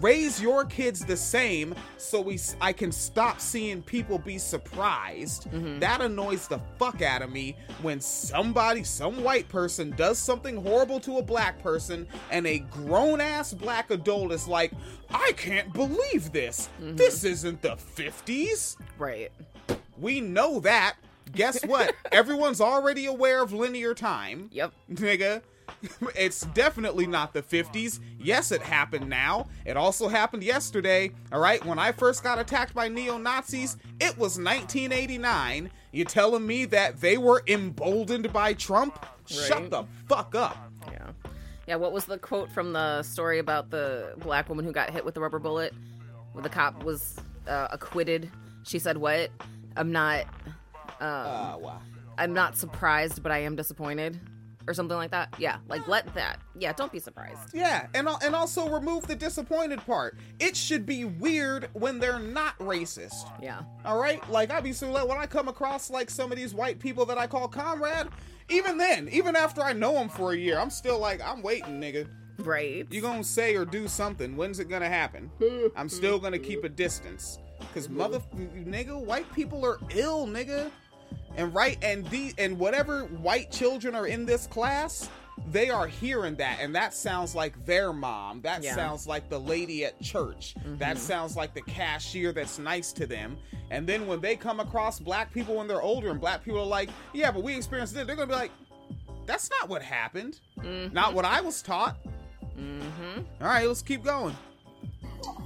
Raise 0.00 0.40
your 0.40 0.64
kids 0.64 1.04
the 1.04 1.16
same 1.16 1.74
so 1.96 2.20
we 2.20 2.38
I 2.60 2.72
can 2.72 2.92
stop 2.92 3.40
seeing 3.40 3.82
people 3.82 4.18
be 4.18 4.38
surprised. 4.38 5.50
Mm-hmm. 5.50 5.80
That 5.80 6.00
annoys 6.00 6.46
the 6.48 6.60
fuck 6.78 7.02
out 7.02 7.22
of 7.22 7.30
me 7.30 7.56
when 7.82 8.00
somebody, 8.00 8.84
some 8.84 9.22
white 9.22 9.48
person 9.48 9.90
does 9.96 10.18
something 10.18 10.56
horrible 10.56 11.00
to 11.00 11.18
a 11.18 11.22
black 11.22 11.62
person 11.62 12.06
and 12.30 12.46
a 12.46 12.60
grown 12.60 13.20
ass 13.20 13.52
black 13.52 13.90
adult 13.90 14.32
is 14.32 14.46
like, 14.46 14.72
"I 15.10 15.32
can't 15.36 15.72
believe 15.72 16.32
this. 16.32 16.68
Mm-hmm. 16.80 16.96
This 16.96 17.24
isn't 17.24 17.62
the 17.62 17.76
50s." 17.76 18.76
Right. 18.98 19.30
We 19.98 20.20
know 20.20 20.60
that. 20.60 20.96
Guess 21.32 21.64
what? 21.66 21.94
Everyone's 22.12 22.60
already 22.60 23.06
aware 23.06 23.42
of 23.42 23.52
linear 23.52 23.94
time 23.94 24.48
Yep. 24.52 24.72
nigga. 24.94 25.42
It's 26.16 26.42
definitely 26.42 27.06
not 27.06 27.32
the 27.32 27.42
50s. 27.42 28.00
Yes, 28.18 28.52
it 28.52 28.62
happened 28.62 29.08
now. 29.08 29.46
It 29.64 29.76
also 29.76 30.08
happened 30.08 30.42
yesterday. 30.42 31.12
All 31.32 31.40
right, 31.40 31.64
when 31.64 31.78
I 31.78 31.92
first 31.92 32.22
got 32.22 32.38
attacked 32.38 32.74
by 32.74 32.88
neo 32.88 33.16
Nazis, 33.18 33.76
it 34.00 34.16
was 34.18 34.38
1989. 34.38 35.70
You 35.92 36.04
telling 36.04 36.46
me 36.46 36.64
that 36.66 37.00
they 37.00 37.18
were 37.18 37.42
emboldened 37.46 38.32
by 38.32 38.54
Trump? 38.54 39.04
Shut 39.26 39.70
the 39.70 39.84
fuck 40.08 40.34
up. 40.34 40.56
Yeah. 40.90 41.10
Yeah. 41.66 41.76
What 41.76 41.92
was 41.92 42.04
the 42.04 42.18
quote 42.18 42.50
from 42.50 42.72
the 42.72 43.02
story 43.02 43.38
about 43.38 43.70
the 43.70 44.14
black 44.18 44.48
woman 44.48 44.64
who 44.64 44.72
got 44.72 44.90
hit 44.90 45.04
with 45.04 45.14
the 45.14 45.20
rubber 45.20 45.38
bullet? 45.38 45.74
Where 46.32 46.42
the 46.42 46.48
cop 46.48 46.84
was 46.84 47.16
uh, 47.48 47.68
acquitted. 47.70 48.30
She 48.64 48.78
said, 48.78 48.96
"What? 48.96 49.30
I'm 49.76 49.90
not. 49.92 50.26
Uh, 51.00 51.56
wow. 51.58 51.80
I'm 52.18 52.32
not 52.34 52.56
surprised, 52.56 53.22
but 53.22 53.32
I 53.32 53.38
am 53.38 53.56
disappointed." 53.56 54.20
Or 54.70 54.72
something 54.72 54.96
like 54.96 55.10
that. 55.10 55.34
Yeah. 55.36 55.56
Like 55.68 55.88
let 55.88 56.14
that. 56.14 56.38
Yeah. 56.56 56.72
Don't 56.72 56.92
be 56.92 57.00
surprised. 57.00 57.52
Yeah, 57.52 57.88
and 57.92 58.08
and 58.22 58.36
also 58.36 58.68
remove 58.68 59.04
the 59.08 59.16
disappointed 59.16 59.84
part. 59.84 60.16
It 60.38 60.54
should 60.54 60.86
be 60.86 61.04
weird 61.04 61.68
when 61.72 61.98
they're 61.98 62.20
not 62.20 62.56
racist. 62.60 63.28
Yeah. 63.42 63.62
All 63.84 63.98
right, 63.98 64.22
like 64.30 64.52
obviously, 64.52 64.88
like 64.90 65.08
when 65.08 65.18
I 65.18 65.26
come 65.26 65.48
across 65.48 65.90
like 65.90 66.08
some 66.08 66.30
of 66.30 66.38
these 66.38 66.54
white 66.54 66.78
people 66.78 67.04
that 67.06 67.18
I 67.18 67.26
call 67.26 67.48
comrade, 67.48 68.06
even 68.48 68.78
then, 68.78 69.08
even 69.10 69.34
after 69.34 69.60
I 69.60 69.72
know 69.72 69.94
them 69.94 70.08
for 70.08 70.34
a 70.34 70.36
year, 70.36 70.60
I'm 70.60 70.70
still 70.70 71.00
like, 71.00 71.20
I'm 71.20 71.42
waiting, 71.42 71.80
nigga. 71.80 72.08
Right. 72.38 72.86
You 72.90 73.00
gonna 73.00 73.24
say 73.24 73.56
or 73.56 73.64
do 73.64 73.88
something? 73.88 74.36
When's 74.36 74.60
it 74.60 74.68
gonna 74.68 74.88
happen? 74.88 75.32
I'm 75.74 75.88
still 75.88 76.20
gonna 76.20 76.38
keep 76.38 76.62
a 76.62 76.68
distance, 76.68 77.40
cause 77.74 77.88
mother, 77.88 78.20
nigga, 78.36 78.96
white 78.96 79.32
people 79.34 79.66
are 79.66 79.80
ill, 79.96 80.28
nigga. 80.28 80.70
And 81.36 81.54
right, 81.54 81.78
and 81.82 82.06
the 82.08 82.34
and 82.38 82.58
whatever 82.58 83.04
white 83.04 83.50
children 83.50 83.94
are 83.94 84.06
in 84.06 84.26
this 84.26 84.46
class, 84.46 85.08
they 85.48 85.70
are 85.70 85.86
hearing 85.86 86.36
that. 86.36 86.58
And 86.60 86.74
that 86.74 86.94
sounds 86.94 87.34
like 87.34 87.64
their 87.64 87.92
mom. 87.92 88.42
That 88.42 88.62
Yeah. 88.62 88.74
sounds 88.74 89.06
like 89.06 89.28
the 89.28 89.38
lady 89.38 89.84
at 89.84 90.00
church. 90.00 90.54
That 90.78 90.96
mm-hmm. 90.96 90.98
sounds 90.98 91.36
like 91.36 91.54
the 91.54 91.62
cashier 91.62 92.32
that's 92.32 92.58
nice 92.58 92.92
to 92.94 93.06
them. 93.06 93.38
And 93.70 93.86
then 93.86 94.06
when 94.06 94.20
they 94.20 94.36
come 94.36 94.60
across 94.60 94.98
black 94.98 95.32
people 95.32 95.56
when 95.56 95.68
they're 95.68 95.82
older 95.82 96.10
and 96.10 96.20
black 96.20 96.44
people 96.44 96.60
are 96.60 96.66
like 96.66 96.90
yeah 97.12 97.30
but 97.30 97.42
we 97.42 97.56
experienced 97.56 97.96
it 97.96 98.06
they're 98.06 98.16
gonna 98.16 98.26
be 98.26 98.34
like 98.34 98.50
that's 99.26 99.48
not 99.50 99.68
what 99.68 99.82
happened. 99.82 100.40
Mm-hmm. 100.58 100.92
Not 100.92 101.14
what 101.14 101.24
i 101.24 101.40
was 101.40 101.62
taught. 101.62 101.96
Mm-hmm. 102.58 103.20
All 103.40 103.46
right 103.46 103.66
let's 103.66 103.82
keep 103.82 104.02
going. 104.02 104.36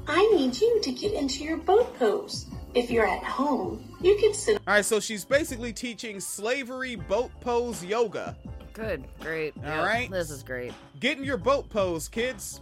I 0.07 0.21
need 0.35 0.61
you 0.61 0.81
to 0.83 0.93
get 0.93 1.13
into 1.15 1.45
your 1.45 1.57
boat 1.57 1.99
pose. 1.99 2.47
If 2.75 2.91
you're 2.91 3.07
at 3.07 3.23
home, 3.23 3.94
you 4.05 4.17
can 4.21 4.33
sit 4.35 4.57
all 4.67 4.75
right 4.75 4.85
so 4.85 5.01
she's 5.01 5.25
basically 5.25 5.73
teaching 5.73 6.21
slavery 6.21 6.97
boat 6.97 7.31
pose 7.41 7.85
yoga 7.85 8.37
Good, 8.73 9.05
great. 9.21 9.55
All 9.59 9.71
Yep, 9.71 9.87
right. 9.87 10.11
This 10.11 10.31
is 10.31 10.43
great. 10.43 10.73
get 10.99 11.17
in 11.17 11.23
your 11.23 11.37
boat 11.37 11.69
pose 11.69 12.09
kids 12.09 12.61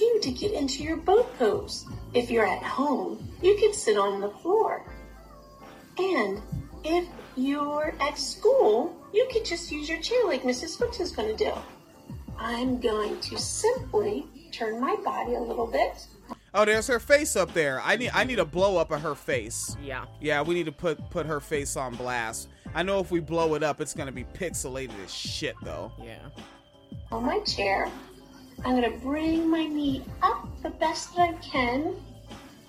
you 0.00 0.20
to 0.20 0.30
get 0.30 0.52
into 0.52 0.82
your 0.84 0.96
boat 0.96 1.26
pose. 1.38 1.84
If 2.14 2.30
you're 2.30 2.46
at 2.46 2.62
home, 2.62 3.28
you 3.42 3.56
can 3.56 3.72
sit 3.72 3.98
on 3.98 4.20
the 4.20 4.30
floor. 4.30 4.84
And 5.98 6.40
if 6.84 7.08
you're 7.36 7.94
at 8.00 8.16
school, 8.16 8.94
you 9.12 9.28
could 9.32 9.44
just 9.44 9.72
use 9.72 9.88
your 9.88 10.00
chair 10.00 10.24
like 10.26 10.42
Mrs. 10.44 10.78
Fooks 10.78 11.00
is 11.00 11.10
going 11.10 11.36
to 11.36 11.44
do. 11.44 11.52
I'm 12.38 12.78
going 12.80 13.18
to 13.20 13.36
simply 13.38 14.26
turn 14.52 14.80
my 14.80 14.94
body 15.04 15.34
a 15.34 15.40
little 15.40 15.66
bit. 15.66 16.06
Oh 16.54 16.64
there's 16.64 16.86
her 16.86 16.98
face 16.98 17.36
up 17.36 17.52
there 17.52 17.80
i 17.82 17.96
need 17.96 18.10
i 18.14 18.24
need 18.24 18.38
a 18.38 18.44
blow 18.44 18.76
up 18.76 18.90
of 18.90 19.00
her 19.02 19.14
face 19.14 19.76
Yeah. 19.82 20.04
Yeah, 20.20 20.42
we 20.42 20.54
need 20.54 20.66
to 20.66 20.72
put 20.72 20.98
put 21.10 21.26
her 21.26 21.40
face 21.40 21.76
on 21.76 21.94
blast. 21.94 22.48
I 22.74 22.82
know 22.82 22.98
if 23.00 23.10
we 23.10 23.20
blow 23.20 23.54
it 23.54 23.62
up, 23.62 23.80
it's 23.80 23.94
gonna 23.94 24.12
be 24.12 24.24
pixelated 24.24 24.92
as 25.04 25.12
shit, 25.12 25.54
though. 25.62 25.90
Yeah. 26.02 26.18
on 27.10 27.24
my 27.24 27.38
chair. 27.40 27.90
I'm 28.64 28.72
going 28.80 28.92
to 28.92 28.98
bring 28.98 29.48
my 29.48 29.66
knee 29.66 30.02
up 30.20 30.48
the 30.64 30.70
best 30.70 31.14
that 31.14 31.28
I 31.28 31.32
can, 31.34 31.94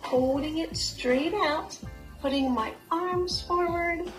holding 0.01 0.59
it 0.59 0.77
straight 0.77 1.33
out, 1.33 1.75
putting 2.21 2.51
my 2.51 2.73
arms 2.91 3.41
forward. 3.41 4.11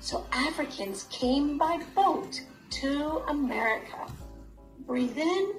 So 0.00 0.24
Africans 0.32 1.04
came 1.10 1.58
by 1.58 1.82
boat 1.94 2.40
to 2.80 3.22
America. 3.28 4.06
Breathe 4.86 5.18
in, 5.18 5.52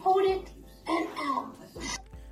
hold 0.00 0.24
it, 0.24 0.52
and 0.86 1.08
out. 1.18 1.54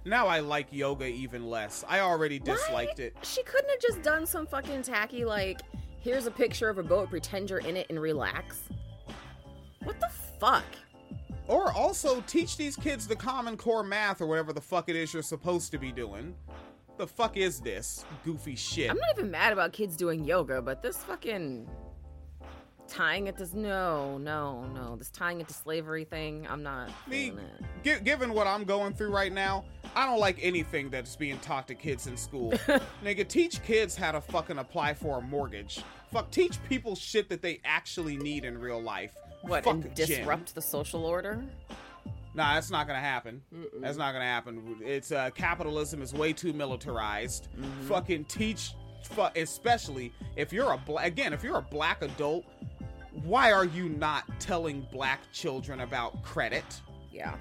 Now 0.05 0.29
I 0.29 0.41
like 0.41 0.73
yoga 0.73 1.07
even 1.07 1.51
less. 1.51 1.85
I 1.89 2.01
already 2.01 2.39
disliked 2.39 2.99
Why? 2.99 3.07
it. 3.07 3.17
She 3.23 3.43
couldn't 3.43 3.69
have 3.71 3.81
just 3.81 4.03
done 4.03 4.27
some 4.27 4.47
fucking 4.47 4.83
tacky 4.83 5.25
like, 5.25 5.61
here's 6.01 6.27
a 6.27 6.31
picture 6.31 6.69
of 6.69 6.79
a 6.79 6.83
boat, 6.83 7.11
pretend 7.11 7.51
you're 7.51 7.59
in 7.59 7.77
it 7.77 7.87
and 7.91 8.01
relax. 8.01 8.61
What 9.83 9.99
the 10.01 10.11
fuck? 10.39 10.65
Or 11.49 11.73
also 11.73 12.21
teach 12.23 12.57
these 12.57 12.77
kids 12.77 13.07
the 13.07 13.17
common 13.17 13.57
core 13.57 13.83
math 13.83 14.21
or 14.21 14.27
whatever 14.27 14.53
the 14.53 14.61
fuck 14.61 14.89
it 14.89 14.97
is 14.97 15.13
you're 15.13 15.23
supposed 15.23 15.71
to 15.73 15.79
be 15.79 15.93
doing. 15.93 16.35
The 16.99 17.07
fuck 17.07 17.37
is 17.37 17.61
this 17.61 18.05
goofy 18.25 18.57
shit? 18.57 18.91
I'm 18.91 18.97
not 18.97 19.11
even 19.19 19.31
mad 19.31 19.53
about 19.53 19.73
kids 19.73 19.97
doing 19.97 20.25
yoga, 20.25 20.63
but 20.63 20.83
this 20.83 20.99
fucking 20.99 21.69
tying 22.89 23.27
it 23.27 23.37
to 23.39 23.59
no, 23.59 24.19
no, 24.19 24.65
no. 24.75 24.97
This 24.97 25.11
tying 25.11 25.41
it 25.41 25.49
to 25.49 25.55
slavery 25.55 26.05
thing, 26.05 26.47
I'm 26.49 26.63
not 26.63 26.91
Me, 27.09 27.33
gi- 27.85 28.01
given 28.05 28.33
what 28.33 28.47
I'm 28.47 28.65
going 28.65 28.93
through 28.95 29.11
right 29.11 29.33
now, 29.33 29.65
I 29.95 30.07
don't 30.07 30.21
like 30.21 30.39
anything 30.43 30.91
that's 30.91 31.17
being 31.17 31.39
taught 31.39 31.69
to 31.69 31.75
kids 31.75 32.07
in 32.07 32.17
school. 32.17 32.53
Nigga, 33.05 33.27
teach 33.27 33.63
kids 33.63 33.97
how 33.97 34.13
to 34.13 34.21
fucking 34.21 34.59
apply 34.59 34.95
for 34.95 35.19
a 35.19 35.21
mortgage. 35.23 35.83
Fuck, 36.13 36.31
teach 36.31 36.63
people 36.69 36.95
shit 36.97 37.29
that 37.29 37.43
they 37.43 37.61
actually 37.65 38.17
need 38.17 38.45
in 38.45 38.59
real 38.59 38.81
life. 38.83 39.13
What 39.43 39.65
Fuck 39.65 39.75
and 39.75 39.95
disrupt 39.95 40.55
the 40.55 40.63
social 40.63 41.05
order? 41.05 41.45
Nah, 42.35 42.55
that's 42.55 42.71
not 42.71 42.87
gonna 42.87 43.01
happen. 43.01 43.41
That's 43.81 43.97
not 43.97 44.13
gonna 44.13 44.25
happen. 44.25 44.77
It's 44.83 45.11
uh, 45.11 45.31
capitalism 45.31 46.03
is 46.03 46.13
way 46.13 46.33
too 46.35 46.53
militarized. 46.53 47.49
Fucking 47.89 48.25
teach, 48.27 48.75
fu- 49.05 49.29
especially 49.37 50.13
if 50.37 50.53
you're 50.53 50.73
a 50.73 50.77
black. 50.77 51.07
Again, 51.07 51.33
if 51.33 51.43
you're 51.43 51.57
a 51.57 51.63
black 51.63 52.03
adult, 52.03 52.45
why 53.25 53.53
are 53.53 53.65
you 53.65 53.89
not 53.89 54.25
telling 54.41 54.87
black 54.93 55.21
children 55.33 55.81
about 55.81 56.23
credit? 56.23 56.65
Yeah. 57.11 57.37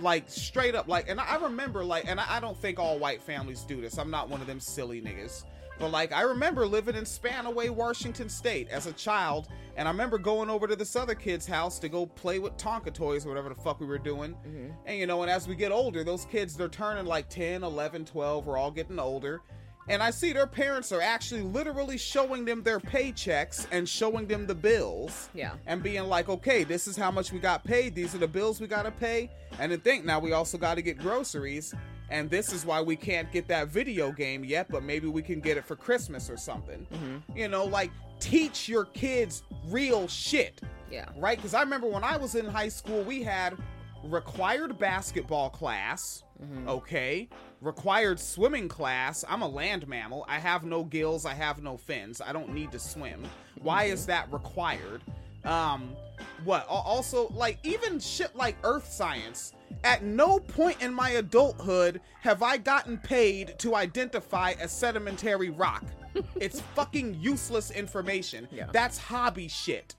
like 0.00 0.24
straight 0.28 0.74
up 0.74 0.88
like 0.88 1.08
and 1.08 1.20
i 1.20 1.36
remember 1.36 1.84
like 1.84 2.04
and 2.08 2.18
I, 2.18 2.40
don't 2.40 2.58
think 2.60 2.80
all 2.80 2.98
white 2.98 3.22
families 3.22 3.60
do 3.62 3.80
this. 3.80 3.96
I'm 3.96 4.10
not 4.10 4.28
one 4.28 4.40
of 4.40 4.48
them 4.48 4.58
silly 4.58 5.00
niggas. 5.00 5.44
But 5.78 5.92
like 5.92 6.10
i 6.12 6.22
remember 6.22 6.66
living 6.66 6.96
in 6.96 7.04
spanaway 7.04 7.70
washington 7.70 8.28
state 8.28 8.68
as 8.70 8.86
a 8.86 8.92
child 8.94 9.46
and 9.76 9.86
i 9.86 9.90
remember 9.92 10.18
going 10.18 10.50
over 10.50 10.66
to 10.66 10.74
this 10.74 10.96
other 10.96 11.14
kid's 11.14 11.46
house 11.46 11.78
to 11.78 11.88
go 11.88 12.06
play 12.06 12.40
with 12.40 12.56
tonka 12.56 12.92
toys 12.92 13.24
or 13.24 13.28
whatever 13.28 13.48
the 13.50 13.54
fuck 13.54 13.78
we 13.78 13.86
were 13.86 13.98
doing. 13.98 14.32
Mm-hmm. 14.32 14.70
And 14.86 14.98
you 14.98 15.06
know 15.06 15.22
and 15.22 15.30
as 15.30 15.46
we 15.46 15.54
get 15.54 15.70
older 15.70 16.02
those 16.02 16.24
kids 16.24 16.56
they're 16.56 16.68
turning 16.68 17.06
like 17.06 17.28
10 17.28 17.62
11 17.62 18.04
12 18.04 18.46
we're 18.46 18.58
all 18.58 18.72
getting 18.72 18.98
older 18.98 19.42
and 19.88 20.02
I 20.02 20.10
see 20.10 20.32
their 20.32 20.46
parents 20.46 20.92
are 20.92 21.00
actually 21.00 21.42
literally 21.42 21.96
showing 21.98 22.44
them 22.44 22.62
their 22.62 22.78
paychecks 22.80 23.66
and 23.70 23.88
showing 23.88 24.26
them 24.26 24.46
the 24.46 24.54
bills 24.54 25.28
Yeah. 25.34 25.52
and 25.66 25.82
being 25.82 26.04
like, 26.04 26.28
okay, 26.28 26.64
this 26.64 26.86
is 26.86 26.96
how 26.96 27.10
much 27.10 27.32
we 27.32 27.38
got 27.38 27.64
paid. 27.64 27.94
These 27.94 28.14
are 28.14 28.18
the 28.18 28.28
bills 28.28 28.60
we 28.60 28.66
got 28.66 28.82
to 28.82 28.90
pay. 28.90 29.30
And 29.58 29.72
then 29.72 29.80
think 29.80 30.04
now 30.04 30.18
we 30.18 30.32
also 30.32 30.58
got 30.58 30.74
to 30.74 30.82
get 30.82 30.98
groceries. 30.98 31.74
And 32.10 32.30
this 32.30 32.52
is 32.52 32.64
why 32.64 32.80
we 32.80 32.96
can't 32.96 33.30
get 33.32 33.48
that 33.48 33.68
video 33.68 34.12
game 34.12 34.44
yet, 34.44 34.68
but 34.70 34.82
maybe 34.82 35.08
we 35.08 35.22
can 35.22 35.40
get 35.40 35.56
it 35.56 35.64
for 35.64 35.76
Christmas 35.76 36.30
or 36.30 36.36
something. 36.36 36.86
Mm-hmm. 36.92 37.36
You 37.38 37.48
know, 37.48 37.64
like 37.64 37.90
teach 38.20 38.68
your 38.68 38.86
kids 38.86 39.42
real 39.66 40.08
shit, 40.08 40.60
Yeah. 40.90 41.06
right? 41.18 41.36
Because 41.36 41.54
I 41.54 41.60
remember 41.60 41.86
when 41.86 42.04
I 42.04 42.16
was 42.16 42.34
in 42.34 42.46
high 42.46 42.68
school, 42.68 43.02
we 43.02 43.22
had 43.22 43.56
required 44.04 44.78
basketball 44.78 45.50
class, 45.50 46.24
mm-hmm. 46.42 46.68
okay, 46.68 47.28
required 47.60 48.20
swimming 48.20 48.68
class. 48.68 49.24
I'm 49.28 49.42
a 49.42 49.48
land 49.48 49.86
mammal. 49.88 50.24
I 50.28 50.38
have 50.38 50.64
no 50.64 50.84
gills, 50.84 51.24
I 51.24 51.34
have 51.34 51.62
no 51.62 51.76
fins. 51.76 52.20
I 52.20 52.32
don't 52.32 52.52
need 52.52 52.72
to 52.72 52.78
swim. 52.78 53.24
Why 53.60 53.84
is 53.84 54.06
that 54.06 54.32
required? 54.32 55.02
Um 55.44 55.96
what 56.44 56.66
also 56.68 57.28
like 57.28 57.58
even 57.62 58.00
shit 58.00 58.34
like 58.34 58.56
earth 58.64 58.90
science 58.90 59.52
at 59.84 60.02
no 60.02 60.38
point 60.38 60.82
in 60.82 60.92
my 60.92 61.10
adulthood 61.10 62.00
have 62.20 62.42
I 62.42 62.56
gotten 62.56 62.98
paid 62.98 63.58
to 63.60 63.74
identify 63.76 64.50
a 64.60 64.68
sedimentary 64.68 65.50
rock. 65.50 65.84
it's 66.36 66.60
fucking 66.74 67.16
useless 67.20 67.70
information. 67.70 68.48
Yeah. 68.50 68.66
That's 68.72 68.98
hobby 68.98 69.46
shit 69.48 69.94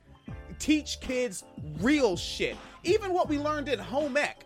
teach 0.60 1.00
kids 1.00 1.44
real 1.80 2.16
shit. 2.16 2.56
Even 2.84 3.14
what 3.14 3.28
we 3.28 3.40
learned 3.40 3.70
in 3.70 3.80
home 3.80 4.18
ec. 4.18 4.46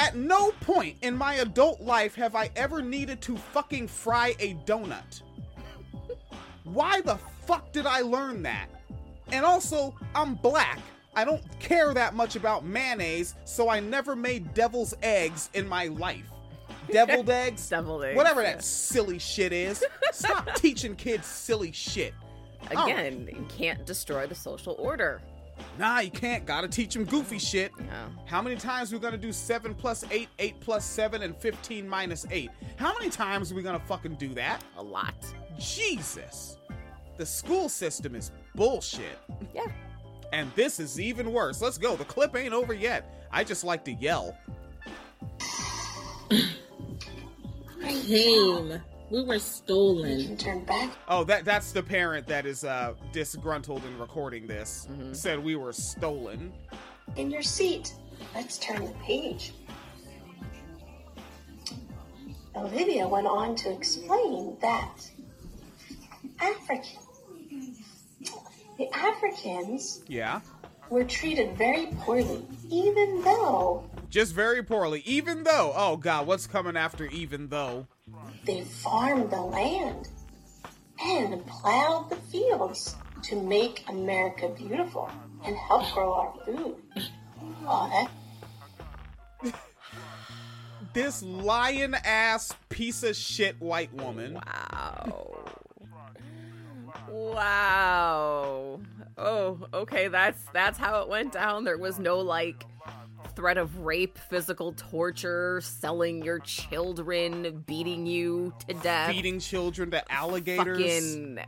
At 0.00 0.16
no 0.16 0.52
point 0.62 0.96
in 1.02 1.14
my 1.14 1.34
adult 1.34 1.82
life 1.82 2.14
have 2.14 2.34
I 2.34 2.50
ever 2.56 2.80
needed 2.80 3.20
to 3.22 3.36
fucking 3.36 3.86
fry 3.86 4.34
a 4.40 4.54
donut. 4.64 5.20
Why 6.64 7.02
the 7.02 7.18
fuck 7.46 7.70
did 7.70 7.84
I 7.84 8.00
learn 8.00 8.42
that? 8.44 8.68
And 9.30 9.44
also, 9.44 9.94
I'm 10.14 10.36
black. 10.36 10.80
I 11.14 11.24
don't 11.24 11.42
care 11.60 11.92
that 11.92 12.14
much 12.14 12.34
about 12.34 12.64
mayonnaise, 12.64 13.34
so 13.44 13.68
I 13.68 13.80
never 13.80 14.16
made 14.16 14.54
devil's 14.54 14.94
eggs 15.02 15.50
in 15.52 15.68
my 15.68 15.88
life. 15.88 16.24
Deviled 16.90 17.28
eggs? 17.30 17.68
Deviled 17.68 18.04
eggs, 18.04 18.16
Whatever 18.16 18.40
yeah. 18.42 18.54
that 18.54 18.64
silly 18.64 19.18
shit 19.18 19.52
is. 19.52 19.84
Stop 20.12 20.54
teaching 20.54 20.96
kids 20.96 21.26
silly 21.26 21.72
shit. 21.72 22.14
Oh. 22.74 22.84
Again, 22.86 23.28
you 23.30 23.46
can't 23.50 23.84
destroy 23.84 24.26
the 24.26 24.34
social 24.34 24.76
order. 24.78 25.20
Nah, 25.78 26.00
you 26.00 26.10
can't. 26.10 26.44
Gotta 26.44 26.68
teach 26.68 26.94
them 26.94 27.04
goofy 27.04 27.38
shit. 27.38 27.72
Yeah. 27.78 28.08
How 28.26 28.42
many 28.42 28.56
times 28.56 28.92
we 28.92 28.98
gonna 28.98 29.16
do 29.16 29.32
7 29.32 29.74
plus 29.74 30.04
8, 30.10 30.28
8 30.38 30.60
plus 30.60 30.84
7, 30.84 31.22
and 31.22 31.36
15 31.36 31.88
minus 31.88 32.26
8? 32.30 32.50
How 32.76 32.92
many 32.98 33.10
times 33.10 33.50
are 33.50 33.54
we 33.54 33.62
gonna 33.62 33.80
fucking 33.80 34.16
do 34.16 34.34
that? 34.34 34.62
A 34.76 34.82
lot. 34.82 35.14
Jesus. 35.58 36.58
The 37.16 37.26
school 37.26 37.68
system 37.68 38.14
is 38.14 38.30
bullshit. 38.54 39.18
Yeah. 39.54 39.66
And 40.32 40.50
this 40.54 40.80
is 40.80 41.00
even 41.00 41.32
worse. 41.32 41.60
Let's 41.60 41.78
go. 41.78 41.96
The 41.96 42.04
clip 42.04 42.36
ain't 42.36 42.54
over 42.54 42.72
yet. 42.72 43.26
I 43.32 43.44
just 43.44 43.64
like 43.64 43.84
to 43.84 43.92
yell. 43.92 44.36
Came. 47.80 48.80
We 49.10 49.24
were 49.24 49.34
You 49.34 49.40
stolen. 49.40 50.24
can 50.24 50.36
turn 50.36 50.64
back 50.64 50.90
Oh, 51.08 51.24
that 51.24 51.44
that's 51.44 51.72
the 51.72 51.82
parent 51.82 52.26
that 52.28 52.46
is 52.46 52.64
uh 52.64 52.94
disgruntled 53.12 53.84
in 53.84 53.98
recording 53.98 54.46
this. 54.46 54.86
Said 55.12 55.38
we 55.42 55.56
were 55.56 55.72
stolen. 55.72 56.52
in 57.16 57.30
your 57.30 57.42
seat. 57.42 57.94
Let's 58.34 58.58
turn 58.58 58.84
the 58.84 58.92
page. 59.02 59.52
Olivia 62.54 63.06
went 63.08 63.26
on 63.26 63.56
to 63.56 63.72
explain 63.72 64.56
that 64.60 65.10
African, 66.40 66.98
the 68.78 68.88
Africans 68.94 70.02
Yeah. 70.08 70.40
were 70.90 71.04
treated 71.04 71.56
very 71.56 71.86
poorly, 72.00 72.44
even 72.68 73.22
though 73.22 73.84
Just 74.10 74.34
very 74.34 74.62
poorly. 74.62 75.00
Even 75.06 75.44
though, 75.44 75.72
oh 75.74 75.96
god, 75.96 76.26
what's 76.26 76.46
coming 76.46 76.76
after 76.76 77.06
even 77.06 77.48
though? 77.48 77.86
They 78.44 78.62
farmed 78.62 79.30
the 79.30 79.40
land 79.40 80.08
and 81.02 81.46
plowed 81.46 82.10
the 82.10 82.16
fields. 82.16 82.96
to 83.22 83.36
make 83.36 83.84
America 83.88 84.48
beautiful 84.48 85.10
and 85.44 85.56
help 85.56 85.92
grow 85.92 86.14
our 86.14 86.34
food. 86.44 86.76
Oh, 87.66 88.08
that 89.42 89.54
This 90.92 91.22
lion 91.22 91.94
ass 91.94 92.52
piece 92.68 93.02
of 93.02 93.14
shit 93.14 93.60
white 93.60 93.92
woman. 93.94 94.34
Wow. 94.34 95.36
Wow. 97.08 98.80
Oh, 99.18 99.58
okay, 99.74 100.08
that's 100.08 100.42
that's 100.52 100.78
how 100.78 101.02
it 101.02 101.08
went 101.08 101.32
down. 101.32 101.64
There 101.64 101.78
was 101.78 101.98
no 101.98 102.18
like 102.20 102.64
threat 103.36 103.58
of 103.58 103.78
rape, 103.80 104.18
physical 104.18 104.72
torture, 104.72 105.60
selling 105.62 106.22
your 106.24 106.38
children, 106.40 107.64
beating 107.66 108.06
you 108.06 108.52
to 108.68 108.74
death. 108.74 109.10
feeding 109.12 109.38
children 109.40 109.90
to 109.92 110.12
alligators. 110.12 110.78
Fucking 110.78 111.38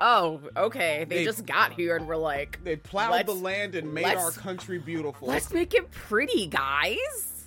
Oh, 0.00 0.40
okay. 0.56 1.04
They, 1.08 1.18
They- 1.18 1.24
just 1.24 1.44
got 1.44 1.72
here 1.72 1.96
and 1.96 2.06
were 2.06 2.16
like, 2.16 2.62
They 2.62 2.76
plowed 2.76 3.26
the 3.26 3.34
land 3.34 3.74
and 3.74 3.92
made 3.92 4.04
our 4.06 4.30
country 4.30 4.78
beautiful. 4.78 5.26
let's 5.28 5.52
make 5.52 5.74
it 5.74 5.90
pretty, 5.90 6.46
guys. 6.46 7.46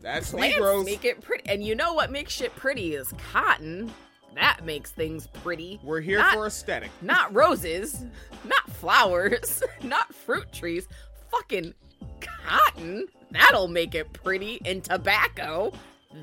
That's 0.00 0.30
Plants 0.30 0.56
Negroes. 0.56 0.84
make 0.84 1.04
it 1.04 1.20
pretty. 1.20 1.48
And 1.48 1.64
you 1.64 1.74
know 1.74 1.92
what 1.94 2.10
makes 2.10 2.32
shit 2.32 2.54
pretty 2.56 2.94
is 2.94 3.12
cotton. 3.32 3.92
That 4.34 4.64
makes 4.64 4.90
things 4.92 5.26
pretty. 5.42 5.80
We're 5.82 6.00
here 6.00 6.18
Not- 6.18 6.34
for 6.34 6.46
aesthetic. 6.46 6.90
not 7.02 7.34
roses, 7.34 8.04
not 8.44 8.70
flowers, 8.70 9.62
not 9.82 10.14
fruit 10.14 10.52
trees, 10.52 10.86
fucking 11.30 11.74
cotton. 12.20 13.06
That'll 13.30 13.68
make 13.68 13.94
it 13.94 14.12
pretty. 14.12 14.60
And 14.64 14.82
tobacco, 14.82 15.72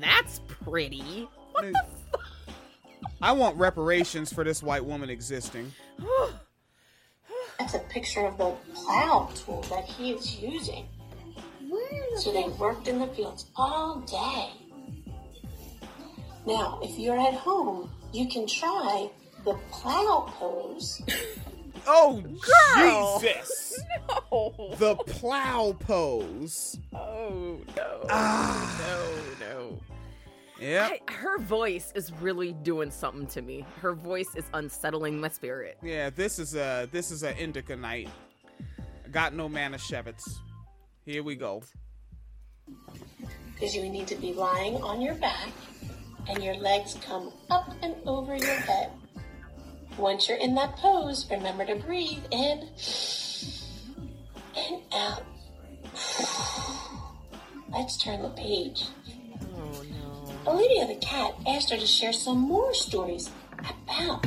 that's 0.00 0.40
pretty. 0.46 1.28
What 1.52 1.64
the 1.64 1.84
fuck? 2.12 2.20
I 3.22 3.32
want 3.32 3.56
reparations 3.56 4.32
for 4.32 4.44
this 4.44 4.62
white 4.62 4.84
woman 4.84 5.10
existing. 5.10 5.72
That's 7.58 7.74
a 7.74 7.80
picture 7.80 8.24
of 8.24 8.38
the 8.38 8.54
plow 8.72 9.28
tool 9.34 9.60
that 9.68 9.84
he 9.84 10.12
is 10.12 10.36
using. 10.40 10.88
So 12.16 12.32
they 12.32 12.44
worked 12.58 12.88
in 12.88 12.98
the 12.98 13.06
fields 13.08 13.50
all 13.54 14.00
day. 14.00 14.50
Now, 16.46 16.80
if 16.82 16.98
you're 16.98 17.20
at 17.20 17.34
home, 17.34 17.90
you 18.12 18.28
can 18.28 18.46
try 18.46 19.10
the 19.44 19.54
plow 19.70 20.26
pose. 20.38 21.02
Oh, 21.86 22.22
Girl. 22.76 23.18
Jesus! 23.20 23.82
No. 24.32 24.74
The 24.78 24.96
plow 24.96 25.76
pose. 25.78 26.78
Oh, 26.94 27.60
no. 27.76 28.06
Ah. 28.08 28.80
No, 29.40 29.46
no. 29.46 29.80
Yep. 30.60 31.00
I, 31.08 31.12
her 31.12 31.38
voice 31.38 31.92
is 31.94 32.12
really 32.20 32.52
doing 32.52 32.90
something 32.90 33.26
to 33.28 33.42
me. 33.42 33.64
Her 33.80 33.92
voice 33.94 34.28
is 34.36 34.44
unsettling 34.52 35.20
my 35.20 35.28
spirit. 35.28 35.78
Yeah, 35.82 36.10
this 36.10 36.38
is 36.38 36.54
a 36.54 36.88
this 36.92 37.10
is 37.10 37.22
a 37.22 37.36
indica 37.40 37.76
night. 37.76 38.08
Got 39.10 39.34
no 39.34 39.48
Manischewitz. 39.48 40.22
Here 41.06 41.22
we 41.22 41.34
go. 41.34 41.62
Because 43.54 43.74
you 43.74 43.88
need 43.88 44.06
to 44.08 44.16
be 44.16 44.32
lying 44.32 44.76
on 44.76 45.00
your 45.00 45.14
back 45.14 45.48
and 46.28 46.42
your 46.42 46.54
legs 46.56 46.96
come 47.04 47.32
up 47.50 47.72
and 47.82 47.94
over 48.06 48.36
your 48.36 48.54
head. 48.54 48.90
Once 49.98 50.28
you're 50.28 50.38
in 50.38 50.54
that 50.54 50.76
pose, 50.76 51.26
remember 51.30 51.64
to 51.64 51.74
breathe 51.76 52.24
in 52.30 52.68
and 54.56 54.82
out. 54.92 55.22
Let's 57.72 57.96
turn 57.98 58.22
the 58.22 58.30
page. 58.30 58.84
Oh, 59.56 59.82
no. 59.82 60.52
Olivia 60.52 60.86
the 60.86 60.96
cat 60.96 61.34
asked 61.46 61.70
her 61.70 61.76
to 61.76 61.86
share 61.86 62.12
some 62.12 62.38
more 62.38 62.74
stories 62.74 63.30
about 63.58 64.26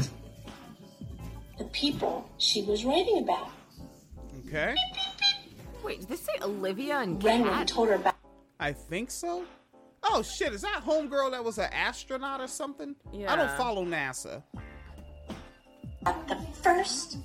the 1.57 1.65
people 1.65 2.29
she 2.37 2.63
was 2.63 2.85
writing 2.85 3.19
about. 3.23 3.49
Okay. 4.47 4.75
Wait, 5.83 5.99
did 6.01 6.09
they 6.09 6.15
say 6.15 6.33
Olivia 6.41 6.99
and 6.99 7.19
Renwin 7.21 7.45
Cat? 7.45 7.67
told 7.67 7.89
her 7.89 7.95
about 7.95 8.15
I 8.59 8.71
think 8.71 9.11
so. 9.11 9.43
Oh 10.03 10.21
shit, 10.21 10.53
is 10.53 10.61
that 10.61 10.83
homegirl 10.85 11.31
that 11.31 11.43
was 11.43 11.57
an 11.57 11.69
astronaut 11.73 12.39
or 12.39 12.47
something? 12.47 12.95
Yeah. 13.11 13.33
I 13.33 13.35
don't 13.35 13.51
follow 13.57 13.85
NASA. 13.85 14.43
The 16.05 16.37
first 16.61 17.17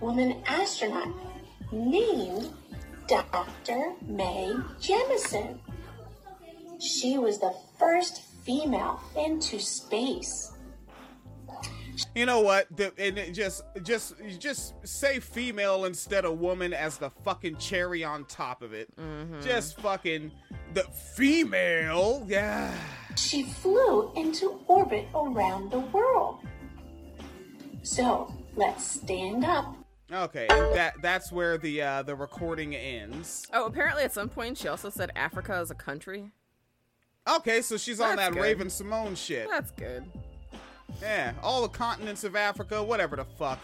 woman 0.00 0.42
astronaut 0.46 1.08
named 1.72 2.50
Dr. 3.06 3.94
Mae 4.06 4.54
Jemison. 4.80 5.58
She 6.78 7.18
was 7.18 7.38
the 7.38 7.54
first 7.78 8.22
female 8.44 9.00
into 9.16 9.58
space. 9.58 10.52
You 12.14 12.26
know 12.26 12.40
what? 12.40 12.68
The, 12.76 12.92
and 12.96 13.18
it 13.18 13.32
just 13.32 13.62
just 13.82 14.14
just 14.38 14.74
say 14.86 15.18
female 15.18 15.84
instead 15.84 16.24
of 16.24 16.38
woman 16.38 16.72
as 16.72 16.96
the 16.96 17.10
fucking 17.10 17.56
cherry 17.56 18.04
on 18.04 18.24
top 18.26 18.62
of 18.62 18.72
it. 18.72 18.94
Mm-hmm. 18.96 19.40
Just 19.42 19.80
fucking 19.80 20.30
the 20.74 20.84
female. 21.16 22.24
Yeah. 22.28 22.72
She 23.16 23.42
flew 23.42 24.12
into 24.14 24.60
orbit 24.68 25.08
around 25.12 25.72
the 25.72 25.80
world. 25.80 26.38
So 27.82 28.32
let's 28.56 28.84
stand 28.84 29.44
up. 29.44 29.74
Okay, 30.10 30.46
and 30.48 30.74
that 30.74 30.94
that's 31.02 31.30
where 31.30 31.58
the 31.58 31.82
uh 31.82 32.02
the 32.02 32.14
recording 32.14 32.74
ends. 32.74 33.46
Oh, 33.52 33.66
apparently 33.66 34.04
at 34.04 34.12
some 34.12 34.28
point 34.28 34.56
she 34.56 34.68
also 34.68 34.88
said 34.88 35.10
Africa 35.14 35.60
is 35.60 35.70
a 35.70 35.74
country. 35.74 36.30
Okay, 37.28 37.60
so 37.60 37.76
she's 37.76 38.00
on 38.00 38.16
that 38.16 38.32
good. 38.32 38.40
Raven-Symoné 38.40 39.16
shit. 39.16 39.48
That's 39.50 39.70
good. 39.72 40.04
Yeah, 41.02 41.34
all 41.42 41.60
the 41.60 41.68
continents 41.68 42.24
of 42.24 42.34
Africa, 42.36 42.82
whatever 42.82 43.16
the 43.16 43.24
fuck. 43.24 43.58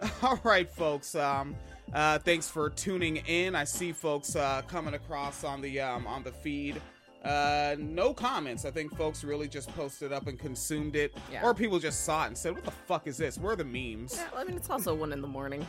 All 0.22 0.38
right, 0.44 0.70
folks. 0.70 1.14
Um, 1.14 1.56
uh, 1.92 2.18
thanks 2.18 2.48
for 2.48 2.70
tuning 2.70 3.16
in. 3.16 3.54
I 3.54 3.64
see 3.64 3.92
folks 3.92 4.36
uh, 4.36 4.62
coming 4.68 4.94
across 4.94 5.42
on 5.42 5.60
the 5.60 5.80
um, 5.80 6.06
on 6.06 6.22
the 6.22 6.30
feed. 6.30 6.80
Uh, 7.24 7.74
no 7.78 8.14
comments. 8.14 8.64
I 8.64 8.70
think 8.70 8.96
folks 8.96 9.24
really 9.24 9.48
just 9.48 9.74
posted 9.74 10.12
up 10.12 10.26
and 10.28 10.38
consumed 10.38 10.94
it, 10.96 11.12
Yeah. 11.32 11.42
or 11.44 11.52
people 11.54 11.78
just 11.78 12.04
saw 12.04 12.24
it 12.24 12.28
and 12.28 12.38
said, 12.38 12.54
"What 12.54 12.64
the 12.64 12.70
fuck 12.70 13.06
is 13.06 13.16
this? 13.16 13.38
Where 13.38 13.52
are 13.52 13.56
the 13.56 13.64
memes?" 13.64 14.14
Yeah, 14.16 14.28
I 14.36 14.44
mean 14.44 14.56
it's 14.56 14.70
also 14.70 14.94
one 14.94 15.12
in 15.12 15.20
the 15.20 15.28
morning. 15.28 15.66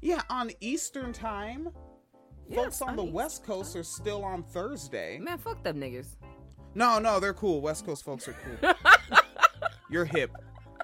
Yeah, 0.00 0.22
on 0.30 0.50
Eastern 0.60 1.12
time. 1.12 1.70
Yes, 2.48 2.56
folks 2.64 2.82
on 2.82 2.88
on 2.90 2.96
the 2.96 3.04
West 3.04 3.44
Coast 3.44 3.74
are 3.76 3.82
still 3.82 4.24
on 4.24 4.42
Thursday. 4.44 5.18
Man, 5.18 5.38
fuck 5.38 5.62
them 5.64 5.80
niggas. 5.80 6.16
No, 6.74 6.98
no, 7.00 7.18
they're 7.18 7.34
cool. 7.34 7.60
West 7.60 7.84
Coast 7.84 8.04
folks 8.04 8.28
are 8.28 8.34
cool. 8.60 8.72
You're 9.90 10.04
hip. 10.04 10.30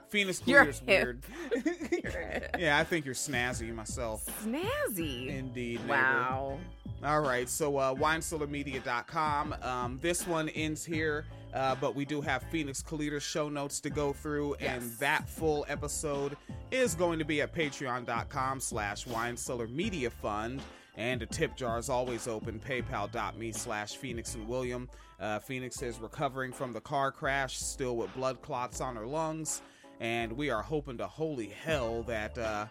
Phoenix 0.09 0.43
You're 0.47 0.63
Clear's 0.65 0.83
weird. 0.83 1.25
yeah, 2.59 2.79
I 2.79 2.85
think 2.85 3.05
you're 3.05 3.15
snazzy 3.15 3.75
myself. 3.75 4.25
Snazzy. 4.45 5.29
Indeed. 5.29 5.81
neighbor. 5.81 5.89
Wow. 5.93 6.59
All 7.05 7.21
right, 7.21 7.51
so 7.51 7.77
uh, 7.77 7.95
winecellarmedia.com. 7.95 9.57
Um, 9.61 9.99
this 10.01 10.27
one 10.27 10.49
ends 10.49 10.87
here, 10.87 11.27
uh, 11.53 11.75
but 11.75 11.95
we 11.95 12.07
do 12.07 12.23
have 12.23 12.43
Phoenix 12.45 12.83
Calida's 12.83 13.23
show 13.23 13.51
notes 13.51 13.79
to 13.81 13.91
go 13.91 14.15
through, 14.15 14.55
and 14.55 14.83
that 14.93 15.29
full 15.29 15.67
episode 15.69 16.35
is 16.71 16.95
going 16.95 17.19
to 17.19 17.25
be 17.27 17.43
at 17.43 17.55
patreon.com 17.55 18.59
slash 18.59 19.05
winecellarmedia 19.05 20.11
fund. 20.11 20.63
And 20.97 21.21
the 21.21 21.27
tip 21.27 21.55
jar 21.57 21.79
is 21.79 21.91
always 21.91 22.27
open, 22.27 22.59
paypal.me 22.59 23.53
slash 23.53 23.97
Phoenix 23.97 24.35
and 24.35 24.49
William. 24.49 24.89
Uh, 25.21 25.41
Phoenix 25.41 25.83
is 25.83 25.99
recovering 25.99 26.53
from 26.53 26.73
the 26.73 26.81
car 26.81 27.13
crash, 27.13 27.59
still 27.59 27.97
with 27.97 28.15
blood 28.15 28.41
clots 28.41 28.81
on 28.81 28.97
her 28.97 29.07
lungs. 29.07 29.61
And 30.01 30.33
we 30.33 30.49
are 30.49 30.63
hoping 30.63 30.97
to 30.99 31.07
holy 31.07 31.49
hell 31.49 32.03
that 32.05 32.39
uh, 32.39 32.67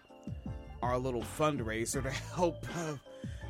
our 0.82 0.98
little 0.98 1.24
fundraiser 1.38 2.02
to 2.02 2.10
help 2.36 2.66
uh, 2.76 2.96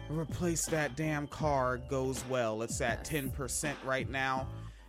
replace 0.09 0.65
that 0.67 0.95
damn 0.95 1.27
car 1.27 1.77
goes 1.89 2.23
well. 2.29 2.61
It's 2.61 2.81
at 2.81 3.03
10% 3.05 3.73
right 3.85 4.09
now, 4.09 4.47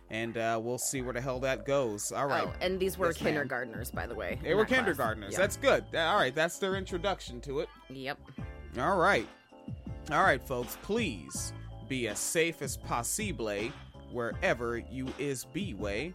and 0.09 0.37
uh, 0.37 0.59
we'll 0.61 0.77
see 0.77 1.01
where 1.01 1.13
the 1.13 1.21
hell 1.21 1.39
that 1.39 1.65
goes. 1.65 2.11
All 2.11 2.27
right. 2.27 2.47
Oh, 2.47 2.53
and 2.61 2.79
these 2.79 2.97
were 2.97 3.07
Yes, 3.07 3.17
kindergartners, 3.17 3.91
by 3.91 4.07
the 4.07 4.15
way. 4.15 4.39
They 4.43 4.53
were 4.53 4.63
that 4.63 4.69
kindergartners. 4.69 5.33
Yeah. 5.33 5.39
That's 5.39 5.57
good. 5.57 5.83
All 5.95 6.17
right, 6.17 6.33
that's 6.33 6.59
their 6.59 6.75
introduction 6.75 7.41
to 7.41 7.59
it. 7.59 7.69
Yep. 7.89 8.19
All 8.79 8.97
right. 8.97 9.27
All 10.11 10.23
right, 10.23 10.45
folks, 10.45 10.77
please 10.83 11.53
be 11.87 12.07
as 12.07 12.19
safe 12.19 12.61
as 12.61 12.77
possible 12.77 13.71
wherever 14.11 14.77
you 14.77 15.07
is 15.17 15.45
be 15.45 15.73
way 15.73 16.13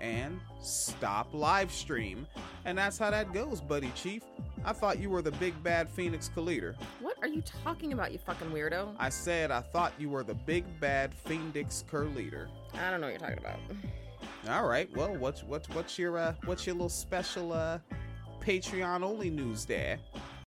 and 0.00 0.40
stop 0.60 1.32
live 1.32 1.70
stream. 1.72 2.26
And 2.64 2.76
that's 2.76 2.98
how 2.98 3.10
that 3.10 3.32
goes, 3.32 3.60
buddy 3.60 3.90
chief. 3.94 4.22
I 4.64 4.72
thought 4.72 4.98
you 4.98 5.10
were 5.10 5.22
the 5.22 5.32
big 5.32 5.60
bad 5.62 5.88
Phoenix 5.88 6.30
Kaliter. 6.34 6.74
What 7.00 7.16
are 7.22 7.28
you 7.28 7.42
talking 7.42 7.92
about, 7.92 8.12
you 8.12 8.18
fucking 8.18 8.50
weirdo? 8.50 8.94
I 8.98 9.08
said 9.08 9.50
I 9.50 9.60
thought 9.60 9.92
you 9.98 10.10
were 10.10 10.22
the 10.22 10.34
big 10.34 10.64
bad 10.80 11.14
Phoenix 11.14 11.84
Curleader. 11.90 12.48
I 12.74 12.90
don't 12.90 13.00
know 13.00 13.06
what 13.06 13.20
you're 13.20 13.30
talking 13.30 13.38
about. 13.38 13.58
All 14.48 14.66
right. 14.66 14.94
Well, 14.96 15.14
what's 15.16 15.42
what's 15.42 15.68
what's 15.70 15.98
your 15.98 16.18
uh 16.18 16.34
what's 16.44 16.66
your 16.66 16.74
little 16.74 16.88
special 16.88 17.52
uh 17.52 17.78
Patreon 18.40 19.02
only 19.02 19.30
news 19.30 19.64
there? 19.64 19.98